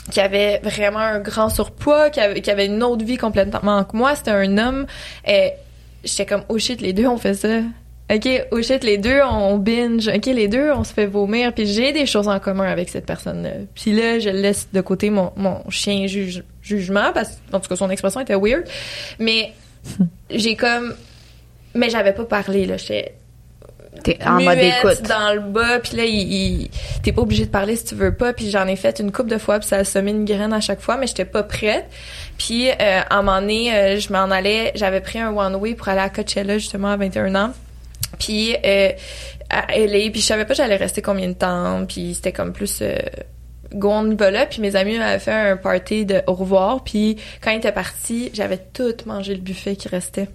qui 0.10 0.20
avait 0.20 0.60
vraiment 0.64 1.00
un 1.00 1.20
grand 1.20 1.50
surpoids, 1.50 2.10
qui 2.10 2.20
avait, 2.20 2.42
qui 2.42 2.50
avait 2.50 2.66
une 2.66 2.82
autre 2.84 3.06
vie 3.06 3.18
complètement 3.18 3.84
que 3.84 3.96
moi, 3.96 4.16
c'était 4.16 4.32
un 4.32 4.58
homme. 4.58 4.86
Et 5.28 5.52
j'étais 6.04 6.26
comme, 6.26 6.44
oh 6.50 6.58
shit, 6.58 6.82
les 6.82 6.94
deux 6.94 7.06
ont 7.08 7.18
fait 7.18 7.36
ça. 7.36 7.60
OK, 8.14 8.28
oh 8.52 8.62
shit, 8.62 8.84
les 8.84 8.98
deux, 8.98 9.22
on 9.24 9.58
binge. 9.58 10.10
OK, 10.10 10.26
les 10.26 10.48
deux, 10.50 10.72
on 10.72 10.84
se 10.84 10.94
fait 10.94 11.06
vomir. 11.06 11.54
Puis 11.54 11.66
j'ai 11.66 11.94
des 11.94 12.06
choses 12.06 12.28
en 12.28 12.40
commun 12.40 12.66
avec 12.66 12.90
cette 12.90 13.06
personne-là. 13.06 13.52
Puis 13.74 13.94
là, 13.94 14.20
je 14.20 14.30
laisse 14.30 14.68
de 14.74 14.82
côté 14.82 15.10
mon, 15.10 15.32
mon 15.38 15.70
chien 15.70 16.08
juge, 16.08 16.44
jugement, 16.62 17.14
parce 17.14 17.40
en 17.54 17.60
tout 17.60 17.70
cas, 17.70 17.76
son 17.78 17.90
expression 17.90 18.20
était 18.20 18.36
weird. 18.36 18.66
Mais 19.20 19.54
j'ai 20.30 20.56
comme... 20.56 20.94
Mais 21.74 21.90
j'avais 21.90 22.14
pas 22.14 22.26
parlé, 22.26 22.66
là. 22.66 22.78
J'étais 22.78 23.16
T'es 24.04 24.18
en 24.26 24.42
mode 24.42 24.58
écoute. 24.58 25.02
dans 25.04 25.34
le 25.34 25.42
bas, 25.42 25.80
puis 25.80 25.98
là, 25.98 26.06
il, 26.06 26.70
t'es 27.04 27.12
pas 27.12 27.22
obligé 27.22 27.46
de 27.46 27.52
parler 27.52 27.76
si 27.76 27.86
tu 27.86 27.96
veux 27.96 28.16
pas. 28.16 28.34
Puis 28.34 28.50
j'en 28.50 28.66
ai 28.68 28.76
fait 28.76 29.00
une 29.00 29.12
coupe 29.12 29.28
de 29.28 29.38
fois, 29.38 29.60
puis 29.60 29.68
ça 29.68 29.78
a 29.78 29.84
semé 29.84 30.12
une 30.12 30.26
graine 30.26 30.54
à 30.54 30.62
chaque 30.62 30.80
fois, 30.80 30.98
mais 30.98 31.08
j'étais 31.08 31.26
pas 31.26 31.44
prête. 31.44 31.86
Puis 32.38 32.70
euh, 32.70 32.74
à 32.80 33.18
un 33.18 33.22
moment 33.22 33.42
donné, 33.42 33.76
euh, 33.76 34.00
je 34.00 34.12
m'en 34.12 34.32
allais, 34.32 34.72
j'avais 34.76 35.02
pris 35.02 35.20
un 35.20 35.36
one-way 35.36 35.76
pour 35.76 35.90
aller 35.90 36.02
à 36.02 36.10
Coachella, 36.10 36.58
justement, 36.58 36.92
à 36.92 36.98
21 36.98 37.36
ans. 37.36 37.52
Puis 38.18 38.56
euh, 38.66 38.92
à 39.50 39.78
LA, 39.78 40.10
puis 40.12 40.22
je 40.22 40.26
savais 40.26 40.46
pas 40.46 40.54
j'allais 40.54 40.78
rester 40.78 41.02
combien 41.02 41.28
de 41.28 41.34
temps, 41.34 41.86
puis 41.86 42.14
c'était 42.16 42.32
comme 42.32 42.54
plus... 42.54 42.80
Euh, 42.82 42.98
go 43.74 43.90
on 43.90 44.12
y 44.12 44.16
va 44.16 44.32
là 44.32 44.46
puis 44.48 44.62
mes 44.62 44.76
amis 44.76 44.98
m'avaient 44.98 45.18
fait 45.18 45.32
un 45.32 45.56
party 45.56 46.06
de 46.06 46.22
au 46.28 46.34
revoir 46.34 46.84
puis 46.84 47.16
quand 47.42 47.52
ils 47.52 47.60
étaient 47.60 47.72
partis 47.72 48.30
j'avais 48.34 48.58
tout 48.58 48.94
mangé 49.06 49.34
le 49.34 49.40
buffet 49.40 49.78
qui 49.78 49.88
restait 49.88 50.28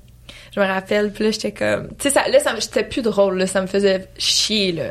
je 0.56 0.60
me 0.62 0.66
rappelle 0.66 1.12
puis 1.12 1.24
là 1.24 1.30
j'étais 1.30 1.52
comme 1.52 1.88
tu 1.98 2.08
sais 2.08 2.10
ça 2.10 2.26
là 2.28 2.40
ça 2.40 2.54
j'étais 2.58 2.82
plus 2.82 3.02
drôle 3.02 3.36
là 3.36 3.46
ça 3.46 3.60
me 3.60 3.66
faisait 3.66 4.08
chier 4.16 4.72
là. 4.72 4.84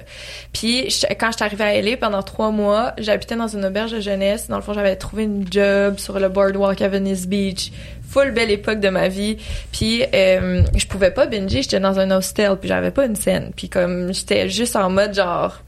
Puis 0.54 0.88
quand 1.20 1.32
j'étais 1.32 1.44
arrivée 1.44 1.64
à 1.64 1.82
LA 1.82 1.98
pendant 1.98 2.22
trois 2.22 2.52
mois 2.52 2.94
j'habitais 3.00 3.36
dans 3.36 3.48
une 3.48 3.66
auberge 3.66 3.92
de 3.92 4.00
jeunesse. 4.00 4.48
Dans 4.48 4.58
le 4.58 4.62
fond 4.62 4.74
j'avais 4.74 4.96
trouvé 4.96 5.24
une 5.24 5.46
job 5.50 5.98
sur 5.98 6.20
le 6.20 6.30
boardwalk 6.30 6.82
à 6.82 6.88
Venice 6.88 7.28
Beach. 7.28 7.72
Full 8.08 8.32
belle 8.32 8.52
époque 8.52 8.80
de 8.80 8.90
ma 8.90 9.08
vie. 9.08 9.38
Puis 9.72 10.04
euh, 10.14 10.62
je 10.76 10.86
pouvais 10.86 11.12
pas 11.12 11.26
binger 11.26 11.64
j'étais 11.64 11.80
dans 11.80 12.00
un 12.00 12.12
hostel 12.12 12.58
puis 12.58 12.70
j'avais 12.70 12.92
pas 12.92 13.06
une 13.06 13.16
scène. 13.16 13.52
Puis 13.56 13.68
comme 13.68 14.14
j'étais 14.14 14.50
juste 14.50 14.76
en 14.76 14.92
mode 14.92 15.16
genre 15.16 15.62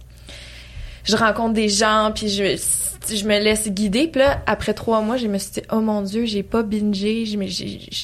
je 1.06 1.16
rencontre 1.16 1.54
des 1.54 1.70
gens 1.70 2.12
puis 2.14 2.30
je 2.30 2.56
je 3.16 3.26
me 3.26 3.40
laisse 3.40 3.70
guider. 3.70 4.08
Puis 4.08 4.22
là, 4.22 4.42
après 4.46 4.74
trois 4.74 5.02
mois, 5.02 5.18
je 5.18 5.28
me 5.28 5.38
suis 5.38 5.52
dit, 5.52 5.62
oh 5.72 5.80
mon 5.80 6.02
Dieu, 6.02 6.26
j'ai 6.26 6.44
pas 6.44 6.64
bingé. 6.64 7.26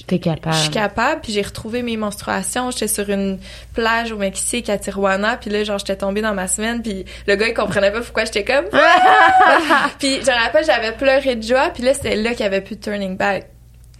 T'es 0.08 0.20
capable. 0.20 0.56
Je 0.56 0.62
suis 0.62 0.70
capable. 0.70 1.22
Puis 1.22 1.34
j'ai 1.34 1.42
retrouvé 1.42 1.82
mes 1.82 1.98
menstruations. 1.98 2.72
J'étais 2.72 2.88
sur 2.88 3.10
une 3.10 3.38
plage 3.74 4.12
au 4.12 4.18
Mexique, 4.18 4.70
à 4.70 4.78
Tijuana. 4.78 5.38
Puis 5.38 5.50
là, 5.50 5.64
genre, 5.64 5.80
j'étais 5.80 5.98
tombée 5.98 6.22
dans 6.22 6.34
ma 6.34 6.48
semaine. 6.48 6.82
Puis 6.82 7.06
le 7.28 7.36
gars, 7.36 7.48
il 7.48 7.54
comprenait 7.54 7.92
pas 7.92 8.02
pourquoi 8.02 8.26
j'étais 8.26 8.44
comme... 8.44 8.66
puis 10.00 10.20
je 10.22 10.32
me 10.32 10.44
rappelle, 10.44 10.66
j'avais 10.66 10.94
pleuré 10.94 11.36
de 11.36 11.44
joie. 11.44 11.70
Puis 11.74 11.84
là, 11.84 11.94
c'était 11.94 12.16
là 12.16 12.32
qu'il 12.32 12.42
y 12.42 12.44
avait 12.44 12.62
plus 12.62 12.76
de 12.76 12.82
turning 12.82 13.18
back. 13.18 13.53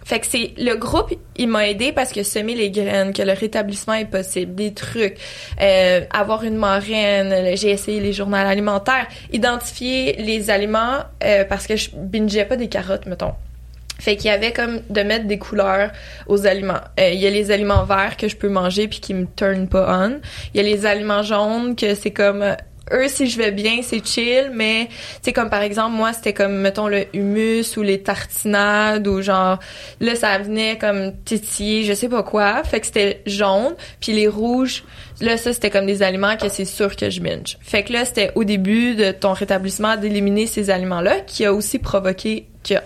Fait 0.04 0.20
que 0.20 0.26
c'est 0.26 0.52
le 0.58 0.74
groupe, 0.76 1.12
il 1.36 1.48
m'a 1.48 1.68
aidé 1.68 1.92
parce 1.92 2.12
que 2.12 2.22
semer 2.22 2.54
les 2.54 2.70
graines, 2.70 3.12
que 3.12 3.22
le 3.22 3.32
rétablissement 3.32 3.94
est 3.94 4.04
possible, 4.04 4.54
des 4.54 4.74
trucs, 4.74 5.16
euh, 5.60 6.02
avoir 6.12 6.44
une 6.44 6.56
marraine, 6.56 7.56
j'ai 7.56 7.70
essayé 7.70 8.00
les 8.00 8.12
journaux 8.12 8.36
alimentaires, 8.36 9.06
identifier 9.32 10.16
les 10.18 10.50
aliments 10.50 10.98
euh, 11.22 11.44
parce 11.44 11.66
que 11.66 11.76
je 11.76 11.90
bingeais 11.94 12.44
pas 12.44 12.56
des 12.56 12.68
carottes, 12.68 13.06
mettons. 13.06 13.32
Fait 13.98 14.16
qu'il 14.16 14.26
y 14.26 14.34
avait 14.34 14.52
comme 14.52 14.80
de 14.90 15.02
mettre 15.02 15.26
des 15.26 15.38
couleurs 15.38 15.90
aux 16.26 16.46
aliments. 16.46 16.80
Euh, 17.00 17.10
il 17.10 17.20
y 17.20 17.26
a 17.26 17.30
les 17.30 17.50
aliments 17.50 17.84
verts 17.84 18.16
que 18.16 18.28
je 18.28 18.36
peux 18.36 18.48
manger 18.48 18.88
puis 18.88 19.00
qui 19.00 19.14
me 19.14 19.26
turn 19.36 19.68
pas 19.68 20.06
on. 20.06 20.20
Il 20.52 20.58
y 20.58 20.60
a 20.60 20.62
les 20.62 20.84
aliments 20.84 21.22
jaunes 21.22 21.76
que 21.76 21.94
c'est 21.94 22.10
comme 22.10 22.44
eux 22.92 23.08
si 23.08 23.28
je 23.28 23.38
vais 23.38 23.50
bien 23.50 23.80
c'est 23.82 24.04
chill 24.04 24.50
mais 24.52 24.88
c'est 25.22 25.32
comme 25.32 25.50
par 25.50 25.62
exemple 25.62 25.96
moi 25.96 26.12
c'était 26.12 26.32
comme 26.32 26.56
mettons 26.56 26.88
le 26.88 27.06
humus 27.14 27.76
ou 27.76 27.82
les 27.82 28.02
tartinades 28.02 29.06
ou 29.06 29.22
genre 29.22 29.58
là 30.00 30.14
ça 30.14 30.38
venait 30.38 30.78
comme 30.78 31.12
titiller 31.24 31.84
je 31.84 31.92
sais 31.94 32.08
pas 32.08 32.22
quoi 32.22 32.62
fait 32.64 32.80
que 32.80 32.86
c'était 32.86 33.22
jaune 33.26 33.74
puis 34.00 34.12
les 34.12 34.28
rouges 34.28 34.84
là 35.20 35.36
ça 35.36 35.52
c'était 35.52 35.70
comme 35.70 35.86
des 35.86 36.02
aliments 36.02 36.36
que 36.36 36.48
c'est 36.48 36.64
sûr 36.64 36.94
que 36.96 37.10
je 37.10 37.20
binge. 37.20 37.58
Fait 37.62 37.82
que 37.82 37.92
là 37.92 38.04
c'était 38.04 38.32
au 38.34 38.44
début 38.44 38.94
de 38.94 39.12
ton 39.12 39.32
rétablissement 39.32 39.96
d'éliminer 39.96 40.46
ces 40.46 40.70
aliments 40.70 41.00
là 41.00 41.20
qui 41.20 41.44
a 41.44 41.52
aussi 41.52 41.78
provoqué 41.78 42.46
qui 42.62 42.76
a 42.76 42.82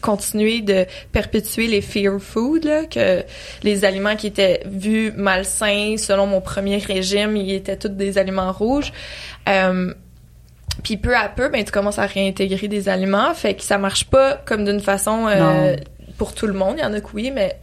continuer 0.00 0.60
de 0.60 0.86
perpétuer 1.12 1.66
les 1.66 1.80
fear 1.80 2.18
food, 2.20 2.64
là, 2.64 2.84
que 2.84 3.22
les 3.62 3.84
aliments 3.84 4.16
qui 4.16 4.26
étaient 4.26 4.62
vus 4.66 5.12
malsains, 5.16 5.96
selon 5.96 6.26
mon 6.26 6.40
premier 6.40 6.78
régime, 6.78 7.36
ils 7.36 7.54
étaient 7.54 7.76
tous 7.76 7.88
des 7.88 8.18
aliments 8.18 8.52
rouges. 8.52 8.92
Euh, 9.48 9.92
puis 10.82 10.96
peu 10.96 11.14
à 11.16 11.28
peu, 11.28 11.48
ben 11.48 11.62
tu 11.64 11.72
commences 11.72 11.98
à 11.98 12.06
réintégrer 12.06 12.68
des 12.68 12.88
aliments, 12.88 13.34
fait 13.34 13.54
que 13.54 13.62
ça 13.62 13.76
marche 13.78 14.04
pas 14.04 14.40
comme 14.44 14.64
d'une 14.64 14.80
façon 14.80 15.26
euh, 15.28 15.76
pour 16.16 16.34
tout 16.34 16.46
le 16.46 16.54
monde. 16.54 16.76
Il 16.78 16.82
y 16.82 16.84
en 16.84 16.92
a 16.92 17.00
que 17.00 17.08
oui, 17.12 17.30
mais 17.34 17.58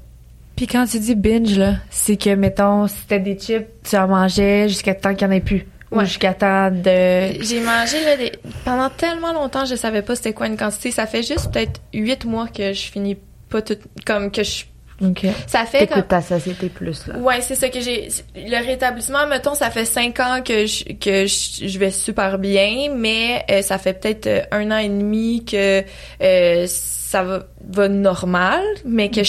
puis 0.57 0.65
quand 0.65 0.87
tu 0.87 0.97
dis 0.99 1.13
binge 1.13 1.55
là, 1.55 1.75
c'est 1.91 2.17
que 2.17 2.33
mettons, 2.33 2.87
si 2.87 2.95
c'était 3.01 3.19
des 3.19 3.37
chips, 3.37 3.67
tu 3.83 3.95
en 3.95 4.07
mangeais 4.07 4.67
jusqu'à 4.67 4.95
temps 4.95 5.13
qu'il 5.13 5.27
y 5.27 5.29
en 5.29 5.31
ait 5.31 5.39
plus. 5.39 5.67
Ouais. 5.91 6.05
jusqu'à 6.05 6.33
temps 6.33 6.69
de... 6.69 7.41
J'ai 7.41 7.61
mangé 7.61 8.03
là, 8.03 8.17
des... 8.17 8.31
pendant 8.65 8.89
tellement 8.89 9.33
longtemps, 9.33 9.65
je 9.65 9.75
savais 9.75 10.01
pas 10.01 10.15
c'était 10.15 10.33
quoi 10.33 10.47
une 10.47 10.57
quantité. 10.57 10.91
Ça 10.91 11.07
fait 11.07 11.23
juste 11.23 11.51
peut-être 11.51 11.79
huit 11.93 12.25
mois 12.25 12.47
que 12.47 12.73
je 12.73 12.91
finis 12.91 13.17
pas 13.49 13.61
tout... 13.61 13.77
Comme 14.05 14.31
que 14.31 14.43
je... 14.43 14.65
Okay. 14.99 15.31
Ça 15.45 15.65
fait 15.65 15.87
comme... 15.87 16.03
ta 16.03 16.21
satiété 16.21 16.69
plus, 16.69 17.05
là. 17.07 17.17
Ouais, 17.19 17.39
c'est 17.41 17.55
ça 17.55 17.69
que 17.69 17.79
j'ai... 17.79 18.09
Le 18.35 18.65
rétablissement, 18.65 19.27
mettons, 19.27 19.53
ça 19.53 19.69
fait 19.69 19.85
cinq 19.85 20.19
ans 20.19 20.41
que 20.43 20.65
je, 20.65 20.83
que 20.93 21.25
je, 21.27 21.79
vais 21.79 21.91
super 21.91 22.39
bien, 22.39 22.91
mais 22.93 23.45
euh, 23.49 23.61
ça 23.61 23.77
fait 23.77 23.93
peut-être 23.93 24.27
euh, 24.27 24.41
un 24.51 24.71
an 24.71 24.77
et 24.77 24.89
demi 24.89 25.45
que... 25.45 25.83
Euh, 26.21 26.67
ça 27.07 27.23
va, 27.23 27.45
va 27.69 27.87
normal, 27.87 28.61
mais 28.83 29.09
que 29.09 29.21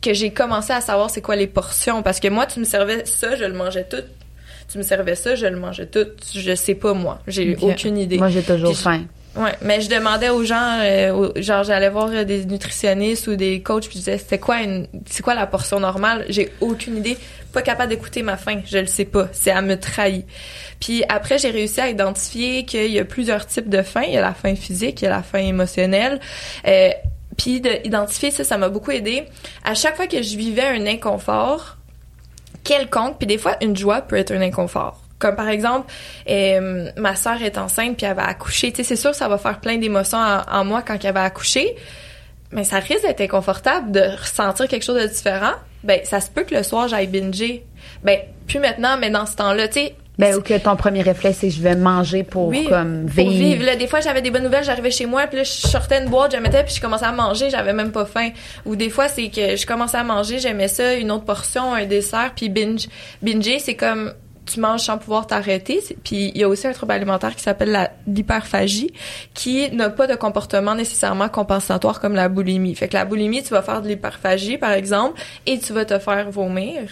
que 0.00 0.12
j'ai 0.12 0.32
commencé 0.32 0.72
à 0.72 0.80
savoir 0.80 1.08
c'est 1.08 1.20
quoi 1.20 1.36
les 1.36 1.46
portions 1.46 2.02
parce 2.02 2.18
que 2.18 2.26
moi 2.26 2.46
tu 2.46 2.58
me 2.58 2.64
servais 2.64 3.06
ça, 3.06 3.36
je 3.36 3.44
le 3.44 3.52
mangeais 3.52 3.86
tout 3.88 4.02
tu 4.72 4.78
me 4.78 4.82
servais 4.82 5.14
ça, 5.14 5.34
je 5.34 5.46
le 5.46 5.56
mangeais 5.56 5.86
tout. 5.86 6.06
Je 6.34 6.54
sais 6.54 6.74
pas, 6.74 6.94
moi. 6.94 7.18
J'ai 7.26 7.56
aucune 7.60 7.98
idée. 7.98 8.16
Moi, 8.16 8.30
j'ai 8.30 8.42
toujours 8.42 8.76
faim. 8.76 9.04
Ouais, 9.34 9.52
mais 9.62 9.80
je 9.80 9.88
demandais 9.88 10.28
aux 10.28 10.44
gens, 10.44 10.80
euh, 10.82 11.30
genre 11.36 11.64
j'allais 11.64 11.88
voir 11.88 12.10
des 12.26 12.44
nutritionnistes 12.44 13.28
ou 13.28 13.34
des 13.34 13.62
coachs, 13.62 13.88
puis 13.88 13.94
je 13.94 13.98
disais 13.98 14.18
c'est 14.18 14.38
quoi 14.38 14.60
une, 14.60 14.86
c'est 15.06 15.22
quoi 15.22 15.34
la 15.34 15.46
portion 15.46 15.80
normale? 15.80 16.26
J'ai 16.28 16.52
aucune 16.60 16.98
idée, 16.98 17.16
pas 17.50 17.62
capable 17.62 17.88
d'écouter 17.88 18.22
ma 18.22 18.36
faim, 18.36 18.60
je 18.66 18.76
le 18.76 18.86
sais 18.86 19.06
pas, 19.06 19.28
c'est 19.32 19.50
à 19.50 19.62
me 19.62 19.80
trahir. 19.80 20.24
Puis 20.80 21.02
après 21.08 21.38
j'ai 21.38 21.50
réussi 21.50 21.80
à 21.80 21.88
identifier 21.88 22.66
qu'il 22.66 22.92
y 22.92 22.98
a 22.98 23.06
plusieurs 23.06 23.46
types 23.46 23.70
de 23.70 23.80
faim, 23.80 24.02
il 24.06 24.12
y 24.12 24.18
a 24.18 24.20
la 24.20 24.34
faim 24.34 24.54
physique, 24.54 25.00
il 25.00 25.06
y 25.06 25.08
a 25.08 25.10
la 25.10 25.22
faim 25.22 25.38
émotionnelle. 25.38 26.20
Euh, 26.66 26.90
puis 27.38 27.62
d'identifier 27.62 28.30
ça, 28.30 28.44
ça 28.44 28.58
m'a 28.58 28.68
beaucoup 28.68 28.90
aidé. 28.90 29.24
À 29.64 29.72
chaque 29.72 29.96
fois 29.96 30.08
que 30.08 30.20
je 30.20 30.36
vivais 30.36 30.66
un 30.66 30.84
inconfort, 30.84 31.78
quelconque, 32.64 33.18
puis 33.18 33.26
des 33.26 33.38
fois, 33.38 33.56
une 33.60 33.76
joie 33.76 34.02
peut 34.02 34.16
être 34.16 34.32
un 34.32 34.40
inconfort. 34.40 35.00
Comme 35.18 35.36
par 35.36 35.48
exemple, 35.48 35.92
euh, 36.28 36.90
ma 36.96 37.14
sœur 37.14 37.40
est 37.42 37.56
enceinte 37.56 37.96
puis 37.96 38.06
elle 38.06 38.16
va 38.16 38.26
accoucher. 38.26 38.72
Tu 38.72 38.78
sais, 38.78 38.82
c'est 38.82 38.96
sûr, 38.96 39.14
ça 39.14 39.28
va 39.28 39.38
faire 39.38 39.60
plein 39.60 39.78
d'émotions 39.78 40.18
en, 40.18 40.64
moi 40.64 40.82
quand 40.82 40.98
elle 41.04 41.14
va 41.14 41.22
accoucher, 41.22 41.76
mais 42.50 42.64
ça 42.64 42.78
risque 42.78 43.02
d'être 43.02 43.20
inconfortable 43.20 43.92
de 43.92 44.00
ressentir 44.00 44.66
quelque 44.66 44.82
chose 44.82 45.00
de 45.00 45.06
différent. 45.06 45.52
Ben, 45.84 46.00
ça 46.04 46.20
se 46.20 46.28
peut 46.28 46.42
que 46.42 46.54
le 46.54 46.64
soir 46.64 46.88
j'aille 46.88 47.06
binger. 47.06 47.64
Ben, 48.02 48.18
plus 48.48 48.58
maintenant, 48.58 48.96
mais 48.98 49.10
dans 49.10 49.26
ce 49.26 49.36
temps-là, 49.36 49.68
tu 49.68 49.74
sais, 49.74 49.94
ben, 50.18 50.36
ou 50.36 50.42
que 50.42 50.58
ton 50.58 50.76
premier 50.76 51.02
réflexe, 51.02 51.38
c'est 51.40 51.50
je 51.50 51.62
vais 51.62 51.74
manger 51.74 52.22
pour 52.22 52.52
comme 52.68 53.06
vivre. 53.06 53.22
Pour 53.22 53.30
vivre. 53.30 53.64
Là, 53.64 53.76
des 53.76 53.86
fois, 53.86 54.00
j'avais 54.00 54.20
des 54.20 54.30
bonnes 54.30 54.44
nouvelles, 54.44 54.64
j'arrivais 54.64 54.90
chez 54.90 55.06
moi, 55.06 55.26
puis 55.26 55.38
là, 55.38 55.44
je 55.44 55.50
sortais 55.50 56.02
une 56.02 56.10
boîte, 56.10 56.34
je 56.34 56.40
mettais, 56.40 56.62
puis 56.64 56.74
je 56.74 56.80
commençais 56.80 57.06
à 57.06 57.12
manger, 57.12 57.48
j'avais 57.48 57.72
même 57.72 57.92
pas 57.92 58.04
faim. 58.04 58.30
Ou 58.66 58.76
des 58.76 58.90
fois, 58.90 59.08
c'est 59.08 59.28
que 59.28 59.56
je 59.56 59.66
commençais 59.66 59.96
à 59.96 60.04
manger, 60.04 60.38
j'aimais 60.38 60.68
ça, 60.68 60.94
une 60.94 61.10
autre 61.10 61.24
portion, 61.24 61.72
un 61.72 61.86
dessert, 61.86 62.32
puis 62.36 62.50
binge. 62.50 62.88
Binger, 63.22 63.58
c'est 63.58 63.74
comme 63.74 64.12
tu 64.46 64.60
manges 64.60 64.80
sans 64.80 64.98
pouvoir 64.98 65.26
t'arrêter. 65.26 65.80
Puis 66.04 66.32
il 66.34 66.38
y 66.38 66.44
a 66.44 66.48
aussi 66.48 66.66
un 66.66 66.72
trouble 66.72 66.92
alimentaire 66.92 67.34
qui 67.34 67.42
s'appelle 67.42 67.90
l'hyperphagie, 68.06 68.92
qui 69.34 69.70
n'a 69.70 69.90
pas 69.90 70.06
de 70.06 70.14
comportement 70.14 70.74
nécessairement 70.74 71.28
compensatoire 71.28 72.00
comme 72.00 72.14
la 72.14 72.28
boulimie. 72.28 72.74
Fait 72.74 72.88
que 72.88 72.94
la 72.94 73.04
boulimie, 73.04 73.42
tu 73.42 73.50
vas 73.50 73.62
faire 73.62 73.82
de 73.82 73.88
l'hyperphagie, 73.88 74.58
par 74.58 74.72
exemple, 74.72 75.20
et 75.46 75.58
tu 75.58 75.72
vas 75.72 75.84
te 75.84 75.98
faire 75.98 76.30
vomir. 76.30 76.82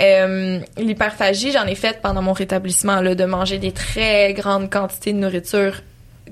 Euh, 0.00 0.60
l'hyperphagie, 0.76 1.52
j'en 1.52 1.66
ai 1.66 1.74
fait 1.74 2.00
pendant 2.02 2.22
mon 2.22 2.32
rétablissement, 2.32 3.00
là, 3.00 3.14
de 3.14 3.24
manger 3.24 3.58
des 3.58 3.72
très 3.72 4.34
grandes 4.34 4.70
quantités 4.70 5.12
de 5.12 5.18
nourriture 5.18 5.82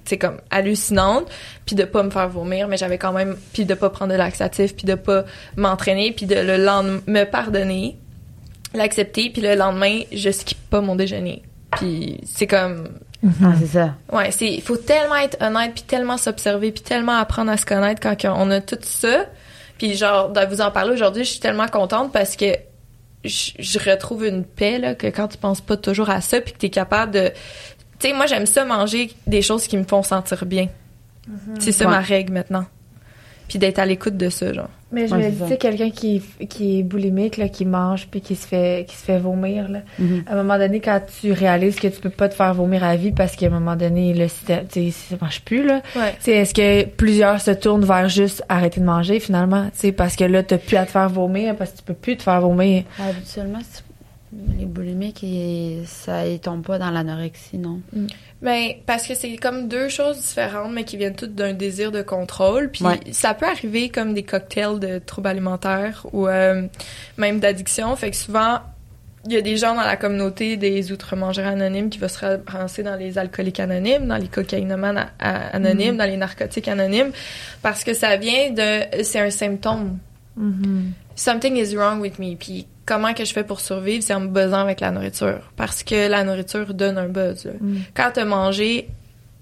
c'est 0.04 0.18
comme 0.18 0.38
hallucinante 0.50 1.30
puis 1.64 1.76
de 1.76 1.84
pas 1.84 2.02
me 2.02 2.10
faire 2.10 2.28
vomir 2.28 2.66
mais 2.66 2.76
j'avais 2.76 2.98
quand 2.98 3.12
même 3.12 3.36
puis 3.52 3.64
de 3.64 3.74
pas 3.74 3.90
prendre 3.90 4.12
de 4.12 4.18
laxatif 4.18 4.74
puis 4.74 4.86
de 4.86 4.96
pas 4.96 5.24
m'entraîner 5.56 6.10
puis 6.10 6.26
de 6.26 6.34
le 6.34 6.56
lendemain 6.56 7.00
me 7.06 7.24
pardonner 7.24 7.96
l'accepter 8.74 9.30
puis 9.30 9.42
le 9.42 9.54
lendemain 9.54 10.00
je 10.12 10.30
skippe 10.30 10.68
pas 10.70 10.80
mon 10.80 10.96
déjeuner 10.96 11.42
puis 11.72 12.20
c'est 12.26 12.46
comme 12.46 12.88
ah, 13.42 13.52
c'est 13.58 13.66
ça 13.66 13.94
ouais 14.12 14.30
c'est 14.30 14.48
il 14.52 14.62
faut 14.62 14.76
tellement 14.76 15.16
être 15.16 15.36
honnête 15.42 15.72
puis 15.74 15.82
tellement 15.84 16.16
s'observer 16.18 16.72
puis 16.72 16.82
tellement 16.82 17.16
apprendre 17.18 17.50
à 17.50 17.56
se 17.56 17.64
connaître 17.66 18.00
quand 18.00 18.16
on 18.36 18.50
a 18.50 18.60
tout 18.60 18.78
ça 18.82 19.26
puis 19.78 19.94
genre 19.94 20.30
de 20.30 20.40
vous 20.46 20.60
en 20.60 20.70
parler 20.70 20.92
aujourd'hui 20.92 21.24
je 21.24 21.30
suis 21.30 21.40
tellement 21.40 21.68
contente 21.68 22.12
parce 22.12 22.36
que 22.36 22.46
je, 23.24 23.52
je 23.58 23.78
retrouve 23.90 24.26
une 24.26 24.44
paix 24.44 24.78
là 24.78 24.94
que 24.94 25.06
quand 25.06 25.28
tu 25.28 25.38
penses 25.38 25.60
pas 25.62 25.76
toujours 25.76 26.10
à 26.10 26.20
ça 26.20 26.40
puis 26.40 26.52
que 26.52 26.58
tu 26.58 26.66
es 26.66 26.70
capable 26.70 27.12
de 27.12 27.32
tu 28.00 28.08
sais, 28.08 28.12
moi, 28.12 28.26
j'aime 28.26 28.44
ça 28.44 28.64
manger 28.64 29.12
des 29.28 29.40
choses 29.40 29.68
qui 29.68 29.76
me 29.78 29.84
font 29.84 30.02
sentir 30.02 30.44
bien. 30.46 30.68
Mhm. 31.28 31.54
C'est 31.60 31.70
ça 31.70 31.84
Ouais. 31.84 31.92
ma 31.92 32.00
règle 32.00 32.32
maintenant. 32.32 32.66
Puis 33.48 33.58
d'être 33.58 33.78
à 33.78 33.86
l'écoute 33.86 34.16
de 34.16 34.30
ça, 34.30 34.52
genre. 34.52 34.68
Mais 34.90 35.08
je 35.08 35.14
Ouais, 35.14 35.26
me 35.26 35.30
dis, 35.30 35.38
tu 35.42 35.48
sais, 35.48 35.56
quelqu'un 35.56 35.90
qui, 35.90 36.22
qui 36.48 36.78
est 36.78 36.82
boulimique, 36.82 37.36
là, 37.36 37.48
qui 37.48 37.64
mange 37.64 38.06
puis 38.06 38.20
qui 38.20 38.36
se 38.36 38.46
fait, 38.46 38.86
qui 38.88 38.94
se 38.96 39.02
fait 39.04 39.18
vomir, 39.18 39.68
là. 39.68 39.80
Mhm. 39.98 40.22
À 40.26 40.32
un 40.32 40.36
moment 40.36 40.56
donné, 40.56 40.78
quand 40.80 41.00
tu 41.20 41.32
réalises 41.32 41.76
que 41.76 41.88
tu 41.88 42.00
peux 42.00 42.10
pas 42.10 42.28
te 42.28 42.34
faire 42.34 42.54
vomir 42.54 42.84
à 42.84 42.94
vie 42.96 43.10
parce 43.12 43.34
qu'à 43.36 43.46
un 43.46 43.50
moment 43.50 43.74
donné, 43.76 44.14
le 44.14 44.28
système, 44.28 44.66
tu 44.70 44.90
sais, 44.90 45.08
ça 45.10 45.16
marche 45.20 45.42
plus, 45.42 45.64
là. 45.66 45.82
Ouais. 45.96 46.12
Tu 46.18 46.24
sais, 46.24 46.32
est-ce 46.32 46.54
que 46.54 46.84
plusieurs 46.86 47.40
se 47.40 47.50
tournent 47.50 47.84
vers 47.84 48.08
juste 48.08 48.44
arrêter 48.48 48.80
de 48.80 48.86
manger, 48.86 49.18
finalement? 49.20 49.64
Tu 49.74 49.80
sais, 49.80 49.92
parce 49.92 50.14
que 50.16 50.24
là, 50.24 50.42
t'as 50.44 50.58
plus 50.58 50.76
à 50.76 50.86
te 50.86 50.92
faire 50.92 51.08
vomir 51.08 51.56
parce 51.56 51.72
que 51.72 51.78
tu 51.78 51.82
peux 51.82 51.94
plus 51.94 52.16
te 52.16 52.22
faire 52.22 52.40
vomir. 52.40 52.84
habituellement 53.00 53.58
c'est- 53.68 53.82
les 54.58 54.64
boulimiques 54.66 55.24
ça 55.86 56.26
ils 56.26 56.40
tombent 56.40 56.64
pas 56.64 56.78
dans 56.78 56.90
l'anorexie 56.90 57.58
non 57.58 57.80
Ben, 58.42 58.72
parce 58.86 59.06
que 59.06 59.14
c'est 59.14 59.36
comme 59.36 59.68
deux 59.68 59.88
choses 59.88 60.18
différentes, 60.20 60.72
mais 60.72 60.84
qui 60.84 60.96
viennent 60.96 61.14
toutes 61.16 61.34
d'un 61.34 61.52
désir 61.54 61.90
de 61.92 62.02
contrôle. 62.02 62.70
Puis 62.70 62.84
Ouais. 62.84 63.00
ça 63.12 63.32
peut 63.34 63.46
arriver 63.46 63.88
comme 63.88 64.12
des 64.12 64.22
cocktails 64.22 64.78
de 64.78 64.98
troubles 64.98 65.28
alimentaires 65.28 66.04
ou 66.12 66.26
euh, 66.28 66.66
même 67.16 67.40
d'addiction. 67.40 67.94
Fait 67.96 68.10
que 68.10 68.16
souvent, 68.16 68.58
il 69.26 69.32
y 69.32 69.36
a 69.36 69.40
des 69.40 69.56
gens 69.56 69.74
dans 69.74 69.80
la 69.82 69.96
communauté 69.96 70.58
des 70.58 70.92
outre-mangeurs 70.92 71.46
anonymes 71.46 71.88
qui 71.88 71.98
vont 71.98 72.08
se 72.08 72.18
ramasser 72.46 72.82
dans 72.82 72.96
les 72.96 73.16
alcooliques 73.16 73.60
anonymes, 73.60 74.06
dans 74.06 74.18
les 74.18 74.28
cocaïnomanes 74.28 75.06
anonymes, 75.18 75.96
dans 75.96 76.04
les 76.04 76.18
narcotiques 76.18 76.68
anonymes, 76.68 77.12
parce 77.62 77.84
que 77.84 77.94
ça 77.94 78.16
vient 78.18 78.50
de... 78.50 79.02
C'est 79.02 79.20
un 79.20 79.30
symptôme. 79.30 79.98
something 81.16 81.56
is 81.56 81.74
wrong 81.74 82.00
with 82.00 82.18
me. 82.18 82.36
Puis 82.36 82.66
comment 82.84 83.14
que 83.14 83.24
je 83.24 83.32
fais 83.32 83.44
pour 83.44 83.60
survivre, 83.60 84.02
c'est 84.02 84.14
en 84.14 84.20
me 84.20 84.28
buzzant 84.28 84.60
avec 84.60 84.80
la 84.80 84.90
nourriture. 84.90 85.40
Parce 85.56 85.82
que 85.82 86.08
la 86.08 86.24
nourriture 86.24 86.74
donne 86.74 86.98
un 86.98 87.08
buzz. 87.08 87.44
là. 87.46 87.52
Quand 87.94 88.10
t'as 88.14 88.24
mangé 88.24 88.88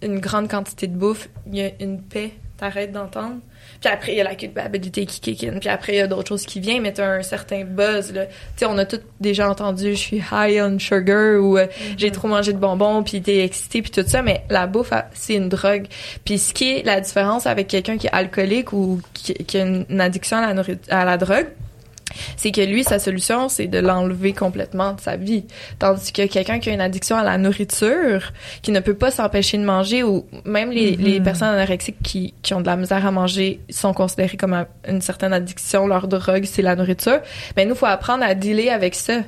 une 0.03 0.19
grande 0.19 0.49
quantité 0.49 0.87
de 0.87 0.97
bouffe, 0.97 1.29
il 1.47 1.57
y 1.57 1.63
a 1.63 1.71
une 1.81 2.01
paix, 2.03 2.33
t'arrêtes 2.57 2.93
d'entendre. 2.93 3.37
Puis 3.81 3.93
après, 3.93 4.13
il 4.13 4.19
y 4.19 4.21
a 4.21 4.25
la 4.25 4.35
culpabilité 4.37 5.07
qui 5.07 5.21
kick 5.21 5.45
in. 5.45 5.59
Puis 5.59 5.69
après, 5.69 5.95
il 5.95 5.97
y 5.97 6.01
a 6.01 6.07
d'autres 6.07 6.29
choses 6.29 6.47
qui 6.47 6.61
viennent, 6.61 6.83
mais 6.83 6.93
t'as 6.93 7.19
un 7.19 7.23
certain 7.23 7.65
buzz. 7.65 8.13
Tu 8.13 8.21
sais, 8.57 8.67
on 8.67 8.79
a 8.79 8.85
tous 8.85 9.01
déjà 9.21 9.51
entendu 9.51 9.91
«je 9.93 9.99
suis 9.99 10.23
high 10.33 10.61
on 10.63 10.79
sugar» 10.79 11.41
ou 11.43 11.59
euh, 11.59 11.67
j'ai 11.97 12.13
trop 12.13 12.29
mangé 12.29 12.53
de 12.53 12.59
bonbons» 12.59 13.03
puis 13.05 13.21
t'es 13.23 13.45
excité» 13.45 13.83
puis 13.83 13.91
tout 13.91 14.05
ça. 14.07 14.23
Mais 14.23 14.45
la 14.51 14.67
bouffe, 14.69 14.93
c'est 15.15 15.35
une 15.35 15.49
drogue. 15.49 15.87
Puis 16.25 16.39
ce 16.39 16.55
qui 16.55 16.71
est 16.71 16.83
la 16.85 17.01
différence 17.01 17.47
avec 17.47 17.67
quelqu'un 17.69 17.97
qui 17.97 18.07
est 18.07 18.13
alcoolique 18.13 18.73
ou 18.73 19.01
qui, 19.15 19.35
qui 19.35 19.59
a 19.59 19.65
une, 19.65 20.01
addiction 20.01 20.37
à 20.37 20.55
la, 20.55 20.63
à 20.91 21.05
la 21.05 21.17
drogue, 21.17 21.49
c'est 22.37 22.51
que 22.53 22.61
lui, 22.61 22.85
sa 22.85 22.99
solution, 22.99 23.49
c'est 23.49 23.67
de 23.67 23.79
l'enlever 23.79 24.33
complètement 24.33 24.93
de 24.93 25.01
sa 25.01 25.17
vie. 25.17 25.45
Tandis 25.79 26.13
que 26.13 26.27
quelqu'un 26.27 26.59
qui 26.59 26.71
a 26.71 26.73
une 26.73 26.81
addiction 26.81 27.17
à 27.17 27.23
la 27.25 27.39
nourriture, 27.39 28.33
qui 28.63 28.71
ne 28.73 28.81
peut 28.81 28.95
pas 28.95 29.11
s'empêcher 29.11 29.59
de 29.59 29.65
manger, 29.65 30.03
ou 30.03 30.27
même 30.45 30.71
les, 30.71 30.97
les 30.97 31.21
personnes 31.21 31.49
anorexiques 31.49 32.03
qui, 32.03 32.35
qui 32.43 32.55
ont 32.55 32.61
de 32.61 32.67
la 32.67 32.77
misère 32.77 33.07
à 33.07 33.11
manger 33.11 33.61
sont 33.71 33.93
considérées 33.93 34.37
comme 34.37 34.53
un- 34.55 34.67
une 34.89 35.01
certaine 35.01 35.33
addiction. 35.33 35.87
Leur 35.87 36.09
drogue, 36.09 36.45
c'est 36.45 36.63
la 36.63 36.77
nourriture. 36.77 37.21
Mais 37.57 37.65
nous, 37.67 37.75
faut 37.75 37.87
apprendre 37.87 38.25
à 38.25 38.35
dealer 38.35 38.71
avec 38.71 38.95
ça 38.95 39.21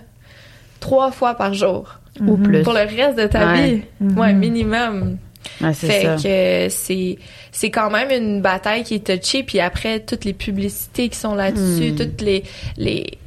trois 0.81 1.11
fois 1.11 1.35
par 1.35 1.55
jour. 1.55 2.01
ou 2.21 2.37
plus 2.37 2.63
Pour 2.63 2.75
le 2.75 2.81
reste 2.81 3.19
de 3.19 3.27
ta 3.27 3.53
Ouais. 3.53 3.67
vie. 3.67 3.83
Ouais, 4.17 4.33
minimum. 4.33 5.19
Ouais, 5.61 5.75
c'est 5.75 5.87
Fait 5.89 6.03
ça 6.05 6.17
que 6.17 6.69
c'est 6.71 7.19
c'est 7.57 7.71
quand 7.71 7.89
même 7.89 8.11
une 8.11 8.43
bataille 8.43 8.83
qui 8.85 8.95
est 8.97 9.07
touchée 9.07 9.43
puis 9.45 9.61
après 9.61 10.01
toutes 10.01 10.25
les 10.25 10.33
publicités 10.35 11.09
qui 11.09 11.17
sont 11.17 11.35
là-dessus, 11.35 11.93
Hmm. 11.93 11.97
toutes 11.97 12.21
les 12.21 12.43
les 12.77 13.19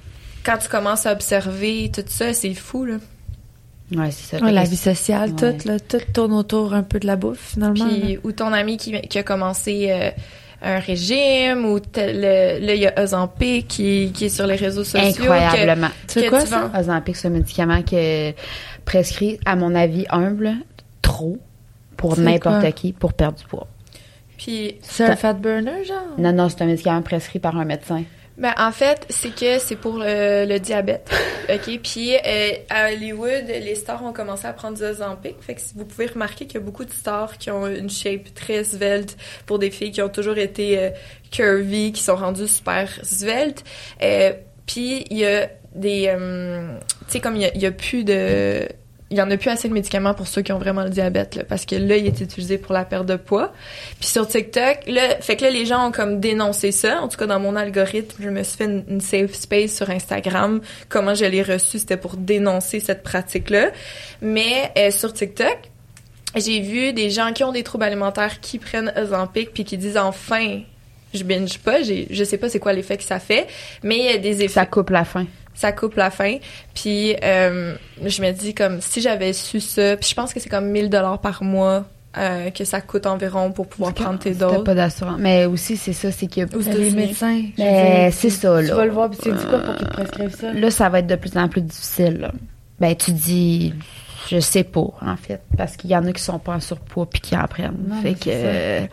quand 0.43 0.57
tu 0.57 0.69
commences 0.69 1.05
à 1.05 1.13
observer 1.13 1.89
tout 1.93 2.03
ça, 2.07 2.33
c'est 2.33 2.53
fou 2.53 2.85
là. 2.85 2.95
ouais 3.95 4.11
c'est 4.11 4.37
ça 4.37 4.43
Ouais, 4.43 4.51
la 4.51 4.63
vie 4.65 4.75
sociale, 4.77 5.31
Ouais. 5.31 5.51
toute, 5.53 5.65
là, 5.65 5.79
tout 5.79 5.99
tourne 6.13 6.33
autour 6.33 6.73
un 6.73 6.83
peu 6.83 6.99
de 6.99 7.07
la 7.07 7.15
bouffe, 7.15 7.53
finalement. 7.53 7.85
là. 7.85 7.91
Puis 7.91 8.19
ou 8.23 8.31
ton 8.33 8.51
ami 8.53 8.77
qui 8.77 8.99
qui 9.01 9.17
a 9.17 9.23
commencé 9.23 9.87
euh, 9.89 10.09
un 10.61 10.79
régime 10.79 11.65
ou 11.65 11.79
le- 11.95 12.59
là 12.65 12.73
il 12.73 12.81
y 12.81 12.87
a 12.87 13.01
Ozempic 13.03 13.67
qui 13.67 14.11
qui 14.13 14.25
est 14.25 14.29
sur 14.29 14.47
les 14.47 14.55
réseaux 14.55 14.83
sociaux 14.83 15.13
que- 15.15 15.21
incroyablement 15.21 15.89
que 16.07 16.29
quoi, 16.29 16.41
tu 16.41 16.47
ça? 16.47 16.67
vends? 16.67 16.79
Ozempic 16.79 17.15
c'est 17.15 17.27
un 17.27 17.31
médicament 17.31 17.81
qui 17.83 17.95
est 17.95 18.35
prescrit 18.85 19.39
à 19.45 19.55
mon 19.55 19.73
avis 19.75 20.05
humble 20.09 20.53
trop 21.01 21.37
pour 21.95 22.17
n'importe 22.19 22.61
quoi? 22.61 22.71
qui 22.71 22.91
pour 22.93 23.13
perdre 23.13 23.37
du 23.37 23.45
poids 23.45 23.67
Puis 24.37 24.77
C'est 24.81 25.05
un 25.05 25.15
fat 25.15 25.33
burner, 25.33 25.83
genre? 25.83 25.97
non 26.17 26.31
non 26.31 26.49
c'est 26.49 26.61
un 26.61 26.67
médicament 26.67 27.01
prescrit 27.01 27.39
par 27.39 27.57
un 27.57 27.65
médecin 27.65 28.03
Ben, 28.37 28.53
en 28.57 28.71
fait, 28.71 29.05
c'est 29.09 29.33
que 29.33 29.57
c'est 29.57 29.75
pour 29.75 29.97
le, 29.97 30.45
le 30.45 30.59
diabète. 30.59 31.09
OK? 31.49 31.79
Puis, 31.81 32.13
euh, 32.15 32.51
à 32.69 32.91
Hollywood, 32.91 33.45
les 33.47 33.73
stars 33.73 34.03
ont 34.03 34.13
commencé 34.13 34.45
à 34.45 34.53
prendre 34.53 34.77
du 34.77 34.83
Ozempic. 34.83 35.37
Fait 35.41 35.55
que 35.55 35.61
vous 35.75 35.85
pouvez 35.85 36.05
remarquer 36.05 36.45
qu'il 36.45 36.59
y 36.59 36.63
a 36.63 36.65
beaucoup 36.65 36.85
de 36.85 36.91
stars 36.91 37.37
qui 37.39 37.49
ont 37.49 37.65
une 37.67 37.89
shape 37.89 38.33
très 38.35 38.63
svelte 38.63 39.17
pour 39.47 39.57
des 39.57 39.71
filles 39.71 39.91
qui 39.91 40.01
ont 40.03 40.09
toujours 40.09 40.37
été 40.37 40.77
euh, 40.77 40.89
curvy, 41.31 41.91
qui 41.93 42.03
sont 42.03 42.15
rendues 42.15 42.47
super 42.47 42.87
sveltes. 43.03 43.63
Euh, 44.03 44.33
puis, 44.67 45.05
il 45.09 45.17
y 45.17 45.25
a 45.25 45.49
des... 45.73 46.05
euh, 46.09 46.77
tu 47.07 47.13
sais, 47.13 47.19
comme 47.19 47.37
il 47.37 47.49
y 47.55 47.59
y 47.59 47.65
a 47.65 47.71
plus 47.71 48.03
de... 48.03 48.67
Il 49.09 49.17
y 49.17 49.21
en 49.21 49.31
a 49.31 49.37
plus 49.37 49.49
assez 49.49 49.69
de 49.69 49.73
médicaments 49.73 50.13
pour 50.13 50.27
ceux 50.27 50.41
qui 50.41 50.51
ont 50.51 50.59
vraiment 50.59 50.83
le 50.83 50.89
diabète, 50.89 51.35
là, 51.35 51.43
parce 51.45 51.65
que 51.65 51.75
là, 51.75 51.95
il 51.95 52.05
est 52.05 52.19
utilisé 52.19 52.57
pour 52.57 52.73
la 52.73 52.83
perte 52.83 53.05
de 53.05 53.15
poids. 53.15 53.53
Puis 53.99 54.09
sur 54.09 54.27
TikTok, 54.27 54.79
là, 54.87 55.21
fait 55.21 55.37
que 55.37 55.43
là, 55.43 55.49
les 55.49 55.65
gens 55.65 55.87
ont 55.87 55.91
comme 55.91 56.19
dénoncé 56.19 56.73
ça. 56.73 57.01
En 57.01 57.07
tout 57.07 57.17
cas, 57.17 57.25
dans 57.25 57.39
mon 57.39 57.55
algorithme, 57.55 58.21
je 58.21 58.29
me 58.29 58.43
suis 58.43 58.57
fait 58.57 58.65
une, 58.65 58.83
une 58.89 59.01
safe 59.01 59.33
space 59.33 59.75
sur 59.75 59.89
Instagram. 59.89 60.59
Comment 60.89 61.15
je 61.15 61.25
l'ai 61.25 61.41
reçu, 61.41 61.79
c'était 61.79 61.95
pour 61.97 62.17
dénoncer 62.17 62.79
cette 62.81 63.03
pratique-là. 63.03 63.71
Mais 64.21 64.71
euh, 64.77 64.91
sur 64.91 65.13
TikTok, 65.13 65.57
j'ai 66.35 66.59
vu 66.59 66.93
des 66.93 67.09
gens 67.09 67.31
qui 67.33 67.43
ont 67.43 67.51
des 67.51 67.63
troubles 67.63 67.85
alimentaires 67.85 68.39
qui 68.39 68.59
prennent 68.59 68.91
Ozempic 68.97 69.53
puis 69.53 69.63
qui 69.63 69.77
disent 69.77 69.97
enfin, 69.97 70.61
je 71.13 71.23
binge 71.23 71.59
pas, 71.59 71.81
j'ai, 71.81 72.07
je 72.09 72.23
sais 72.23 72.37
pas 72.37 72.49
c'est 72.49 72.59
quoi 72.59 72.73
l'effet 72.73 72.97
que 72.97 73.03
ça 73.03 73.19
fait, 73.19 73.47
mais 73.83 73.97
il 73.97 74.05
y 74.05 74.09
a 74.09 74.17
des 74.17 74.43
effets 74.43 74.53
ça 74.53 74.65
coupe 74.65 74.89
la 74.89 75.05
faim 75.05 75.25
ça 75.57 75.71
coupe 75.73 75.95
la 75.97 76.09
faim. 76.11 76.37
Puis 76.73 77.15
euh, 77.23 77.75
je 78.05 78.21
me 78.21 78.31
dis 78.31 78.53
comme 78.53 78.79
si 78.79 79.01
j'avais 79.01 79.33
su 79.33 79.59
ça, 79.59 79.97
puis 79.97 80.07
je 80.09 80.15
pense 80.15 80.33
que 80.33 80.39
c'est 80.39 80.47
comme 80.49 80.67
1000 80.69 80.89
dollars 80.89 81.19
par 81.19 81.43
mois 81.43 81.83
euh, 82.17 82.49
que 82.51 82.63
ça 82.63 82.79
coûte 82.81 83.05
environ 83.05 83.51
pour 83.51 83.67
pouvoir 83.67 83.93
prendre 83.93 84.17
tes 84.19 84.33
T'as 84.33 84.47
doses. 84.49 84.63
pas 84.63 84.73
d'assurance 84.73 85.17
mais 85.19 85.45
aussi 85.45 85.77
c'est 85.77 85.93
ça 85.93 86.11
c'est 86.11 86.27
que 86.27 86.41
Aux 86.55 86.59
Les 86.59 86.67
États-Unis. 86.69 86.95
médecins. 86.95 87.41
mais 87.57 88.05
dire, 88.09 88.13
c'est 88.17 88.29
ça 88.29 88.57
Tu 88.61 88.67
là 88.67 88.75
vas 88.75 88.85
le 88.85 88.91
voir, 88.91 89.09
puis 89.09 89.19
tu 89.21 89.31
dis 89.31 89.45
quoi 89.49 89.59
pour 89.59 89.75
qu'ils 89.75 89.87
te 89.87 89.93
prescrivent 89.93 90.35
ça? 90.35 90.53
Là, 90.53 90.71
ça 90.71 90.89
va 90.89 90.99
être 90.99 91.07
de 91.07 91.15
plus 91.15 91.35
en 91.37 91.47
plus 91.49 91.61
difficile. 91.61 92.17
là. 92.21 92.31
Ben, 92.79 92.95
tu 92.95 93.11
dis, 93.11 93.73
je 94.29 94.39
sais 94.39 94.63
pas, 94.63 94.87
en 95.01 95.15
fait, 95.15 95.41
parce 95.57 95.77
qu'il 95.77 95.89
y 95.89 95.95
en 95.95 96.05
a 96.05 96.11
qui 96.11 96.21
sont 96.21 96.39
pas 96.39 96.53
en 96.53 96.59
surpoids 96.59 97.05
puis 97.05 97.21
qui 97.21 97.37
en 97.37 97.45
prennent. 97.47 97.77
Non, 97.87 98.01
fait 98.01 98.13
que, 98.13 98.29
euh, 98.29 98.85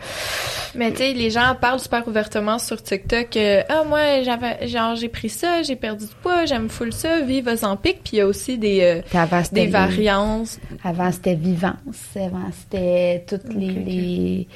Mais 0.75 0.91
tu 0.91 0.97
sais, 0.97 1.13
les 1.13 1.29
gens 1.29 1.55
parlent 1.59 1.79
super 1.79 2.07
ouvertement 2.07 2.57
sur 2.57 2.81
TikTok 2.81 3.31
que 3.31 3.61
ah 3.69 3.83
moi 3.87 4.23
j'avais 4.23 4.67
genre 4.67 4.95
j'ai 4.95 5.09
pris 5.09 5.29
ça, 5.29 5.61
j'ai 5.63 5.75
perdu 5.75 6.05
du 6.05 6.11
poids, 6.21 6.45
j'aime 6.45 6.69
full 6.69 6.93
ça, 6.93 7.21
vive 7.21 7.47
Ozempic, 7.47 8.01
puis 8.03 8.13
il 8.13 8.19
y 8.19 8.21
a 8.21 8.27
aussi 8.27 8.57
des 8.57 8.81
euh, 8.81 9.01
avant, 9.17 9.41
des 9.51 9.67
variances. 9.67 10.59
Avant, 10.83 11.11
c'était 11.11 11.35
vivance. 11.35 11.75
Avant, 12.15 12.49
c'était 12.51 13.25
toutes 13.27 13.53
les, 13.53 14.47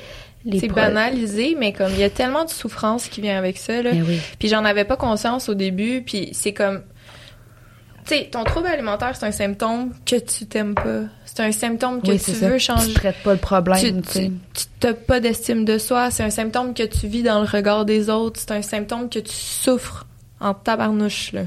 les, 0.45 0.59
C'est 0.59 0.67
banalisé, 0.67 1.55
mais 1.59 1.73
comme 1.73 1.91
il 1.91 1.99
y 1.99 2.03
a 2.03 2.09
tellement 2.09 2.45
de 2.45 2.49
souffrance 2.49 3.07
qui 3.07 3.21
vient 3.21 3.38
avec 3.38 3.57
ça 3.57 3.82
là. 3.82 3.91
Ben 3.91 4.05
oui. 4.07 4.19
Puis 4.39 4.47
j'en 4.47 4.63
avais 4.63 4.86
pas 4.86 4.95
conscience 4.95 5.49
au 5.49 5.55
début, 5.55 6.03
puis 6.05 6.30
c'est 6.34 6.53
comme 6.53 6.82
tu 8.10 8.16
sais, 8.16 8.30
ton 8.32 8.43
trouble 8.43 8.68
alimentaire, 8.68 9.16
c'est 9.16 9.26
un 9.26 9.32
symptôme 9.32 9.93
que 10.05 10.16
tu 10.18 10.45
t'aimes 10.47 10.74
pas. 10.76 11.03
C'est 11.26 11.41
un 11.41 11.51
symptôme 11.51 12.01
que 12.01 12.10
Oui, 12.12 12.20
tu 12.20 12.32
ça. 12.32 12.47
veux 12.49 12.57
Tu 12.57 12.64
changer. 12.66 12.93
traites 12.93 13.22
pas 13.24 13.34
le 13.34 13.39
problème, 13.39 13.80
tu, 13.80 13.91
tu 14.01 14.01
tu, 14.12 14.30
tu 14.53 14.66
t'as 14.80 14.93
pas 14.93 15.20
d'estime 15.20 15.64
de 15.64 15.78
soi. 15.78 16.10
C'est 16.12 16.24
un 16.24 16.30
symptôme 16.32 16.74
que 16.74 16.84
tu 16.84 17.07
vis 17.07 17.24
dans 17.24 17.39
le 17.39 17.45
regard 17.47 17.86
des 17.86 18.10
autres. 18.10 18.39
C'est 18.39 18.51
un 18.51 18.62
symptôme 18.64 19.10
que 19.10 19.20
tu 19.20 19.32
souffres 19.34 20.05
en 20.41 20.53
tabarnouche, 20.53 21.34
là. 21.34 21.41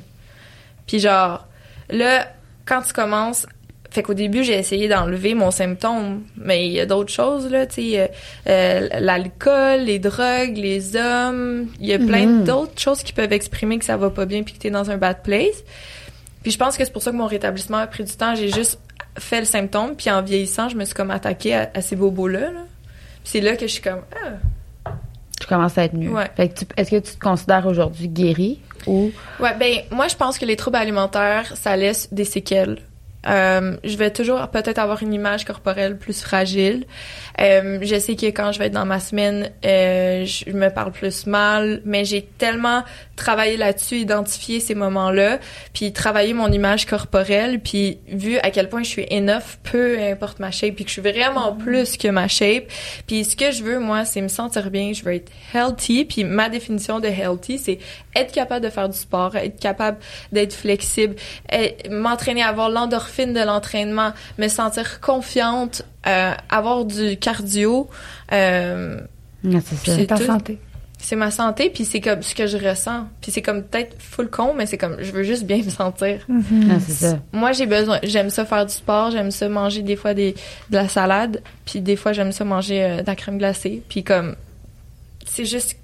Puis 0.87 0.99
genre, 1.01 1.47
là, 1.91 2.29
quand 2.65 2.83
tu 2.83 2.93
commences 2.93 3.47
fait 3.91 4.03
qu'au 4.03 4.15
début, 4.15 4.43
j'ai 4.43 4.55
essayé 4.59 4.89
d'enlever 4.89 5.35
mon 5.35 5.51
symptôme, 5.51 6.23
mais 6.39 6.67
il 6.67 6.73
y 6.73 6.81
a 6.81 6.87
d'autres 6.87 7.13
choses, 7.13 7.51
là, 7.51 7.67
tu 7.67 7.91
sais, 7.91 8.01
euh, 8.01 8.07
euh, 8.49 8.89
l'alcool, 9.01 9.81
les 9.81 9.99
drogues, 9.99 10.57
les 10.57 10.97
hommes, 10.97 11.67
il 11.79 11.89
y 11.89 11.93
a 11.93 11.99
plein 11.99 12.25
Mhm. 12.25 12.45
d'autres 12.45 12.81
choses 12.81 13.03
qui 13.03 13.13
peuvent 13.13 13.35
exprimer 13.35 13.79
que 13.79 13.85
ça 13.85 13.99
va 13.99 14.09
pas 14.09 14.25
bien 14.25 14.45
puis 14.45 14.55
que 14.55 14.61
t'es 14.61 14.71
dans 14.71 14.91
un 14.91 14.97
bad 14.97 15.23
place. 15.23 15.63
Puis 16.43 16.51
je 16.53 16.59
pense 16.59 16.76
que 16.76 16.84
c'est 16.84 16.93
pour 16.93 17.03
ça 17.03 17.11
que 17.11 17.16
mon 17.16 17.26
rétablissement 17.26 17.78
a 17.78 17.86
pris 17.86 18.05
du 18.05 18.12
temps. 18.12 18.34
J'ai 18.34 18.49
juste 18.51 18.78
fait 19.18 19.40
le 19.40 19.47
symptôme, 19.47 19.95
puis 19.97 20.11
en 20.11 20.22
vieillissant, 20.22 20.68
je 20.68 20.76
me 20.76 20.84
suis 20.84 20.95
comme 20.95 21.11
attaquée 21.11 21.55
à, 21.55 21.70
à 21.74 21.80
ces 21.82 21.97
bobos-là, 21.97 22.40
là. 22.53 22.61
Puis 23.22 23.30
c'est 23.32 23.40
là 23.40 23.55
que 23.57 23.66
je 23.66 23.72
suis 23.72 23.82
comme, 23.82 24.01
ah, 24.24 24.90
Tu 25.40 25.47
commences 25.47 25.76
à 25.78 25.84
être 25.84 25.95
mieux. 25.95 26.11
Ouais. 26.11 26.30
Fait 26.36 26.49
que 26.49 26.61
tu- 26.61 26.66
est-ce 26.76 26.90
que 26.90 26.97
tu 26.97 27.14
te 27.16 27.20
considères 27.20 27.66
aujourd'hui 27.66 28.09
guéri 28.09 28.61
ou? 28.86 29.11
Ouais, 29.40 29.55
ben 29.59 29.78
moi 29.90 30.09
je 30.09 30.16
pense 30.16 30.38
que 30.38 30.45
les 30.45 30.57
troubles 30.57 30.76
alimentaires, 30.76 31.53
ça 31.57 31.76
laisse 31.76 32.12
des 32.12 32.24
séquelles. 32.24 32.78
Euh, 33.27 33.77
je 33.85 33.97
vais 33.97 34.11
toujours 34.11 34.49
peut-être 34.49 34.79
avoir 34.79 35.03
une 35.03 35.12
image 35.12 35.45
corporelle 35.45 35.97
plus 35.97 36.23
fragile. 36.23 36.87
Euh, 37.41 37.79
je 37.81 37.99
sais 37.99 38.16
que 38.16 38.27
quand 38.27 38.53
je 38.53 38.59
vais 38.59 38.66
être 38.66 38.73
dans 38.73 38.85
ma 38.85 39.01
semaine, 39.01 39.51
euh, 39.64 40.25
je 40.25 40.51
me 40.51 40.68
parle 40.68 40.93
plus 40.93 41.27
mal, 41.27 41.83
mais 41.85 42.05
j'ai 42.05 42.23
tellement 42.23 42.83
travaillé 43.16 43.57
là-dessus, 43.57 43.97
identifié 43.97 44.59
ces 44.59 44.75
moments-là, 44.75 45.39
puis 45.73 45.93
travaillé 45.93 46.35
mon 46.35 46.51
image 46.51 46.87
corporelle, 46.87 47.61
puis 47.61 47.99
vu 48.09 48.39
à 48.39 48.51
quel 48.51 48.68
point 48.68 48.83
je 48.83 48.89
suis 48.89 49.07
enough, 49.11 49.59
peu 49.62 49.99
importe 50.01 50.41
ma 50.41 50.51
shape, 50.51 50.75
puis 50.75 50.85
que 50.85 50.91
je 50.91 51.01
suis 51.01 51.12
vraiment 51.12 51.53
plus 51.53 51.97
que 51.97 52.09
ma 52.09 52.27
shape. 52.27 52.64
Puis 53.07 53.25
ce 53.25 53.37
que 53.37 53.53
je 53.53 53.62
veux, 53.62 53.79
moi, 53.79 54.05
c'est 54.05 54.20
me 54.20 54.29
sentir 54.29 54.70
bien, 54.70 54.93
je 54.93 55.05
veux 55.05 55.14
être 55.14 55.31
healthy, 55.55 56.05
puis 56.05 56.25
ma 56.25 56.49
définition 56.49 56.99
de 56.99 57.07
healthy, 57.07 57.59
c'est 57.59 57.79
être 58.16 58.33
capable 58.33 58.64
de 58.64 58.70
faire 58.70 58.89
du 58.89 58.99
sport, 58.99 59.37
être 59.37 59.61
capable 59.61 59.99
d'être 60.33 60.55
flexible, 60.55 61.14
m'entraîner, 61.89 62.43
avoir 62.43 62.68
l'endorphine 62.68 63.12
de 63.35 63.41
l'entraînement, 63.41 64.13
me 64.39 64.49
sentir 64.49 65.01
confiante, 65.01 65.83
euh, 66.07 66.33
avoir 66.51 66.85
du 66.85 67.17
cardio. 67.17 67.89
euh, 68.33 69.01
c'est 69.85 70.07
ta 70.07 70.17
tout. 70.17 70.25
santé. 70.25 70.59
c'est 70.99 71.17
ma 71.17 71.31
santé, 71.33 71.69
puis 71.69 71.85
c'est 71.85 72.01
comme 72.01 72.23
ce 72.23 72.35
que 72.35 72.47
je 72.47 72.57
ressens. 72.57 73.07
Puis 73.21 73.33
c'est 73.33 73.43
comme 73.43 73.63
peut-être 73.65 73.97
full 74.01 74.31
con, 74.31 74.55
mais 74.57 74.67
c'est 74.67 74.79
comme 74.79 74.97
je 75.01 75.11
veux 75.13 75.25
juste 75.25 75.45
bien 75.45 75.59
me 75.65 75.71
sentir. 75.71 76.27
Ah, 76.71 76.79
ça. 76.81 77.19
Moi, 77.33 77.53
j'ai 77.53 77.67
besoin, 77.67 77.99
j'aime 78.05 78.31
ça 78.31 78.45
faire 78.45 78.67
du 78.67 78.73
sport, 78.73 79.11
j'aime 79.11 79.31
ça 79.31 79.49
manger 79.49 79.83
des 79.83 79.97
fois 79.97 80.15
des, 80.15 80.35
de 80.71 80.77
la 80.77 80.89
salade, 80.89 81.43
puis 81.65 81.81
des 81.81 81.97
fois 81.97 82.13
j'aime 82.13 82.31
ça 82.33 82.45
manger 82.45 82.83
euh, 82.83 83.03
de 83.03 83.07
la 83.07 83.17
crème 83.17 83.39
glacée, 83.39 83.83
puis 83.89 84.05
comme 84.05 84.37
c'est 85.27 85.45
juste 85.45 85.77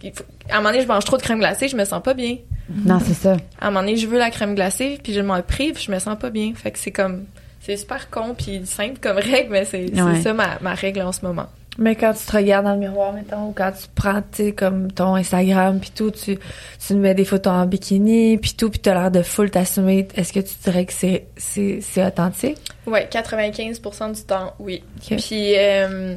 à 0.51 0.55
un 0.55 0.57
moment 0.59 0.71
donné 0.71 0.83
je 0.83 0.89
mange 0.89 1.05
trop 1.05 1.17
de 1.17 1.23
crème 1.23 1.39
glacée, 1.39 1.69
je 1.69 1.77
me 1.77 1.85
sens 1.85 2.03
pas 2.03 2.15
bien. 2.15 2.37
Non, 2.85 2.99
c'est 3.05 3.15
ça. 3.15 3.37
À 3.61 3.69
un 3.69 3.71
moment 3.71 3.81
donné, 3.81 3.97
je 3.97 4.07
veux 4.07 4.19
la 4.19 4.31
crème 4.31 4.55
glacée, 4.55 4.99
puis 5.03 5.15
je 5.15 5.21
m'en 5.21 5.41
prive, 5.43 5.79
je 5.81 5.91
me 5.91 5.99
sens 5.99 6.19
pas 6.19 6.29
bien. 6.31 6.53
Fait 6.55 6.71
que 6.71 6.79
c'est 6.79 6.91
comme 6.93 7.25
c'est 7.61 7.77
super 7.77 8.09
con 8.11 8.35
puis 8.37 8.63
simple 8.67 8.99
comme 9.01 9.17
règle, 9.19 9.51
mais 9.51 9.65
c'est 9.65 9.91
Ouais. 10.01 10.21
ça 10.23 10.33
ma, 10.35 10.59
ma 10.61 10.75
règle 10.75 11.01
en 11.03 11.13
ce 11.13 11.25
moment. 11.25 11.47
Mais 11.81 11.95
quand 11.95 12.13
tu 12.13 12.25
te 12.27 12.33
regardes 12.37 12.65
dans 12.65 12.73
le 12.73 12.81
miroir, 12.81 13.13
mettons, 13.13 13.51
ou 13.51 13.53
quand 13.53 13.71
tu 13.71 13.87
prends, 13.95 14.21
tu 14.21 14.47
sais, 14.47 14.53
comme 14.53 14.91
ton 14.91 15.15
Instagram 15.15 15.79
puis 15.79 15.93
tout, 15.95 16.11
tu, 16.11 16.37
tu 16.85 16.95
mets 16.95 17.15
des 17.15 17.25
photos 17.25 17.53
en 17.53 17.67
bikini 17.67 18.37
puis 18.37 18.55
tout, 18.59 18.69
puis 18.69 18.81
t'as 18.81 18.95
l'air 18.95 19.11
de 19.13 19.23
full 19.23 19.49
t'assumer, 19.53 20.09
est-ce 20.17 20.33
que 20.33 20.41
tu 20.41 20.55
dirais 20.65 20.85
que 20.87 20.93
c'est, 20.93 21.29
c'est, 21.37 21.79
c'est 21.81 22.05
authentique? 22.05 22.59
Ouais, 22.85 23.09
95% 23.09 24.13
du 24.17 24.23
temps, 24.23 24.55
oui. 24.59 24.83
Puis 25.07 25.55
euh, 25.57 26.17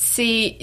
c'est 0.00 0.56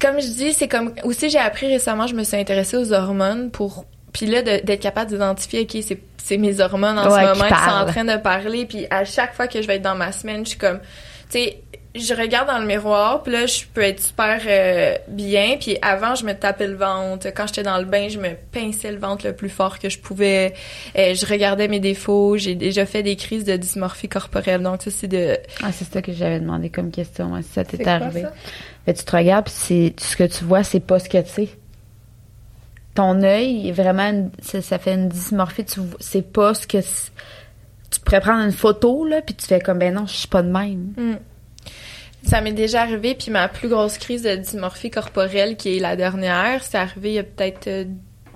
comme 0.00 0.20
je 0.20 0.26
dis, 0.26 0.52
c'est 0.52 0.68
comme 0.68 0.92
aussi 1.04 1.30
j'ai 1.30 1.38
appris 1.38 1.66
récemment, 1.66 2.06
je 2.06 2.14
me 2.14 2.22
suis 2.22 2.36
intéressée 2.36 2.76
aux 2.76 2.92
hormones 2.92 3.50
pour 3.50 3.86
puis 4.12 4.26
là 4.26 4.42
d'être 4.42 4.80
capable 4.80 5.10
d'identifier 5.10 5.62
OK, 5.62 5.76
c'est 5.82 5.98
c'est 6.22 6.36
mes 6.36 6.60
hormones 6.60 6.98
en 6.98 7.10
Ouais, 7.10 7.22
ce 7.22 7.38
moment 7.38 7.48
qui 7.48 7.64
sont 7.64 7.76
en 7.76 7.86
train 7.86 8.04
de 8.04 8.16
parler 8.16 8.66
puis 8.66 8.86
à 8.90 9.04
chaque 9.04 9.34
fois 9.34 9.48
que 9.48 9.60
je 9.62 9.66
vais 9.66 9.76
être 9.76 9.82
dans 9.82 9.96
ma 9.96 10.12
semaine, 10.12 10.44
je 10.44 10.50
suis 10.50 10.58
comme 10.58 10.80
tu 11.30 11.38
sais 11.38 11.62
je 11.94 12.12
regarde 12.12 12.48
dans 12.48 12.58
le 12.58 12.66
miroir, 12.66 13.22
puis 13.22 13.32
là, 13.32 13.46
je 13.46 13.62
peux 13.72 13.82
être 13.82 14.00
super 14.00 14.40
euh, 14.46 14.96
bien. 15.06 15.56
Puis 15.60 15.78
avant, 15.80 16.16
je 16.16 16.24
me 16.24 16.32
tapais 16.32 16.66
le 16.66 16.74
ventre. 16.74 17.28
Quand 17.28 17.46
j'étais 17.46 17.62
dans 17.62 17.78
le 17.78 17.84
bain, 17.84 18.08
je 18.08 18.18
me 18.18 18.30
pinçais 18.50 18.90
le 18.90 18.98
ventre 18.98 19.24
le 19.26 19.32
plus 19.32 19.48
fort 19.48 19.78
que 19.78 19.88
je 19.88 20.00
pouvais. 20.00 20.54
Euh, 20.98 21.14
je 21.14 21.24
regardais 21.24 21.68
mes 21.68 21.78
défauts. 21.78 22.36
J'ai 22.36 22.56
déjà 22.56 22.84
fait 22.84 23.04
des 23.04 23.14
crises 23.14 23.44
de 23.44 23.56
dysmorphie 23.56 24.08
corporelle. 24.08 24.62
Donc, 24.62 24.82
ça, 24.82 24.90
c'est 24.90 25.06
de... 25.06 25.38
Ah, 25.62 25.70
c'est 25.70 25.84
ça 25.84 26.02
que 26.02 26.12
j'avais 26.12 26.40
demandé 26.40 26.68
comme 26.68 26.90
question. 26.90 27.30
si 27.42 27.52
ça 27.52 27.64
t'est 27.64 27.78
quoi, 27.78 27.92
arrivé. 27.92 28.22
ça? 28.22 28.32
Fait, 28.84 28.94
tu 28.94 29.04
te 29.04 29.16
regardes, 29.16 29.46
puis 29.46 29.94
ce 29.96 30.16
que 30.16 30.24
tu 30.24 30.44
vois, 30.44 30.62
c'est 30.62 30.80
pas 30.80 30.98
ce 30.98 31.08
que 31.08 31.20
tu 31.22 31.30
sais. 31.30 31.48
Ton 32.94 33.22
œil 33.22 33.68
est 33.68 33.72
vraiment, 33.72 34.30
ça, 34.40 34.78
fait 34.78 34.94
une 34.94 35.08
dysmorphie. 35.08 35.64
Tu 35.64 35.80
c'est 35.98 36.22
pas 36.22 36.54
ce 36.54 36.66
que 36.66 36.78
tu 36.78 38.00
pourrais 38.00 38.20
prendre 38.20 38.44
une 38.44 38.52
photo 38.52 39.04
là, 39.04 39.20
puis 39.22 39.34
tu 39.34 39.46
fais 39.46 39.60
comme 39.60 39.78
ben 39.78 39.94
non, 39.94 40.06
je 40.06 40.14
suis 40.14 40.28
pas 40.28 40.42
de 40.42 40.50
même. 40.50 40.92
Hmm. 40.96 41.16
Ça 42.22 42.40
m'est 42.40 42.52
déjà 42.52 42.82
arrivé, 42.82 43.14
puis 43.14 43.30
ma 43.30 43.48
plus 43.48 43.68
grosse 43.68 43.98
crise 43.98 44.22
de 44.22 44.36
dysmorphie 44.36 44.90
corporelle, 44.90 45.56
qui 45.56 45.76
est 45.76 45.80
la 45.80 45.96
dernière, 45.96 46.62
c'est 46.62 46.78
arrivé 46.78 47.10
il 47.10 47.14
y 47.14 47.18
a 47.18 47.24
peut-être 47.24 47.66
euh, 47.66 47.84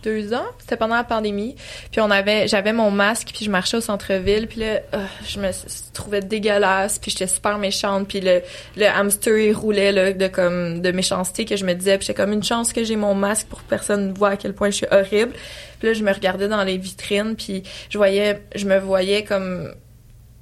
deux 0.02 0.32
ans. 0.34 0.46
C'était 0.58 0.76
pendant 0.76 0.96
la 0.96 1.04
pandémie. 1.04 1.56
Puis 1.90 2.00
on 2.00 2.10
avait, 2.10 2.48
j'avais 2.48 2.72
mon 2.72 2.90
masque, 2.90 3.30
puis 3.34 3.44
je 3.44 3.50
marchais 3.50 3.76
au 3.76 3.80
centre-ville, 3.80 4.46
puis 4.46 4.60
là, 4.60 4.80
euh, 4.94 5.04
je 5.26 5.40
me 5.40 5.50
trouvais 5.92 6.20
dégueulasse, 6.20 6.98
puis 6.98 7.10
j'étais 7.10 7.26
super 7.26 7.58
méchante, 7.58 8.08
puis 8.08 8.20
le, 8.20 8.42
le 8.76 8.86
hamster 8.86 9.38
il 9.38 9.52
roulait 9.52 9.92
là, 9.92 10.12
de 10.12 10.28
comme 10.28 10.80
de 10.80 10.90
méchanceté 10.90 11.44
que 11.44 11.56
je 11.56 11.64
me 11.64 11.74
disais, 11.74 11.98
puis 11.98 12.06
j'étais 12.06 12.20
comme 12.20 12.32
une 12.32 12.42
chance 12.42 12.72
que 12.72 12.84
j'ai 12.84 12.96
mon 12.96 13.14
masque 13.14 13.46
pour 13.48 13.62
que 13.62 13.68
personne 13.68 14.08
ne 14.08 14.12
voit 14.12 14.30
à 14.30 14.36
quel 14.36 14.54
point 14.54 14.70
je 14.70 14.76
suis 14.76 14.86
horrible. 14.90 15.32
Puis 15.78 15.88
là, 15.88 15.94
je 15.94 16.02
me 16.02 16.12
regardais 16.12 16.48
dans 16.48 16.64
les 16.64 16.76
vitrines, 16.76 17.36
puis 17.36 17.62
je 17.88 17.98
voyais, 17.98 18.42
je 18.54 18.66
me 18.66 18.78
voyais 18.78 19.24
comme 19.24 19.72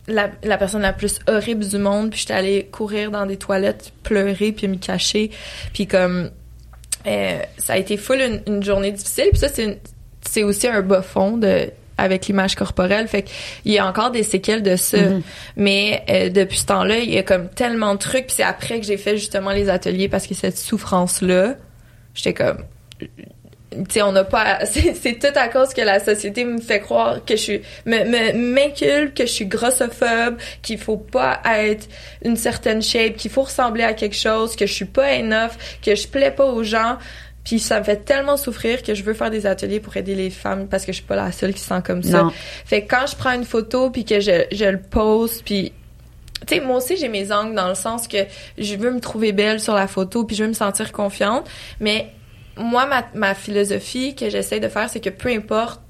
la, 0.08 0.30
la 0.42 0.58
personne 0.58 0.82
la 0.82 0.92
plus 0.92 1.18
horrible 1.26 1.66
du 1.66 1.78
monde 1.78 2.10
puis 2.10 2.20
j'étais 2.20 2.34
allée 2.34 2.68
courir 2.70 3.10
dans 3.10 3.26
des 3.26 3.36
toilettes 3.36 3.92
pleurer 4.02 4.52
puis 4.52 4.68
me 4.68 4.76
cacher 4.76 5.30
puis 5.72 5.86
comme 5.86 6.30
euh, 7.06 7.38
ça 7.58 7.74
a 7.74 7.76
été 7.76 7.96
full 7.96 8.20
une, 8.20 8.40
une 8.46 8.62
journée 8.62 8.92
difficile. 8.92 9.28
Puis 9.30 9.40
ça 9.40 9.48
c'est 9.48 10.42
aussi 10.42 10.66
un 10.66 10.82
bas 10.82 11.02
fond 11.02 11.36
de 11.36 11.70
avec 11.98 12.26
l'image 12.26 12.54
corporelle. 12.54 13.08
Fait 13.08 13.22
qu'il 13.22 13.72
y 13.72 13.78
a 13.78 13.86
encore 13.86 14.10
des 14.10 14.22
séquelles 14.22 14.62
de 14.62 14.76
ça. 14.76 14.98
Mhm. 14.98 15.22
mais 15.56 16.04
euh, 16.10 16.28
depuis 16.28 16.58
ce 16.58 16.66
temps-là 16.66 16.98
il 16.98 17.10
y 17.10 17.18
a 17.18 17.22
comme 17.22 17.48
tellement 17.48 17.94
de 17.94 17.98
trucs. 17.98 18.26
Puis 18.26 18.36
c'est 18.36 18.42
après 18.42 18.80
que 18.80 18.86
j'ai 18.86 18.96
fait 18.98 19.16
justement 19.16 19.50
les 19.50 19.68
ateliers 19.68 20.08
parce 20.08 20.26
que 20.26 20.34
cette 20.34 20.58
souffrance 20.58 21.22
là 21.22 21.54
j'étais 22.14 22.34
comme 22.34 22.58
sais 23.88 24.02
on 24.02 24.12
n'a 24.12 24.24
pas 24.24 24.60
c'est 24.64 25.18
tout 25.18 25.38
à 25.38 25.48
cause 25.48 25.74
que 25.74 25.80
la 25.80 26.00
société 26.00 26.44
me 26.44 26.60
fait 26.60 26.80
croire 26.80 27.24
que 27.24 27.36
je 27.36 27.40
suis 27.40 27.62
m'inculque 27.84 29.14
que 29.14 29.26
je 29.26 29.32
suis 29.32 29.46
grossophobe 29.46 30.36
qu'il 30.62 30.78
faut 30.78 30.96
pas 30.96 31.40
être 31.44 31.88
une 32.24 32.36
certaine 32.36 32.82
shape 32.82 33.16
qu'il 33.16 33.30
faut 33.30 33.42
ressembler 33.42 33.84
à 33.84 33.94
quelque 33.94 34.16
chose 34.16 34.56
que 34.56 34.66
je 34.66 34.72
suis 34.72 34.84
pas 34.84 35.18
enough 35.18 35.52
que 35.82 35.94
je 35.94 36.08
plais 36.08 36.30
pas 36.30 36.46
aux 36.46 36.62
gens 36.62 36.98
puis 37.44 37.60
ça 37.60 37.78
me 37.78 37.84
fait 37.84 38.04
tellement 38.04 38.36
souffrir 38.36 38.82
que 38.82 38.94
je 38.94 39.04
veux 39.04 39.14
faire 39.14 39.30
des 39.30 39.46
ateliers 39.46 39.78
pour 39.78 39.96
aider 39.96 40.14
les 40.14 40.30
femmes 40.30 40.66
parce 40.68 40.84
que 40.84 40.92
je 40.92 40.96
suis 40.96 41.06
pas 41.06 41.16
la 41.16 41.30
seule 41.30 41.54
qui 41.54 41.60
se 41.60 41.68
sent 41.68 41.82
comme 41.84 42.02
ça 42.02 42.22
Non. 42.24 42.32
fait 42.64 42.82
que 42.82 42.90
quand 42.90 43.06
je 43.06 43.16
prends 43.16 43.32
une 43.32 43.44
photo 43.44 43.90
puis 43.90 44.04
que 44.04 44.20
je 44.20 44.46
je 44.50 44.64
le 44.64 44.80
pose 44.80 45.42
puis 45.42 45.72
tu 46.46 46.54
sais, 46.54 46.60
moi 46.60 46.76
aussi, 46.76 46.96
j'ai 46.96 47.08
mes 47.08 47.32
angles 47.32 47.54
dans 47.54 47.68
le 47.68 47.74
sens 47.74 48.06
que 48.06 48.18
je 48.58 48.76
veux 48.76 48.90
me 48.90 49.00
trouver 49.00 49.32
belle 49.32 49.58
sur 49.58 49.74
la 49.74 49.88
photo 49.88 50.24
puis 50.24 50.36
je 50.36 50.44
veux 50.44 50.48
me 50.48 50.54
sentir 50.54 50.92
confiante. 50.92 51.48
Mais 51.80 52.10
moi, 52.56 52.88
ma, 53.14 53.34
philosophie 53.34 54.14
que 54.14 54.30
j'essaie 54.30 54.60
de 54.60 54.68
faire, 54.68 54.88
c'est 54.88 55.00
que 55.00 55.10
peu 55.10 55.28
importe, 55.28 55.80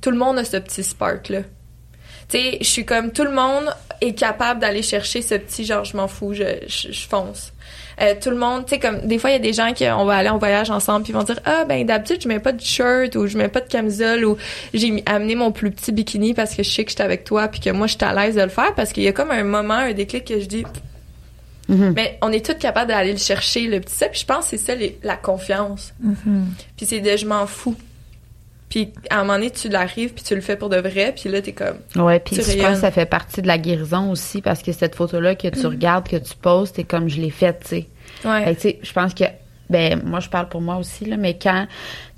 tout 0.00 0.10
le 0.10 0.18
monde 0.18 0.38
a 0.38 0.44
ce 0.44 0.56
petit 0.56 0.82
spark-là. 0.82 1.40
Tu 2.28 2.38
sais, 2.38 2.58
je 2.60 2.66
suis 2.66 2.84
comme 2.84 3.12
tout 3.12 3.24
le 3.24 3.30
monde 3.30 3.74
est 4.00 4.12
capable 4.12 4.60
d'aller 4.60 4.82
chercher 4.82 5.22
ce 5.22 5.34
petit 5.34 5.64
genre, 5.64 5.84
je 5.84 5.96
m'en 5.96 6.08
fous, 6.08 6.34
je, 6.34 6.44
je, 6.66 7.08
fonce. 7.08 7.52
Euh, 8.00 8.14
tout 8.20 8.30
le 8.30 8.36
monde, 8.36 8.66
tu 8.66 8.74
sais, 8.74 8.78
comme 8.78 9.00
des 9.06 9.18
fois, 9.18 9.30
il 9.30 9.32
y 9.32 9.36
a 9.36 9.40
des 9.40 9.52
gens 9.52 9.72
qui, 9.72 9.88
on 9.88 10.04
va 10.04 10.16
aller 10.16 10.28
en 10.28 10.38
voyage 10.38 10.70
ensemble 10.70 11.04
puis 11.04 11.12
ils 11.12 11.16
vont 11.16 11.22
dire, 11.22 11.40
ah, 11.46 11.64
ben 11.64 11.84
d'habitude, 11.86 12.22
je 12.22 12.28
mets 12.28 12.38
pas 12.38 12.52
de 12.52 12.60
shirt 12.60 13.16
ou 13.16 13.26
je 13.26 13.38
mets 13.38 13.48
pas 13.48 13.60
de 13.60 13.68
camisole 13.68 14.24
ou 14.24 14.36
j'ai 14.74 15.02
amené 15.06 15.34
mon 15.34 15.52
plus 15.52 15.70
petit 15.70 15.90
bikini 15.90 16.34
parce 16.34 16.54
que 16.54 16.62
je 16.62 16.70
sais 16.70 16.84
que 16.84 16.90
j'étais 16.90 17.02
avec 17.02 17.24
toi 17.24 17.48
puis 17.48 17.60
que 17.60 17.70
moi, 17.70 17.86
je 17.86 17.96
suis 17.96 18.04
à 18.04 18.12
l'aise 18.12 18.36
de 18.36 18.42
le 18.42 18.50
faire 18.50 18.74
parce 18.74 18.92
qu'il 18.92 19.04
y 19.04 19.08
a 19.08 19.12
comme 19.12 19.30
un 19.30 19.44
moment, 19.44 19.74
un 19.74 19.92
déclic 19.92 20.26
que 20.26 20.38
je 20.38 20.46
dis, 20.46 20.64
Mhm. 21.68 21.92
mais 21.94 22.18
on 22.22 22.32
est 22.32 22.44
tous 22.44 22.54
capables 22.54 22.88
d'aller 22.88 23.12
le 23.12 23.18
chercher, 23.18 23.66
le 23.66 23.80
petit 23.80 23.94
ça. 23.94 24.08
Puis 24.08 24.20
je 24.20 24.24
pense 24.26 24.44
que 24.44 24.56
c'est 24.56 24.64
ça, 24.64 24.74
les- 24.74 24.98
la 25.02 25.16
confiance. 25.16 25.92
Puis 26.76 26.86
c'est 26.86 27.00
de 27.00 27.16
je 27.16 27.26
m'en 27.26 27.46
fous. 27.46 27.76
Puis 28.68 28.92
à 29.08 29.16
un 29.20 29.24
moment 29.24 29.34
donné, 29.38 29.50
tu 29.50 29.68
l'arrives, 29.70 30.12
puis 30.12 30.22
tu 30.22 30.34
le 30.34 30.42
fais 30.42 30.56
pour 30.56 30.68
de 30.68 30.76
vrai, 30.76 31.14
puis 31.18 31.30
là, 31.30 31.40
t'es 31.40 31.52
comme... 31.52 31.78
Ouais, 31.96 32.20
puis 32.20 32.36
je 32.36 32.42
pense 32.60 32.74
que 32.74 32.80
ça 32.80 32.90
fait 32.90 33.06
partie 33.06 33.40
de 33.40 33.46
la 33.46 33.56
guérison 33.56 34.10
aussi 34.10 34.42
parce 34.42 34.62
que 34.62 34.72
cette 34.72 34.94
photo 34.94 35.20
là 35.20 35.34
que 35.34 35.48
tu 35.48 35.66
regardes, 35.66 36.06
que 36.06 36.16
tu 36.16 36.34
postes, 36.34 36.76
t'es 36.76 36.84
comme 36.84 37.08
je 37.08 37.18
l'ai 37.20 37.30
faite, 37.30 37.60
tu 37.62 37.68
sais. 37.68 37.86
Fait 38.22 38.28
Ouais. 38.28 38.54
tu 38.56 38.60
sais, 38.60 38.78
je 38.82 38.92
pense 38.92 39.14
que 39.14 39.24
ben 39.70 40.00
moi 40.04 40.20
je 40.20 40.28
parle 40.30 40.48
pour 40.48 40.60
moi 40.62 40.76
aussi 40.76 41.04
là, 41.04 41.16
mais 41.18 41.36
quand 41.40 41.66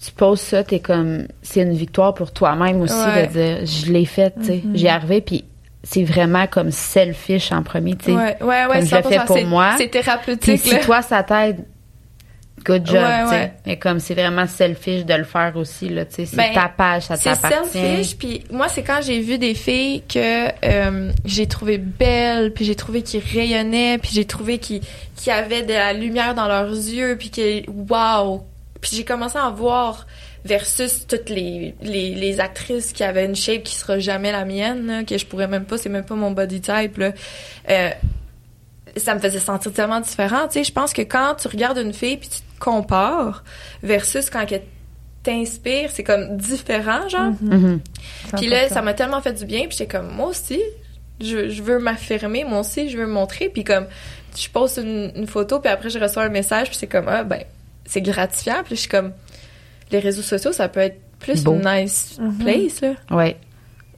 tu 0.04 0.10
poses 0.12 0.40
ça, 0.40 0.62
t'es 0.64 0.78
comme 0.80 1.26
c'est 1.42 1.62
une 1.62 1.74
victoire 1.76 2.14
pour 2.14 2.32
toi-même 2.32 2.80
aussi 2.80 2.94
Ouais. 2.94 3.26
de 3.26 3.32
dire 3.32 3.66
je 3.66 3.92
l'ai 3.92 4.04
fait, 4.04 4.32
tu 4.40 4.44
sais, 4.46 4.62
j'y 4.74 4.88
arrivé 4.88 5.20
puis 5.20 5.44
c'est 5.82 6.04
vraiment 6.04 6.46
comme 6.46 6.70
selfish 6.70 7.52
en 7.52 7.62
premier, 7.62 7.96
tu 7.96 8.06
sais. 8.06 8.12
Ouais, 8.12 8.36
ouais, 8.42 8.66
ouais, 8.66 8.78
comme 8.80 8.86
je 8.86 8.96
le 8.96 9.02
fais 9.02 9.16
100%, 9.18 9.24
pour 9.26 9.36
c'est- 9.38 9.44
moi. 9.44 9.70
C'est 9.78 9.88
Puis 9.88 9.90
thérapeutique, 10.02 10.60
si 10.60 10.70
là. 10.72 10.78
toi 10.80 11.02
ça 11.02 11.22
t'aide, 11.22 11.64
good 12.66 12.86
job, 12.86 12.96
Ouais, 12.96 13.22
tu 13.22 13.28
sais. 13.30 13.34
ouais. 13.36 13.52
Mais 13.66 13.78
comme 13.78 13.98
c'est 14.00 14.12
vraiment 14.14 14.46
selfish 14.46 15.06
de 15.06 15.14
le 15.14 15.24
faire 15.24 15.52
aussi, 15.56 15.88
là, 15.88 16.04
tu 16.04 16.16
sais. 16.16 16.26
C'est 16.26 16.36
Ben, 16.36 16.52
ta 16.52 16.68
page, 16.68 17.04
ça 17.04 17.16
C'est 17.16 17.30
t'appartient. 17.30 17.78
selfish, 17.78 18.16
puis 18.18 18.44
moi, 18.50 18.68
c'est 18.68 18.82
quand 18.82 19.00
j'ai 19.02 19.20
vu 19.20 19.38
des 19.38 19.54
filles 19.54 20.02
que 20.06 20.48
euh, 20.64 21.10
j'ai 21.24 21.46
trouvé 21.46 21.78
belles, 21.78 22.52
puis 22.52 22.66
j'ai 22.66 22.74
trouvé 22.74 23.00
qu'ils 23.02 23.22
rayonnaient, 23.34 23.96
puis 23.98 24.10
j'ai 24.12 24.26
trouvé 24.26 24.58
qu'ils 24.58 24.82
qu'ils 25.16 25.32
avaient 25.32 25.62
de 25.62 25.72
la 25.72 25.92
lumière 25.94 26.34
dans 26.34 26.46
leurs 26.48 26.70
yeux, 26.70 27.16
puis 27.18 27.30
que, 27.30 27.62
wow! 27.70 28.44
Puis 28.82 28.92
j'ai 28.96 29.04
commencé 29.04 29.36
à 29.38 29.46
en 29.48 29.52
voir 29.52 30.06
versus 30.44 31.06
toutes 31.06 31.28
les, 31.28 31.74
les, 31.82 32.14
les 32.14 32.40
actrices 32.40 32.92
qui 32.92 33.04
avaient 33.04 33.24
une 33.24 33.36
shape 33.36 33.62
qui 33.62 33.74
sera 33.74 33.98
jamais 33.98 34.32
la 34.32 34.44
mienne, 34.44 34.86
là, 34.86 35.04
que 35.04 35.18
je 35.18 35.26
pourrais 35.26 35.48
même 35.48 35.64
pas, 35.64 35.78
c'est 35.78 35.88
même 35.88 36.04
pas 36.04 36.14
mon 36.14 36.30
body 36.30 36.60
type, 36.60 36.98
là. 36.98 37.12
Euh, 37.68 37.90
ça 38.96 39.14
me 39.14 39.20
faisait 39.20 39.38
sentir 39.38 39.72
tellement 39.72 40.00
différent, 40.00 40.48
tu 40.48 40.54
sais. 40.54 40.64
Je 40.64 40.72
pense 40.72 40.92
que 40.92 41.02
quand 41.02 41.36
tu 41.36 41.48
regardes 41.48 41.78
une 41.78 41.92
fille 41.92 42.16
puis 42.16 42.28
tu 42.28 42.40
te 42.40 42.58
compares 42.58 43.44
versus 43.82 44.30
quand 44.30 44.44
elle 44.50 44.62
t'inspire, 45.22 45.90
c'est 45.92 46.02
comme 46.02 46.36
différent, 46.36 47.08
genre. 47.08 47.32
Mhm. 47.40 47.80
Puis 48.36 48.48
là, 48.48 48.68
ça 48.68 48.82
m'a 48.82 48.94
tellement 48.94 49.20
fait 49.20 49.34
du 49.34 49.44
bien, 49.44 49.66
puis 49.66 49.76
j'étais 49.76 49.98
comme, 49.98 50.10
moi 50.10 50.28
aussi, 50.28 50.60
je, 51.20 51.50
je 51.50 51.62
veux 51.62 51.78
m'affirmer, 51.78 52.44
moi 52.44 52.60
aussi, 52.60 52.88
je 52.88 52.96
veux 52.96 53.06
me 53.06 53.12
montrer, 53.12 53.48
puis 53.50 53.62
comme, 53.62 53.86
je 54.36 54.48
poste 54.48 54.78
une, 54.78 55.12
une 55.14 55.26
photo, 55.26 55.60
puis 55.60 55.70
après, 55.70 55.90
je 55.90 55.98
reçois 55.98 56.24
un 56.24 56.30
message, 56.30 56.68
puis 56.68 56.76
c'est 56.76 56.86
comme, 56.86 57.08
ah, 57.08 57.24
ben, 57.24 57.44
c'est 57.84 58.00
gratifiant, 58.00 58.62
puis 58.64 58.76
je 58.76 58.80
suis 58.80 58.88
comme, 58.88 59.12
les 59.92 59.98
réseaux 59.98 60.22
sociaux, 60.22 60.52
ça 60.52 60.68
peut 60.68 60.80
être 60.80 61.00
plus 61.18 61.44
Beau. 61.44 61.54
une 61.54 61.68
nice 61.68 62.18
place, 62.40 62.80
là. 62.80 62.92
Ouais. 63.10 63.36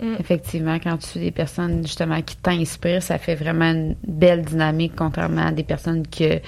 Mm. 0.01 0.14
Effectivement, 0.18 0.78
quand 0.82 0.97
tu 0.99 1.18
es 1.18 1.22
des 1.22 1.30
personnes 1.30 1.82
justement 1.86 2.20
qui 2.22 2.36
t'inspirent, 2.36 3.03
ça 3.03 3.18
fait 3.18 3.34
vraiment 3.36 3.70
une 3.70 3.95
belle 4.07 4.43
dynamique 4.43 4.93
contrairement 4.97 5.47
à 5.47 5.53
des 5.53 5.62
personnes 5.62 6.07
que 6.07 6.40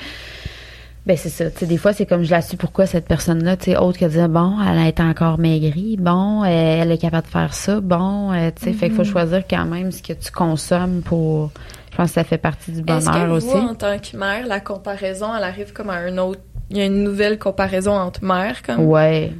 ben 1.06 1.18
c'est 1.18 1.28
ça, 1.28 1.50
tu 1.50 1.58
sais 1.58 1.66
des 1.66 1.76
fois 1.76 1.92
c'est 1.92 2.06
comme 2.06 2.22
je 2.22 2.30
la 2.30 2.40
suis 2.40 2.56
pourquoi 2.56 2.86
cette 2.86 3.06
personne-là, 3.06 3.58
tu 3.58 3.66
sais 3.66 3.76
autre 3.76 3.98
que 3.98 4.06
de 4.06 4.10
dire 4.10 4.28
bon, 4.30 4.56
elle 4.62 4.78
a 4.78 4.88
été 4.88 5.02
encore 5.02 5.38
maigrie, 5.38 5.98
bon, 5.98 6.44
euh, 6.44 6.46
elle 6.46 6.90
est 6.90 6.98
capable 6.98 7.26
de 7.26 7.30
faire 7.30 7.52
ça, 7.52 7.80
bon, 7.80 8.32
euh, 8.32 8.50
tu 8.56 8.64
sais 8.64 8.72
fait 8.72 8.88
qu'il 8.88 8.96
faut 8.96 9.04
choisir 9.04 9.44
quand 9.48 9.66
même 9.66 9.92
ce 9.92 10.02
que 10.02 10.14
tu 10.14 10.30
consommes 10.30 11.02
pour 11.02 11.50
je 11.90 11.96
pense 11.98 12.08
que 12.08 12.14
ça 12.14 12.24
fait 12.24 12.38
partie 12.38 12.72
du 12.72 12.80
Est-ce 12.90 13.06
bonheur 13.06 13.30
aussi. 13.30 13.54
en 13.54 13.74
tant 13.74 13.98
que 13.98 14.16
mère, 14.16 14.46
la 14.48 14.58
comparaison, 14.58 15.28
elle 15.36 15.44
arrive 15.44 15.72
comme 15.72 15.90
à 15.90 15.94
un 15.96 16.18
autre, 16.18 16.40
il 16.70 16.76
y 16.78 16.80
a 16.80 16.86
une 16.86 17.02
nouvelle 17.02 17.38
comparaison 17.38 17.92
entre 17.92 18.24
mères, 18.24 18.62
comme? 18.62 18.86
Ouais. 18.86 19.32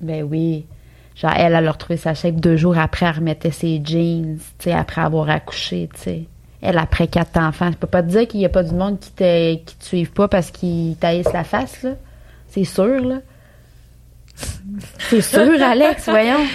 Ben 0.00 0.22
oui. 0.22 0.66
Genre, 1.14 1.32
elle, 1.36 1.54
elle 1.54 1.66
a 1.68 1.72
retrouvé 1.72 1.96
sa 1.96 2.14
shape 2.14 2.36
deux 2.36 2.56
jours 2.56 2.78
après, 2.78 3.06
elle 3.06 3.16
remettait 3.16 3.50
ses 3.50 3.80
jeans, 3.84 4.38
tu 4.58 4.64
sais, 4.64 4.72
après 4.72 5.02
avoir 5.02 5.28
accouché, 5.28 5.88
tu 5.94 6.00
sais. 6.00 6.22
Elle, 6.62 6.78
après 6.78 7.08
quatre 7.08 7.36
enfants. 7.38 7.70
Je 7.72 7.76
peux 7.76 7.88
pas 7.88 8.02
te 8.02 8.08
dire 8.08 8.26
qu'il 8.28 8.40
y 8.40 8.44
a 8.44 8.48
pas 8.48 8.62
du 8.62 8.72
monde 8.72 8.98
qui 9.00 9.10
te, 9.10 9.54
qui 9.56 9.76
te 9.76 9.84
suive 9.84 10.12
pas 10.12 10.28
parce 10.28 10.50
qu'ils 10.50 10.96
taillissent 10.96 11.32
la 11.32 11.44
face, 11.44 11.82
là. 11.82 11.90
C'est 12.48 12.64
sûr, 12.64 13.04
là. 13.04 13.18
C'est 14.98 15.20
sûr, 15.20 15.62
Alex, 15.62 16.08
voyons. 16.08 16.46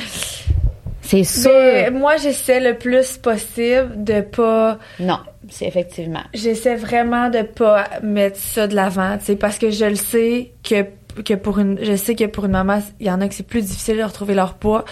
C'est 1.02 1.24
sûr. 1.24 1.52
Mais 1.52 1.92
moi, 1.92 2.18
j'essaie 2.18 2.60
le 2.60 2.78
plus 2.78 3.18
possible 3.18 4.04
de 4.04 4.22
pas. 4.22 4.78
Non, 5.00 5.20
c'est 5.50 5.66
effectivement. 5.66 6.24
J'essaie 6.34 6.76
vraiment 6.76 7.30
de 7.30 7.42
pas 7.42 7.86
mettre 8.04 8.38
ça 8.38 8.68
de 8.68 8.76
l'avant, 8.76 9.18
tu 9.18 9.26
sais, 9.26 9.36
parce 9.36 9.58
que 9.58 9.72
je 9.72 9.86
le 9.86 9.96
sais 9.96 10.52
que 10.64 10.86
que 11.24 11.34
pour 11.34 11.58
une, 11.58 11.80
je 11.82 11.96
sais 11.96 12.14
que 12.14 12.26
pour 12.26 12.46
une 12.46 12.52
maman, 12.52 12.80
il 13.00 13.08
y 13.08 13.12
en 13.12 13.22
a 13.22 13.28
que 13.28 13.34
c'est 13.34 13.48
plus 13.48 13.62
difficile 13.62 13.98
de 13.98 14.04
retrouver 14.04 14.36
leur 14.36 14.54
poids, 14.54 14.86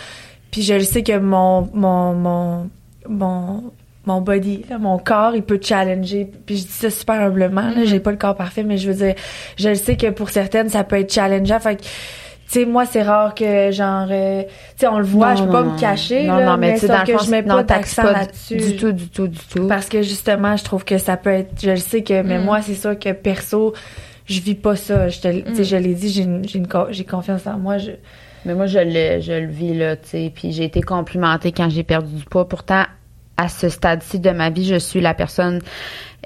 puis 0.49 0.63
je 0.63 0.73
le 0.73 0.83
sais 0.83 1.03
que 1.03 1.17
mon 1.17 1.69
mon 1.73 2.13
mon 2.13 2.69
mon 3.07 3.71
mon 4.05 4.21
body, 4.21 4.65
là, 4.69 4.77
mon 4.77 4.97
corps, 4.97 5.35
il 5.35 5.43
peut 5.43 5.59
challenger. 5.61 6.29
Puis 6.45 6.57
je 6.57 6.63
dis 6.63 6.71
ça 6.71 6.89
super 6.89 7.21
humblement, 7.21 7.69
là, 7.71 7.85
j'ai 7.85 7.99
pas 7.99 8.11
le 8.11 8.17
corps 8.17 8.35
parfait, 8.35 8.63
mais 8.63 8.77
je 8.77 8.91
veux 8.91 9.05
dire, 9.05 9.15
je 9.57 9.69
le 9.69 9.75
sais 9.75 9.97
que 9.97 10.09
pour 10.09 10.29
certaines, 10.29 10.69
ça 10.69 10.83
peut 10.83 10.97
être 10.97 11.11
challengeant. 11.11 11.59
Fait 11.59 11.77
que, 11.77 11.83
tu 12.47 12.59
sais, 12.59 12.65
moi, 12.65 12.85
c'est 12.85 13.01
rare 13.01 13.33
que, 13.33 13.71
genre, 13.71 14.07
euh, 14.11 14.43
tu 14.43 14.49
sais, 14.77 14.87
on 14.87 14.99
le 14.99 15.05
voit, 15.05 15.31
Non, 15.31 15.35
je 15.37 15.43
peux 15.45 15.49
pas 15.51 15.63
non. 15.63 15.73
me 15.73 15.79
cacher, 15.79 16.23
Non, 16.27 16.37
là, 16.37 16.45
non, 16.45 16.57
mais, 16.57 16.67
mais 16.69 16.73
tu 16.75 16.79
sais, 16.81 16.87
dans 16.87 17.03
le 17.05 17.17
fond, 17.17 17.23
je 17.25 17.31
mets 17.31 17.41
non, 17.41 17.55
pas 17.55 17.63
d'accent 17.63 18.03
là-dessus. 18.03 18.57
Du 18.57 18.75
tout, 18.75 18.91
du 18.91 19.09
tout, 19.09 19.27
du 19.27 19.39
tout. 19.39 19.67
Parce 19.67 19.87
que 19.89 20.01
justement, 20.03 20.55
je 20.55 20.63
trouve 20.63 20.85
que 20.85 20.97
ça 20.97 21.17
peut 21.17 21.31
être. 21.31 21.59
Je 21.61 21.71
le 21.71 21.77
sais 21.77 22.03
que, 22.03 22.21
mais 22.21 22.37
Mm. 22.39 22.43
moi, 22.43 22.61
c'est 22.61 22.75
sûr 22.75 22.97
que 22.99 23.11
perso, 23.13 23.73
je 24.27 24.39
vis 24.41 24.55
pas 24.55 24.75
ça. 24.75 25.09
Je 25.09 25.19
te, 25.19 25.27
tu 25.41 25.51
Mm. 25.51 25.55
sais, 25.55 25.63
je 25.63 25.75
l'ai 25.75 25.93
dit, 25.95 26.09
j'ai 26.09 26.23
une- 26.23 26.43
j'ai 26.91 27.03
confiance 27.05 27.47
en 27.47 27.57
moi. 27.57 27.77
Je, 27.79 27.91
Mais 28.45 28.53
moi, 28.53 28.67
je 28.67 28.77
le, 28.77 29.21
je 29.21 29.31
le 29.33 29.47
vis, 29.47 29.73
là, 29.73 29.95
tu 29.95 30.09
sais. 30.09 30.31
Puis 30.33 30.51
j'ai 30.51 30.65
été 30.65 30.81
complimentée 30.81 31.51
quand 31.51 31.67
j'ai 31.71 31.81
perdu 31.83 32.13
du 32.13 32.23
poids. 32.25 32.47
Pourtant, 32.47 32.83
à 33.37 33.49
ce 33.49 33.69
stade-ci 33.69 34.19
de 34.19 34.29
ma 34.29 34.51
vie, 34.51 34.65
je 34.65 34.75
suis 34.75 35.01
la 35.01 35.13
personne 35.15 35.61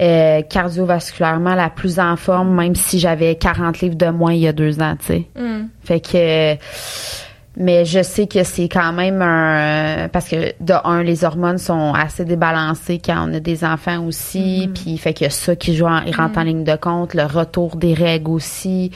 euh, 0.01 0.41
cardiovasculairement 0.41 1.55
la 1.55 1.69
plus 1.69 1.99
en 1.99 2.15
forme, 2.15 2.55
même 2.55 2.75
si 2.75 2.99
j'avais 2.99 3.35
40 3.35 3.81
livres 3.81 3.95
de 3.95 4.09
moins 4.09 4.33
il 4.33 4.39
y 4.39 4.47
a 4.47 4.53
deux 4.53 4.79
ans, 4.81 4.95
tu 4.99 5.05
sais. 5.05 5.27
Mm. 5.35 5.67
Fait 5.83 5.99
que... 5.99 6.57
Mais 7.57 7.83
je 7.83 8.01
sais 8.01 8.25
que 8.25 8.43
c'est 8.45 8.69
quand 8.69 8.93
même 8.93 9.21
un... 9.21 10.07
Parce 10.07 10.29
que, 10.29 10.53
de 10.61 10.73
un, 10.85 11.03
les 11.03 11.25
hormones 11.25 11.57
sont 11.57 11.93
assez 11.93 12.23
débalancées 12.23 13.01
quand 13.03 13.27
on 13.27 13.33
a 13.33 13.41
des 13.41 13.65
enfants 13.65 14.05
aussi. 14.05 14.69
Puis, 14.73 14.97
fait 14.97 15.13
que 15.13 15.27
ça 15.27 15.57
qui 15.57 15.75
joue 15.75 15.87
en, 15.87 16.01
il 16.03 16.15
rentre 16.15 16.39
en 16.39 16.43
ligne 16.43 16.63
de 16.63 16.77
compte. 16.77 17.13
Le 17.13 17.25
retour 17.25 17.75
des 17.75 17.93
règles 17.93 18.31
aussi. 18.31 18.91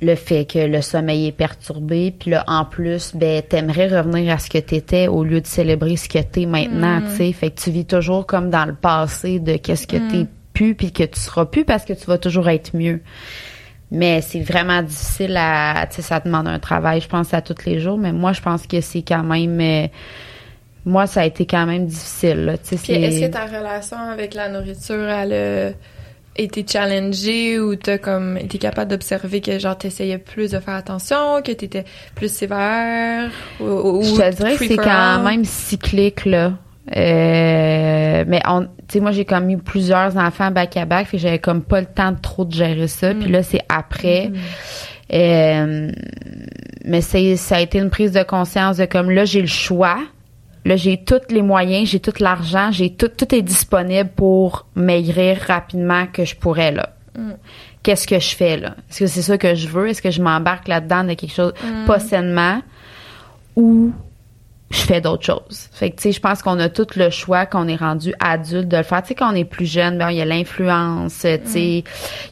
Le 0.00 0.16
fait 0.16 0.46
que 0.46 0.58
le 0.58 0.80
sommeil 0.80 1.28
est 1.28 1.32
perturbé. 1.32 2.12
Puis 2.18 2.32
là, 2.32 2.42
en 2.48 2.64
plus, 2.64 3.14
ben, 3.14 3.40
t'aimerais 3.40 3.86
revenir 3.86 4.34
à 4.34 4.38
ce 4.38 4.50
que 4.50 4.58
t'étais 4.58 5.06
au 5.06 5.22
lieu 5.22 5.40
de 5.40 5.46
célébrer 5.46 5.96
ce 5.96 6.08
que 6.08 6.18
t'es 6.18 6.46
maintenant, 6.46 7.00
tu 7.02 7.16
sais. 7.18 7.32
Fait 7.32 7.50
que 7.50 7.60
tu 7.60 7.70
vis 7.70 7.84
toujours 7.84 8.26
comme 8.26 8.50
dans 8.50 8.64
le 8.64 8.74
passé 8.74 9.38
de 9.38 9.58
qu'est-ce 9.58 9.86
que 9.86 9.96
t'es 10.10 10.26
plus 10.58 10.74
puis 10.74 10.92
que 10.92 11.04
tu 11.04 11.20
seras 11.20 11.46
plus 11.46 11.64
parce 11.64 11.84
que 11.84 11.92
tu 11.92 12.06
vas 12.06 12.18
toujours 12.18 12.48
être 12.48 12.76
mieux. 12.76 13.00
Mais 13.90 14.20
c'est 14.20 14.40
vraiment 14.40 14.82
difficile 14.82 15.36
à, 15.36 15.86
tu 15.88 15.96
sais, 15.96 16.02
ça 16.02 16.20
demande 16.20 16.48
un 16.48 16.58
travail, 16.58 17.00
je 17.00 17.08
pense, 17.08 17.32
à 17.32 17.40
tous 17.40 17.64
les 17.64 17.78
jours. 17.78 17.96
Mais 17.96 18.12
moi, 18.12 18.32
je 18.32 18.42
pense 18.42 18.66
que 18.66 18.80
c'est 18.80 19.02
quand 19.02 19.22
même, 19.22 19.60
euh, 19.60 19.86
moi, 20.84 21.06
ça 21.06 21.20
a 21.20 21.24
été 21.24 21.46
quand 21.46 21.64
même 21.64 21.86
difficile, 21.86 22.58
tu 22.62 22.76
sais. 22.76 22.82
Puis 22.82 23.02
est-ce 23.02 23.26
que 23.26 23.32
ta 23.32 23.46
relation 23.46 23.96
avec 23.96 24.34
la 24.34 24.48
nourriture, 24.48 25.08
elle 25.08 25.32
a 25.32 25.70
été 26.36 26.66
challengée 26.68 27.58
ou 27.60 27.76
t'as 27.76 27.98
comme 27.98 28.36
été 28.36 28.58
capable 28.58 28.90
d'observer 28.90 29.40
que 29.40 29.58
genre 29.58 29.78
t'essayais 29.78 30.18
plus 30.18 30.50
de 30.50 30.58
faire 30.58 30.74
attention, 30.74 31.40
que 31.42 31.52
t'étais 31.52 31.84
plus 32.14 32.32
sévère 32.32 33.30
ou, 33.60 33.64
ou 33.64 34.02
Je 34.02 34.10
te 34.10 34.36
dirais 34.36 34.56
que 34.56 34.66
c'est 34.66 34.76
quand 34.76 35.22
même 35.22 35.44
cyclique, 35.44 36.26
là. 36.26 36.52
Euh, 36.96 38.24
mais 38.26 38.40
on, 38.46 38.62
tu 38.62 38.68
sais, 38.88 39.00
moi, 39.00 39.10
j'ai 39.10 39.24
comme 39.24 39.50
eu 39.50 39.58
plusieurs 39.58 40.16
enfants 40.16 40.50
back-à-back, 40.50 41.06
fait 41.08 41.16
que 41.18 41.22
j'avais 41.22 41.38
comme 41.38 41.62
pas 41.62 41.80
le 41.80 41.86
temps 41.86 42.12
de 42.12 42.18
trop 42.18 42.44
de 42.44 42.52
gérer 42.52 42.88
ça. 42.88 43.14
Puis 43.14 43.30
là, 43.30 43.42
c'est 43.42 43.60
après. 43.68 44.30
Euh, 45.12 45.90
mais 46.84 47.00
c'est, 47.00 47.36
ça 47.36 47.56
a 47.56 47.60
été 47.60 47.78
une 47.78 47.90
prise 47.90 48.12
de 48.12 48.22
conscience 48.22 48.78
de 48.78 48.84
comme 48.84 49.10
là, 49.10 49.24
j'ai 49.24 49.40
le 49.40 49.46
choix. 49.46 49.98
Là, 50.64 50.76
j'ai 50.76 51.02
tous 51.02 51.20
les 51.30 51.42
moyens, 51.42 51.88
j'ai 51.88 52.00
tout 52.00 52.12
l'argent, 52.20 52.70
j'ai 52.72 52.90
tout, 52.90 53.08
tout 53.08 53.34
est 53.34 53.42
disponible 53.42 54.10
pour 54.14 54.66
maigrir 54.74 55.38
rapidement 55.46 56.06
que 56.06 56.24
je 56.24 56.36
pourrais, 56.36 56.72
là. 56.72 56.90
Qu'est-ce 57.82 58.06
que 58.06 58.18
je 58.18 58.36
fais, 58.36 58.56
là? 58.56 58.74
Est-ce 58.90 59.00
que 59.00 59.06
c'est 59.06 59.22
ça 59.22 59.38
que 59.38 59.54
je 59.54 59.66
veux? 59.68 59.88
Est-ce 59.88 60.02
que 60.02 60.10
je 60.10 60.20
m'embarque 60.20 60.68
là-dedans 60.68 61.04
de 61.04 61.14
quelque 61.14 61.32
chose 61.32 61.52
pas 61.86 61.98
sainement? 61.98 62.60
Ou 63.56 63.92
je 64.70 64.80
fais 64.80 65.00
d'autres 65.00 65.24
choses. 65.24 65.68
Fait 65.72 65.90
que, 65.90 65.96
tu 65.96 66.02
sais, 66.02 66.12
je 66.12 66.20
pense 66.20 66.42
qu'on 66.42 66.58
a 66.58 66.68
tout 66.68 66.86
le 66.96 67.08
choix 67.08 67.46
qu'on 67.46 67.68
est 67.68 67.76
rendu 67.76 68.12
adulte 68.20 68.68
de 68.68 68.76
le 68.76 68.82
faire. 68.82 69.02
Tu 69.02 69.08
sais, 69.08 69.14
quand 69.14 69.32
on 69.32 69.34
est 69.34 69.44
plus 69.44 69.64
jeune, 69.64 69.96
ben, 69.96 70.10
il 70.10 70.18
y 70.18 70.20
a 70.20 70.26
l'influence, 70.26 71.20
tu 71.20 71.28
sais, 71.44 71.84
il 71.84 71.84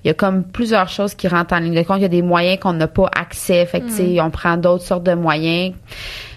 y 0.05 0.11
a 0.11 0.14
comme 0.14 0.45
plusieurs 0.45 0.89
choses 0.89 1.14
qui 1.14 1.28
rentrent 1.28 1.55
en 1.55 1.61
ligne 1.61 1.74
de 1.74 1.82
compte. 1.82 1.99
Il 1.99 2.03
y 2.03 2.07
a 2.07 2.09
des 2.09 2.22
moyens 2.22 2.59
qu'on 2.61 2.74
n'a 2.74 2.89
pas 2.89 3.09
accès. 3.16 3.64
Fait 3.64 3.80
que, 3.80 3.87
tu 3.87 3.93
sais, 3.93 4.20
on 4.20 4.30
prend 4.30 4.59
d'autres 4.59 4.84
sortes 4.84 5.05
de 5.05 5.14
moyens. 5.14 5.74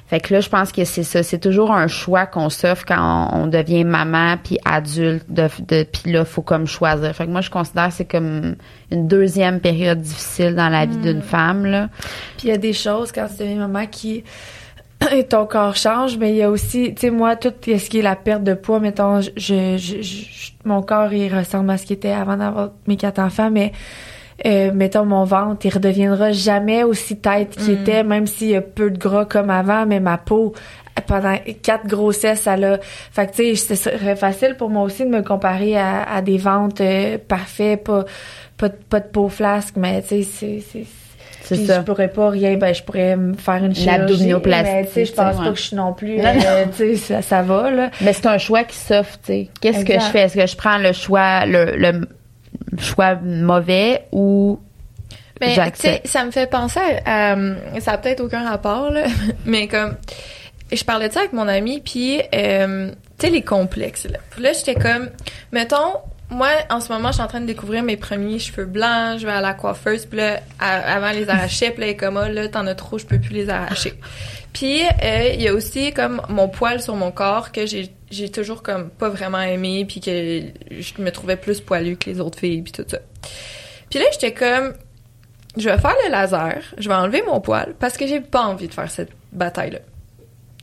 Fait 0.08 0.20
que 0.20 0.34
là, 0.34 0.40
je 0.40 0.50
pense 0.50 0.72
que 0.72 0.86
c'est 0.86 1.04
ça. 1.04 1.22
C'est 1.22 1.38
toujours 1.38 1.72
un 1.72 1.88
choix 1.88 2.26
qu'on 2.26 2.50
s'offre 2.50 2.84
quand 2.84 3.30
on, 3.32 3.44
on 3.44 3.48
devient 3.48 3.84
maman 3.84 4.38
puis 4.44 4.58
adulte. 4.66 5.26
De, 5.30 5.48
de, 5.68 5.84
puis 5.84 6.12
là, 6.12 6.26
faut 6.26 6.42
comme 6.42 6.66
choisir. 6.66 7.14
Fait 7.14 7.26
que 7.26 7.32
moi, 7.32 7.42
je 7.42 7.52
considère 7.52 7.90
que 7.90 7.94
c'est 7.94 8.06
comme 8.06 8.56
une 8.90 9.08
deuxième 9.08 9.60
période 9.60 10.02
difficile 10.02 10.56
dans 10.56 10.70
la 10.70 10.88
vie 10.88 10.98
d'une 10.98 11.22
femme, 11.22 11.66
là. 11.66 11.90
Puis 12.38 12.48
il 12.48 12.52
y 12.52 12.54
a 12.54 12.58
des 12.58 12.74
choses 12.74 13.12
quand 13.12 13.28
tu 13.28 13.44
deviens 13.44 13.68
maman 13.68 13.86
qui 13.86 14.24
ton 15.30 15.46
corps 15.46 15.76
change, 15.76 16.18
mais 16.18 16.32
il 16.32 16.36
y 16.38 16.44
a 16.44 16.50
aussi, 16.50 16.94
tu 16.94 17.02
sais, 17.02 17.10
moi, 17.10 17.36
tout 17.36 17.54
ce 17.66 17.90
qui 17.90 18.00
est 18.00 18.04
la 18.04 18.16
perte 18.16 18.44
de 18.44 18.54
poids, 18.54 18.80
mettons, 18.80 19.22
je, 19.22 19.30
je, 19.38 20.02
je- 20.02 20.52
mon 20.66 20.82
corps, 20.82 21.14
il 21.14 21.34
ressemble 21.34 21.70
à 21.72 21.78
ce 21.78 21.86
qu'il 21.86 21.96
était 21.96 22.12
avant 22.12 22.36
d'avoir 22.38 22.72
mes 22.88 22.98
quatre 22.98 23.20
enfants, 23.20 23.50
mais 23.50 23.72
euh, 24.46 24.72
mettons, 24.74 25.06
mon 25.06 25.24
ventre, 25.24 25.66
il 25.66 25.74
redeviendra 25.74 26.32
jamais 26.32 26.84
aussi 26.84 27.18
tête 27.18 27.56
qu'il 27.56 27.74
était, 27.82 28.04
même 28.04 28.28
s'il 28.28 28.50
y 28.50 28.56
a 28.56 28.62
peu 28.62 28.90
de 28.92 28.98
gras 28.98 29.26
comme 29.26 29.50
avant, 29.50 29.86
mais 29.86 30.00
ma 30.00 30.18
peau, 30.18 30.54
pendant 31.08 31.36
quatre 31.64 31.88
grossesses, 31.88 32.42
ça 32.42 32.58
l'a... 32.58 32.78
Fait 32.82 33.28
que, 33.28 33.36
tu 33.38 33.56
sais, 33.56 33.76
ce 33.76 33.90
serait 33.92 34.16
facile 34.18 34.56
pour 34.58 34.70
moi 34.70 34.84
aussi 34.84 35.06
de 35.06 35.10
me 35.10 35.22
comparer 35.22 35.78
à, 35.78 36.04
à 36.04 36.22
des 36.22 36.38
ventres 36.38 36.82
euh, 36.84 37.18
parfaits, 37.26 37.84
pas, 37.84 38.04
pas, 38.58 38.68
de- 38.70 38.76
pas 38.90 39.00
de 39.00 39.08
peau 39.08 39.30
flasque, 39.30 39.76
mais, 39.78 40.02
tu 40.02 40.24
sais, 40.24 40.62
c'est... 40.62 40.86
c'est 41.50 41.62
puis 41.62 41.66
ça. 41.68 41.80
je 41.80 41.82
pourrais 41.82 42.08
pas 42.08 42.30
rien, 42.30 42.56
ben 42.58 42.74
je 42.74 42.84
pourrais 42.84 43.16
me 43.16 43.34
faire 43.36 43.64
une 43.64 43.76
chirurgie. 43.76 44.34
Mais 44.46 44.86
tu 44.86 44.92
sais, 44.94 45.06
je 45.06 45.14
pense 45.14 45.38
pas 45.38 45.50
que 45.50 45.56
je 45.56 45.62
suis 45.62 45.76
non 45.76 45.94
plus. 45.94 46.18
Non, 46.18 46.24
euh, 46.46 46.66
tu 46.76 46.78
sais, 46.78 46.96
ça, 46.96 47.22
ça 47.22 47.42
va 47.42 47.70
là. 47.72 47.92
Mais 48.02 48.14
c'est 48.14 48.26
un 48.28 48.38
choix 48.38 48.64
qui 48.64 48.76
s'offre, 48.78 49.18
tu 49.24 49.28
sais. 49.34 49.50
Qu'est-ce 49.62 49.84
que 49.86 49.94
je 49.94 50.00
fais? 50.06 50.22
Est-ce 50.22 50.36
que 50.36 50.46
je 50.48 50.56
prends 50.56 50.78
le 50.78 50.94
choix, 50.94 51.46
le, 51.46 51.76
le 51.78 52.08
choix 52.80 53.16
mauvais 53.16 54.04
ou 54.12 54.60
Mais 55.42 55.48
tu 55.48 55.54
sais, 55.54 55.56
j'accepte? 55.56 56.08
ça 56.08 56.24
me 56.26 56.32
fait 56.32 56.50
penser 56.50 56.80
à, 57.06 57.34
à- 57.34 57.80
ça 57.80 57.94
a 57.94 57.98
peut-être 57.98 58.22
aucun 58.22 58.48
rapport 58.48 58.92
là, 58.92 59.04
mais 59.46 59.68
comme 59.68 59.96
je 60.72 60.84
parlais 60.84 61.08
de 61.10 61.14
ça 61.14 61.22
avec 61.22 61.34
mon 61.34 61.48
ami 61.48 61.82
puis 61.84 62.22
euh, 62.36 62.92
tu 63.18 63.26
sais 63.28 63.32
les 63.32 63.42
complexes 63.42 64.06
là. 64.06 64.20
Puis 64.32 64.44
là 64.44 64.52
j'étais 64.54 64.76
comme 64.76 65.10
mettons 65.52 65.94
moi 66.30 66.50
en 66.70 66.80
ce 66.80 66.92
moment 66.92 67.10
je 67.10 67.14
suis 67.14 67.24
en 67.24 67.28
train 67.28 67.42
de 67.42 67.46
découvrir 67.46 67.84
mes 67.84 67.98
premiers 67.98 68.40
cheveux 68.40 68.66
blancs, 68.66 69.20
je 69.20 69.26
vais 69.26 69.32
à 69.32 69.42
la 69.42 69.54
coiffeuse 69.54 70.06
puis 70.06 70.20
là 70.20 70.42
avant 70.60 71.12
les 71.12 71.30
arracher 71.30 71.72
puis 71.72 71.86
là 71.86 71.94
comme 71.94 72.18
Ah, 72.18 72.30
là 72.30 72.48
t'en 72.48 72.68
as 72.68 72.76
trop, 72.76 72.98
je 72.98 73.06
peux 73.06 73.20
plus 73.20 73.34
les 73.34 73.50
arracher. 73.50 73.94
Puis 74.54 74.82
euh, 74.82 75.32
il 75.34 75.42
y 75.42 75.48
a 75.48 75.54
aussi 75.54 75.94
comme 75.94 76.22
mon 76.30 76.48
poil 76.48 76.82
sur 76.82 76.96
mon 76.96 77.12
corps 77.12 77.52
que 77.52 77.66
j'ai 77.66 77.92
j'ai 78.12 78.30
toujours 78.30 78.64
comme 78.64 78.90
pas 78.90 79.10
vraiment 79.10 79.42
aimé 79.42 79.86
puis 79.88 80.02
que 80.02 80.42
je 80.72 81.02
me 81.02 81.12
trouvais 81.12 81.36
plus 81.36 81.62
poilu 81.62 81.96
que 81.96 82.10
les 82.10 82.20
autres 82.20 82.40
filles 82.40 82.62
puis 82.62 82.72
tout 82.72 82.86
ça. 82.88 83.00
Puis 83.90 84.00
là 84.00 84.06
j'étais 84.12 84.34
comme 84.34 84.74
je 85.58 85.70
vais 85.70 85.78
faire 85.78 85.96
le 86.06 86.12
laser, 86.12 86.62
je 86.78 86.88
vais 86.88 86.96
enlever 86.96 87.24
mon 87.24 87.42
poil 87.42 87.76
parce 87.80 87.98
que 87.98 88.08
j'ai 88.08 88.22
pas 88.22 88.44
envie 88.44 88.68
de 88.68 88.74
faire 88.74 88.90
cette 88.90 89.12
bataille-là. 89.32 89.80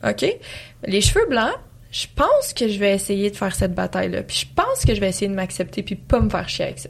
OK? 0.09 0.25
Les 0.85 1.01
cheveux 1.01 1.25
blancs, 1.27 1.55
je 2.01 2.07
pense 2.15 2.53
que 2.53 2.67
je 2.67 2.77
vais 2.79 2.93
essayer 2.93 3.31
de 3.31 3.35
faire 3.35 3.55
cette 3.55 3.73
bataille-là. 3.73 4.21
Puis 4.23 4.45
je 4.47 4.53
pense 4.61 4.85
que 4.85 4.93
je 4.93 4.99
vais 4.99 5.09
essayer 5.09 5.27
de 5.29 5.33
m'accepter 5.35 5.81
puis 5.83 5.95
pas 5.95 6.19
me 6.19 6.29
faire 6.29 6.47
chier 6.47 6.65
avec 6.65 6.79
ça. 6.79 6.89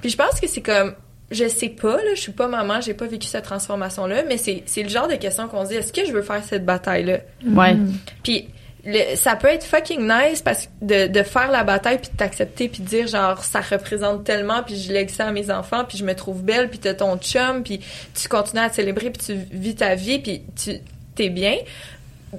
Puis 0.00 0.10
je 0.10 0.16
pense 0.16 0.40
que 0.40 0.46
c'est 0.48 0.60
comme 0.62 0.94
je 1.30 1.46
sais 1.46 1.68
pas 1.68 1.96
là, 1.96 2.14
je 2.14 2.20
suis 2.20 2.32
pas 2.32 2.48
maman, 2.48 2.80
j'ai 2.80 2.94
pas 2.94 3.06
vécu 3.06 3.26
cette 3.28 3.44
transformation 3.44 4.06
là, 4.06 4.22
mais 4.26 4.38
c'est 4.38 4.62
c'est 4.64 4.82
le 4.82 4.88
genre 4.88 5.08
de 5.08 5.16
question 5.16 5.46
qu'on 5.48 5.64
se 5.64 5.70
dit 5.70 5.74
est-ce 5.76 5.92
que 5.92 6.06
je 6.06 6.12
veux 6.12 6.22
faire 6.22 6.42
cette 6.42 6.64
bataille 6.64 7.04
là 7.04 7.18
Ouais. 7.44 7.76
puis 8.22 8.48
le- 8.86 9.16
ça 9.16 9.36
peut 9.36 9.48
être 9.48 9.64
fucking 9.64 10.08
nice 10.08 10.40
parce 10.40 10.66
que 10.66 10.70
de, 11.08 11.12
de 11.12 11.22
faire 11.22 11.50
la 11.50 11.64
bataille 11.64 11.98
puis 11.98 12.10
de 12.10 12.16
t'accepter 12.16 12.68
puis 12.70 12.82
de 12.82 12.88
dire 12.88 13.06
genre 13.08 13.42
ça 13.44 13.60
représente 13.60 14.24
tellement 14.24 14.62
puis 14.62 14.76
je 14.80 14.90
lègue 14.92 15.10
ça 15.10 15.26
à 15.26 15.32
mes 15.32 15.50
enfants 15.50 15.84
puis 15.86 15.98
je 15.98 16.04
me 16.04 16.14
trouve 16.14 16.42
belle 16.42 16.70
puis 16.70 16.78
t'as 16.78 16.94
ton 16.94 17.18
chum 17.18 17.62
puis 17.62 17.80
tu 18.14 18.28
continues 18.28 18.62
à 18.62 18.70
te 18.70 18.76
célébrer 18.76 19.10
puis 19.10 19.22
tu 19.26 19.34
vis 19.54 19.74
ta 19.74 19.96
vie 19.96 20.20
puis 20.20 20.42
tu 20.56 20.76
t'es 21.14 21.28
bien 21.28 21.56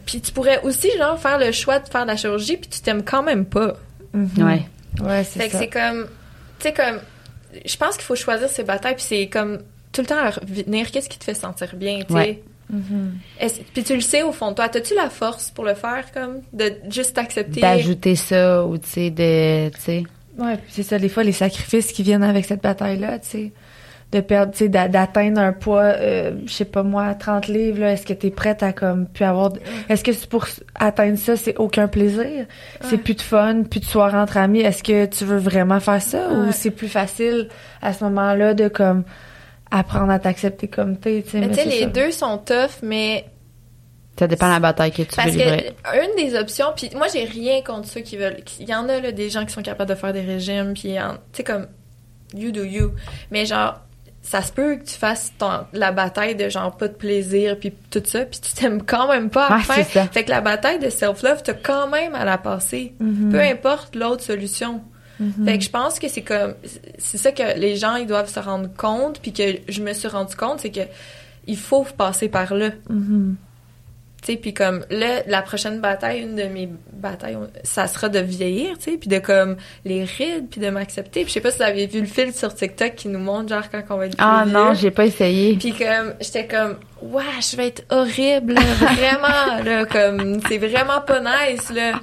puis 0.06 0.22
tu 0.22 0.32
pourrais 0.32 0.62
aussi 0.64 0.90
genre 0.98 1.20
faire 1.20 1.38
le 1.40 1.52
choix 1.52 1.80
de 1.80 1.88
faire 1.90 2.04
de 2.04 2.08
la 2.12 2.16
chirurgie 2.18 2.58
puis 2.58 2.70
tu 2.70 2.82
t'aimes 2.82 3.04
quand 3.04 3.24
même 3.24 3.46
pas 3.46 3.76
Ouais. 4.14 4.66
Ouais, 5.02 5.24
fait 5.24 5.40
c'est 5.42 5.46
que 5.48 5.52
ça. 5.54 5.60
c'est 5.60 5.68
comme 5.70 6.08
tu 6.60 6.68
sais 6.68 6.74
comme 6.74 7.00
je 7.66 7.78
pense 7.78 7.96
qu'il 7.96 8.04
faut 8.06 8.16
choisir 8.16 8.50
ses 8.50 8.64
batailles 8.64 8.96
puis 8.96 9.06
c'est 9.08 9.28
comme 9.28 9.60
tout 9.92 10.02
le 10.02 10.08
temps 10.08 10.18
à 10.18 10.30
revenir 10.32 10.92
qu'est-ce 10.92 11.10
qui 11.10 11.18
te 11.18 11.24
fait 11.24 11.34
sentir 11.34 11.76
bien 11.76 12.00
tu 12.02 12.08
sais? 12.08 12.14
Ouais. 12.14 12.44
Est-ce- 13.40 13.62
Puis 13.74 13.84
tu 13.84 13.96
le 13.96 14.02
sais 14.02 14.22
au 14.22 14.32
fond 14.32 14.52
de 14.52 14.56
toi. 14.56 14.70
T'as-tu 14.70 14.94
la 14.94 15.10
force 15.10 15.50
pour 15.50 15.66
le 15.66 15.74
faire, 15.74 16.12
comme, 16.14 16.42
de 16.54 16.72
juste 16.92 17.16
t'accepter? 17.16 17.62
D'ajouter 17.62 18.16
ça 18.16 18.64
ou, 18.64 18.78
tu 18.78 18.88
sais, 18.88 19.10
de, 19.10 19.70
tu 19.70 19.82
sais? 19.82 20.04
Ouais, 20.38 20.56
puis 20.58 20.68
c'est 20.70 20.84
ça, 20.84 21.00
des 21.00 21.10
fois, 21.10 21.24
les 21.24 21.32
sacrifices 21.32 21.92
qui 21.92 22.04
viennent 22.04 22.22
avec 22.22 22.46
cette 22.46 22.62
bataille-là, 22.62 23.18
tu 23.18 23.28
sais, 23.28 23.52
de 24.12 24.22
perdre, 24.22 24.52
tu 24.54 24.58
sais, 24.60 24.70
d'a- 24.70 24.88
d'atteindre 24.88 25.40
un 25.40 25.54
poids, 25.54 25.84
euh, 25.84 26.32
je 26.48 26.52
sais 26.52 26.66
pas 26.66 26.82
moi, 26.82 27.14
30 27.14 27.48
livres, 27.48 27.82
là, 27.82 27.92
est-ce 27.94 28.06
que 28.08 28.14
t'es 28.14 28.32
prête 28.32 28.64
à, 28.64 28.74
comme, 28.74 29.06
puis 29.08 29.24
avoir, 29.24 29.52
de- 29.52 29.60
est-ce 29.88 30.04
que 30.04 30.12
c'est 30.14 30.28
pour 30.28 30.48
atteindre 30.74 31.18
ça, 31.20 31.36
c'est 31.36 31.56
aucun 31.58 31.88
plaisir? 31.88 32.46
C'est 32.82 32.98
plus 32.98 33.14
de 33.14 33.22
fun, 33.22 33.64
plus 33.70 33.80
de 33.82 33.86
soirée 33.86 34.18
entre 34.18 34.38
amis, 34.38 34.62
est-ce 34.62 34.82
que 34.82 35.06
tu 35.06 35.26
veux 35.26 35.38
vraiment 35.38 35.80
faire 35.80 36.02
ça? 36.02 36.28
Ou 36.32 36.52
c'est 36.52 36.72
plus 36.72 36.88
facile, 36.88 37.50
à 37.84 37.94
ce 37.94 38.04
moment-là, 38.06 38.56
de, 38.56 38.68
comme, 38.68 39.04
apprendre 39.70 40.12
à 40.12 40.18
t'accepter 40.18 40.68
comme 40.68 40.98
t'es, 40.98 41.22
tu 41.22 41.30
sais, 41.32 41.40
Mais 41.42 41.48
mais 41.48 41.54
tu 41.56 41.62
sais, 41.62 41.70
les 41.70 41.80
ça. 41.82 41.86
deux 41.86 42.12
sont 42.12 42.40
tough, 42.40 42.82
mais 42.82 43.26
Ça 44.18 44.26
dépend 44.28 44.48
de 44.48 44.54
la 44.54 44.60
bataille 44.60 44.92
que 44.92 45.04
tu 45.04 45.16
parce 45.16 45.30
veux 45.32 45.38
que 45.40 46.04
une 46.04 46.16
des 46.18 46.36
options, 46.36 46.66
puis 46.76 46.90
moi 46.96 47.06
j'ai 47.14 47.26
rien 47.26 47.62
contre 47.62 47.88
ceux 47.88 48.02
qui 48.02 48.18
veulent. 48.18 48.38
Il 48.60 48.68
y 48.68 48.74
en 48.74 48.90
a 48.90 49.00
là, 49.00 49.12
des 49.12 49.30
gens 49.30 49.46
qui 49.46 49.54
sont 49.54 49.62
capables 49.62 49.90
de 49.92 49.96
faire 49.96 50.12
des 50.14 50.22
régimes, 50.22 50.74
puis 50.74 51.00
en- 51.00 51.14
tu 51.14 51.20
sais 51.34 51.44
comme 51.44 51.68
you 52.36 52.52
do 52.52 52.64
you. 52.64 52.92
Mais 53.30 53.46
genre 53.46 53.80
ça 54.30 54.44
se 54.44 54.52
peut 54.52 54.76
que 54.76 54.84
tu 54.84 54.94
fasses 54.94 55.34
ton, 55.40 55.66
la 55.74 55.92
bataille 55.92 56.36
de 56.36 56.50
genre 56.50 56.78
pas 56.78 56.88
de 56.88 56.94
plaisir 56.94 57.58
puis 57.60 57.74
tout 57.90 58.04
ça, 58.06 58.26
puis 58.26 58.40
tu 58.40 58.54
t'aimes 58.54 58.84
quand 58.84 59.08
même 59.08 59.32
pas 59.32 59.48
à 59.48 59.50
la 59.50 59.56
Ouais, 59.58 59.84
fin. 59.84 60.06
Fait 60.06 60.24
que 60.24 60.30
la 60.30 60.42
bataille 60.42 60.78
de 60.78 60.92
self-love, 60.92 61.42
t'as 61.44 61.56
quand 61.56 61.88
même 61.88 62.14
à 62.14 62.26
la 62.26 62.38
passer. 62.38 62.94
Mhm. 63.00 63.32
Peu 63.32 63.40
importe 63.40 63.96
l'autre 63.96 64.24
solution. 64.24 64.82
Fait 65.46 65.58
que 65.58 65.64
je 65.64 65.70
pense 65.72 65.98
que 66.00 66.08
c'est 66.08 66.22
comme 66.22 66.54
c'est 67.00 67.18
ça 67.18 67.32
que 67.32 67.58
les 67.60 67.76
gens 67.76 67.96
ils 67.96 68.06
doivent 68.08 68.30
se 68.30 68.40
rendre 68.40 68.70
compte 68.78 69.20
puis 69.20 69.34
que 69.34 69.44
je 69.68 69.82
me 69.82 69.92
suis 69.94 70.08
rendu 70.08 70.36
compte 70.36 70.60
c'est 70.62 70.70
que 70.70 70.88
il 71.48 71.58
faut 71.58 71.84
passer 71.84 72.30
par 72.30 72.54
là. 72.54 72.70
Mhm. 72.88 73.36
Tu 74.22 74.34
sais 74.34 74.38
puis 74.38 74.54
comme 74.54 74.84
là 74.90 75.22
la 75.28 75.42
prochaine 75.42 75.80
bataille 75.80 76.22
une 76.22 76.36
de 76.36 76.44
mes 76.44 76.70
batailles 76.92 77.38
ça 77.64 77.88
sera 77.88 78.10
de 78.10 78.20
vieillir, 78.20 78.78
tu 78.78 78.92
sais 78.92 78.98
puis 78.98 79.08
de 79.10 79.20
comme 79.20 79.56
les 79.86 80.04
rides 80.04 80.48
puis 80.52 80.60
de 80.60 80.70
m'accepter. 80.70 81.22
Puis 81.22 81.30
je 81.30 81.34
sais 81.36 81.42
pas 81.42 81.52
si 81.52 81.58
vous 81.58 81.64
avez 81.64 81.88
vu 81.88 82.02
le 82.02 82.06
fil 82.06 82.34
sur 82.34 82.54
TikTok 82.54 82.96
qui 82.96 83.08
nous 83.08 83.20
montre 83.20 83.50
genre 83.50 83.70
quand 83.72 83.82
on 83.92 83.98
va 83.98 84.08
être 84.08 84.16
Ah 84.20 84.44
non, 84.46 84.72
vieux. 84.72 84.82
j'ai 84.82 84.92
pas 84.92 85.06
essayé. 85.06 85.56
Puis 85.56 85.72
comme 85.74 86.14
j'étais 86.20 86.48
comme 86.48 86.76
ouais, 87.02 87.24
je 87.50 87.56
vais 87.56 87.68
être 87.68 87.84
horrible, 87.90 88.54
là, 88.56 88.62
vraiment 88.96 89.64
là 89.64 89.86
comme 89.86 90.42
c'est 90.48 90.58
vraiment 90.58 91.02
pas 91.02 91.20
nice 91.22 91.70
là. 91.74 91.94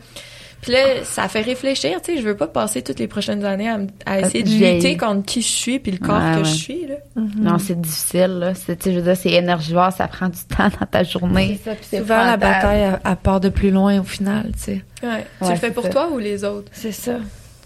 Puis 0.67 0.75
là, 0.75 1.05
ça 1.05 1.29
fait 1.29 1.43
réfléchir, 1.43 2.03
tu 2.03 2.17
sais, 2.17 2.21
je 2.21 2.27
veux 2.27 2.37
pas 2.37 2.49
passer 2.49 2.83
toutes 2.83 2.99
les 2.99 3.07
prochaines 3.07 3.45
années 3.45 3.69
à, 3.71 3.79
à 4.05 4.19
essayer 4.19 4.43
de 4.43 4.49
lutter 4.51 4.97
contre 4.97 5.25
qui 5.25 5.41
je 5.41 5.47
suis 5.47 5.79
puis 5.79 5.93
le 5.93 5.99
corps 5.99 6.17
Ouais, 6.21 6.33
que 6.33 6.39
ouais. 6.39 6.45
je 6.45 6.55
suis 6.57 6.87
là. 6.89 6.97
Non, 7.15 7.57
c'est 7.59 7.81
difficile, 7.81 8.39
là. 8.41 8.53
C'est, 8.55 8.85
je 8.85 8.91
veux 8.91 9.03
dire, 9.03 9.17
c'est 9.17 9.31
énergivore, 9.31 9.93
ça 9.93 10.09
prend 10.09 10.29
du 10.29 10.41
temps 10.57 10.69
dans 10.81 10.87
ta 10.87 11.05
journée. 11.05 11.61
C'est 11.63 11.71
ça, 11.71 11.77
puis 11.77 11.99
souvent, 11.99 12.25
la 12.25 12.37
bataille, 12.37 12.81
elle, 12.81 13.01
elle 13.05 13.17
part 13.17 13.39
de 13.39 13.49
plus 13.49 13.71
loin, 13.71 14.01
au 14.01 14.05
final, 14.05 14.51
tu 14.55 14.59
sais. 14.59 14.85
Ouais. 15.05 15.25
tu 15.39 15.45
Ouais, 15.45 15.51
le 15.53 15.57
fais 15.57 15.71
pour 15.71 15.85
ça. 15.85 15.91
toi 15.91 16.11
ou 16.11 16.19
les 16.19 16.43
autres? 16.43 16.69
C'est 16.73 16.91
ça. 16.91 17.19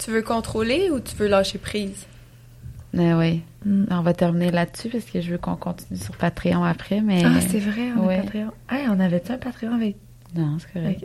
Tu 0.04 0.10
veux 0.10 0.20
contrôler 0.22 0.90
ou 0.90 1.00
tu 1.00 1.16
veux 1.16 1.26
lâcher 1.28 1.56
prise? 1.56 2.04
Mais 2.92 3.14
oui. 3.14 3.40
Mm. 3.64 3.84
On 3.92 4.02
va 4.02 4.12
terminer 4.12 4.50
là-dessus 4.50 4.90
parce 4.90 5.04
que 5.04 5.22
je 5.22 5.30
veux 5.30 5.38
qu'on 5.38 5.56
continue 5.56 5.98
sur 5.98 6.14
Patreon 6.18 6.64
après, 6.64 7.00
mais. 7.00 7.22
Ah, 7.24 7.40
c'est 7.48 7.60
vrai, 7.60 7.92
on 7.98 8.06
Ouais. 8.08 8.18
a 8.18 8.22
Patreon. 8.22 8.50
Hey, 8.70 8.86
on 8.90 9.00
avait-tu 9.00 9.32
un 9.32 9.38
Patreon 9.38 9.74
avec... 9.74 9.96
Non, 10.36 10.58
c'est 10.58 10.78
correct. 10.78 11.04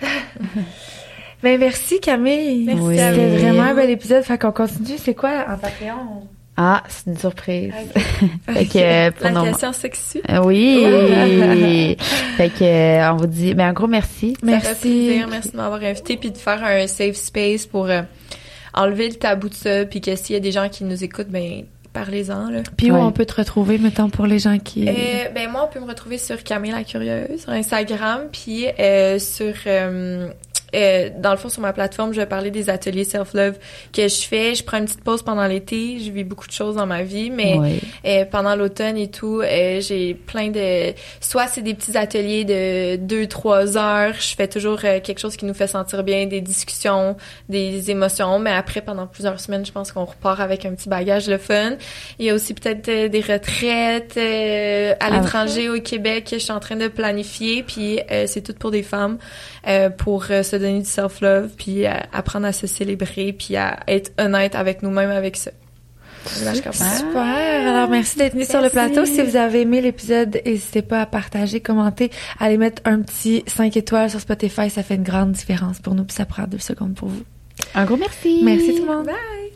Ben, 1.42 1.58
merci, 1.60 2.00
Camille. 2.00 2.64
Merci 2.64 2.80
Oui. 2.82 2.96
C'était 2.98 3.36
vraiment 3.38 3.62
un 3.62 3.74
bel 3.74 3.90
épisode. 3.90 4.22
Fait 4.24 4.38
qu'on 4.38 4.52
continue. 4.52 4.96
C'est 4.98 5.14
quoi, 5.14 5.44
en 5.48 5.56
Patreon? 5.58 6.26
Ah, 6.56 6.82
c'est 6.88 7.10
une 7.10 7.18
surprise. 7.18 7.72
fait 8.48 8.64
que, 8.64 8.78
euh, 8.78 9.10
pour 9.10 9.24
La 9.24 9.30
nos- 9.32 9.44
question 9.44 9.72
sexy. 9.74 10.22
Euh, 10.30 10.42
Oui! 10.42 10.80
fait 12.38 12.48
que, 12.48 12.64
euh, 12.64 13.12
on 13.12 13.16
vous 13.16 13.26
dit, 13.26 13.52
ben, 13.52 13.66
un 13.68 13.72
gros 13.74 13.86
merci. 13.86 14.32
Ça 14.32 14.38
fait 14.40 14.46
Merci. 14.46 14.74
plaisir, 14.80 15.28
merci 15.28 15.50
de 15.50 15.56
m'avoir 15.58 15.82
invité 15.82 16.16
puis 16.16 16.30
de 16.30 16.38
faire 16.38 16.64
un 16.64 16.86
safe 16.86 17.16
space 17.16 17.66
pour 17.66 17.86
euh, 17.90 18.00
enlever 18.72 19.08
le 19.10 19.16
tabou 19.16 19.50
de 19.50 19.54
ça 19.54 19.84
puis 19.84 20.00
que 20.00 20.16
s'il 20.16 20.32
y 20.32 20.36
a 20.36 20.40
des 20.40 20.52
gens 20.52 20.70
qui 20.70 20.84
nous 20.84 21.04
écoutent 21.04 21.28
ben 21.28 21.64
parlez-en 21.92 22.48
là. 22.50 22.60
Puis 22.78 22.90
où 22.90 22.94
Ouais. 22.94 23.00
on 23.02 23.12
peut 23.12 23.26
te 23.26 23.34
retrouver, 23.34 23.76
mettons, 23.76 24.08
pour 24.08 24.26
les 24.26 24.38
gens 24.38 24.58
qui... 24.58 24.88
Euh, 24.88 24.92
ben 25.34 25.50
moi, 25.50 25.68
on 25.68 25.72
peut 25.72 25.80
me 25.80 25.86
retrouver 25.88 26.16
sur 26.16 26.42
Camille 26.42 26.72
la 26.72 26.84
Curieuse, 26.84 27.42
sur 27.42 27.50
Instagram, 27.50 28.20
puis 28.32 28.66
euh, 28.80 29.18
sur... 29.18 29.52
euh, 30.74 31.10
dans 31.18 31.30
le 31.30 31.36
fond, 31.36 31.48
sur 31.48 31.62
ma 31.62 31.72
plateforme, 31.72 32.12
je 32.12 32.20
vais 32.20 32.26
parler 32.26 32.50
des 32.50 32.68
ateliers 32.70 33.04
self-love 33.04 33.54
que 33.92 34.08
je 34.08 34.22
fais. 34.22 34.54
Je 34.54 34.64
prends 34.64 34.78
une 34.78 34.86
petite 34.86 35.02
pause 35.04 35.22
pendant 35.22 35.46
l'été. 35.46 35.98
Je 36.00 36.10
vis 36.10 36.24
beaucoup 36.24 36.46
de 36.46 36.52
choses 36.52 36.76
dans 36.76 36.86
ma 36.86 37.02
vie, 37.02 37.30
mais 37.30 37.54
Oui. 37.58 37.80
euh, 38.06 38.24
pendant 38.24 38.56
l'automne 38.56 38.96
et 38.96 39.08
tout, 39.10 39.40
euh, 39.42 39.80
j'ai 39.80 40.14
plein 40.14 40.48
de... 40.48 40.92
Soit 41.20 41.46
c'est 41.48 41.62
des 41.62 41.74
petits 41.74 41.96
ateliers 41.96 42.44
de 42.44 42.96
deux, 42.96 43.26
trois 43.26 43.76
heures. 43.76 44.14
Je 44.18 44.34
fais 44.34 44.48
toujours 44.48 44.80
euh, 44.84 45.00
quelque 45.00 45.18
chose 45.18 45.36
qui 45.36 45.44
nous 45.44 45.54
fait 45.54 45.66
sentir 45.68 46.02
bien, 46.02 46.26
des 46.26 46.40
discussions, 46.40 47.16
des 47.48 47.90
émotions. 47.90 48.38
Mais 48.38 48.52
après, 48.52 48.80
pendant 48.80 49.06
plusieurs 49.06 49.40
semaines, 49.40 49.64
je 49.64 49.72
pense 49.72 49.92
qu'on 49.92 50.04
repart 50.04 50.40
avec 50.40 50.64
un 50.64 50.74
petit 50.74 50.88
bagage 50.88 51.28
le 51.28 51.38
fun. 51.38 51.72
Il 52.18 52.26
y 52.26 52.30
a 52.30 52.34
aussi 52.34 52.54
peut-être 52.54 52.88
euh, 52.88 53.08
des 53.08 53.20
retraites 53.20 54.14
euh, 54.16 54.92
à 55.00 55.06
Ah, 55.06 55.10
l'étranger, 55.10 55.68
au 55.68 55.80
Québec, 55.80 56.24
que 56.30 56.38
je 56.38 56.42
suis 56.42 56.52
en 56.52 56.60
train 56.60 56.76
de 56.76 56.88
planifier. 56.88 57.62
Puis 57.62 58.00
euh, 58.10 58.24
c'est 58.26 58.40
tout 58.42 58.54
pour 58.54 58.70
des 58.70 58.82
femmes, 58.82 59.18
euh, 59.66 59.90
pour 59.90 60.26
euh, 60.30 60.42
se 60.42 60.56
donner 60.56 60.80
du 60.80 60.88
self-love, 60.88 61.50
puis 61.56 61.86
euh, 61.86 61.92
apprendre 62.12 62.46
à 62.46 62.52
se 62.52 62.66
célébrer, 62.66 63.32
puis 63.32 63.56
à 63.56 63.80
être 63.88 64.12
honnête 64.18 64.54
avec 64.54 64.82
nous-mêmes 64.82 65.10
avec 65.10 65.36
ça. 65.36 65.50
Super. 66.26 67.68
Alors, 67.68 67.88
merci 67.88 68.18
d'être 68.18 68.32
venu 68.32 68.44
sur 68.44 68.60
le 68.60 68.68
plateau. 68.68 69.04
Si 69.04 69.22
vous 69.22 69.36
avez 69.36 69.60
aimé 69.60 69.80
l'épisode, 69.80 70.40
n'hésitez 70.44 70.82
pas 70.82 71.02
à 71.02 71.06
partager, 71.06 71.60
commenter, 71.60 72.10
aller 72.40 72.56
mettre 72.56 72.82
un 72.84 73.00
petit 73.00 73.44
5 73.46 73.76
étoiles 73.76 74.10
sur 74.10 74.20
Spotify. 74.20 74.68
Ça 74.68 74.82
fait 74.82 74.96
une 74.96 75.04
grande 75.04 75.32
différence 75.32 75.78
pour 75.78 75.94
nous, 75.94 76.04
puis 76.04 76.16
ça 76.16 76.26
prend 76.26 76.44
deux 76.44 76.58
secondes 76.58 76.94
pour 76.94 77.08
vous. 77.08 77.22
Un 77.74 77.84
gros 77.84 77.96
merci. 77.96 78.40
Merci 78.42 78.74
tout 78.74 78.86
le 78.86 78.92
monde. 78.92 79.06
Bye! 79.06 79.55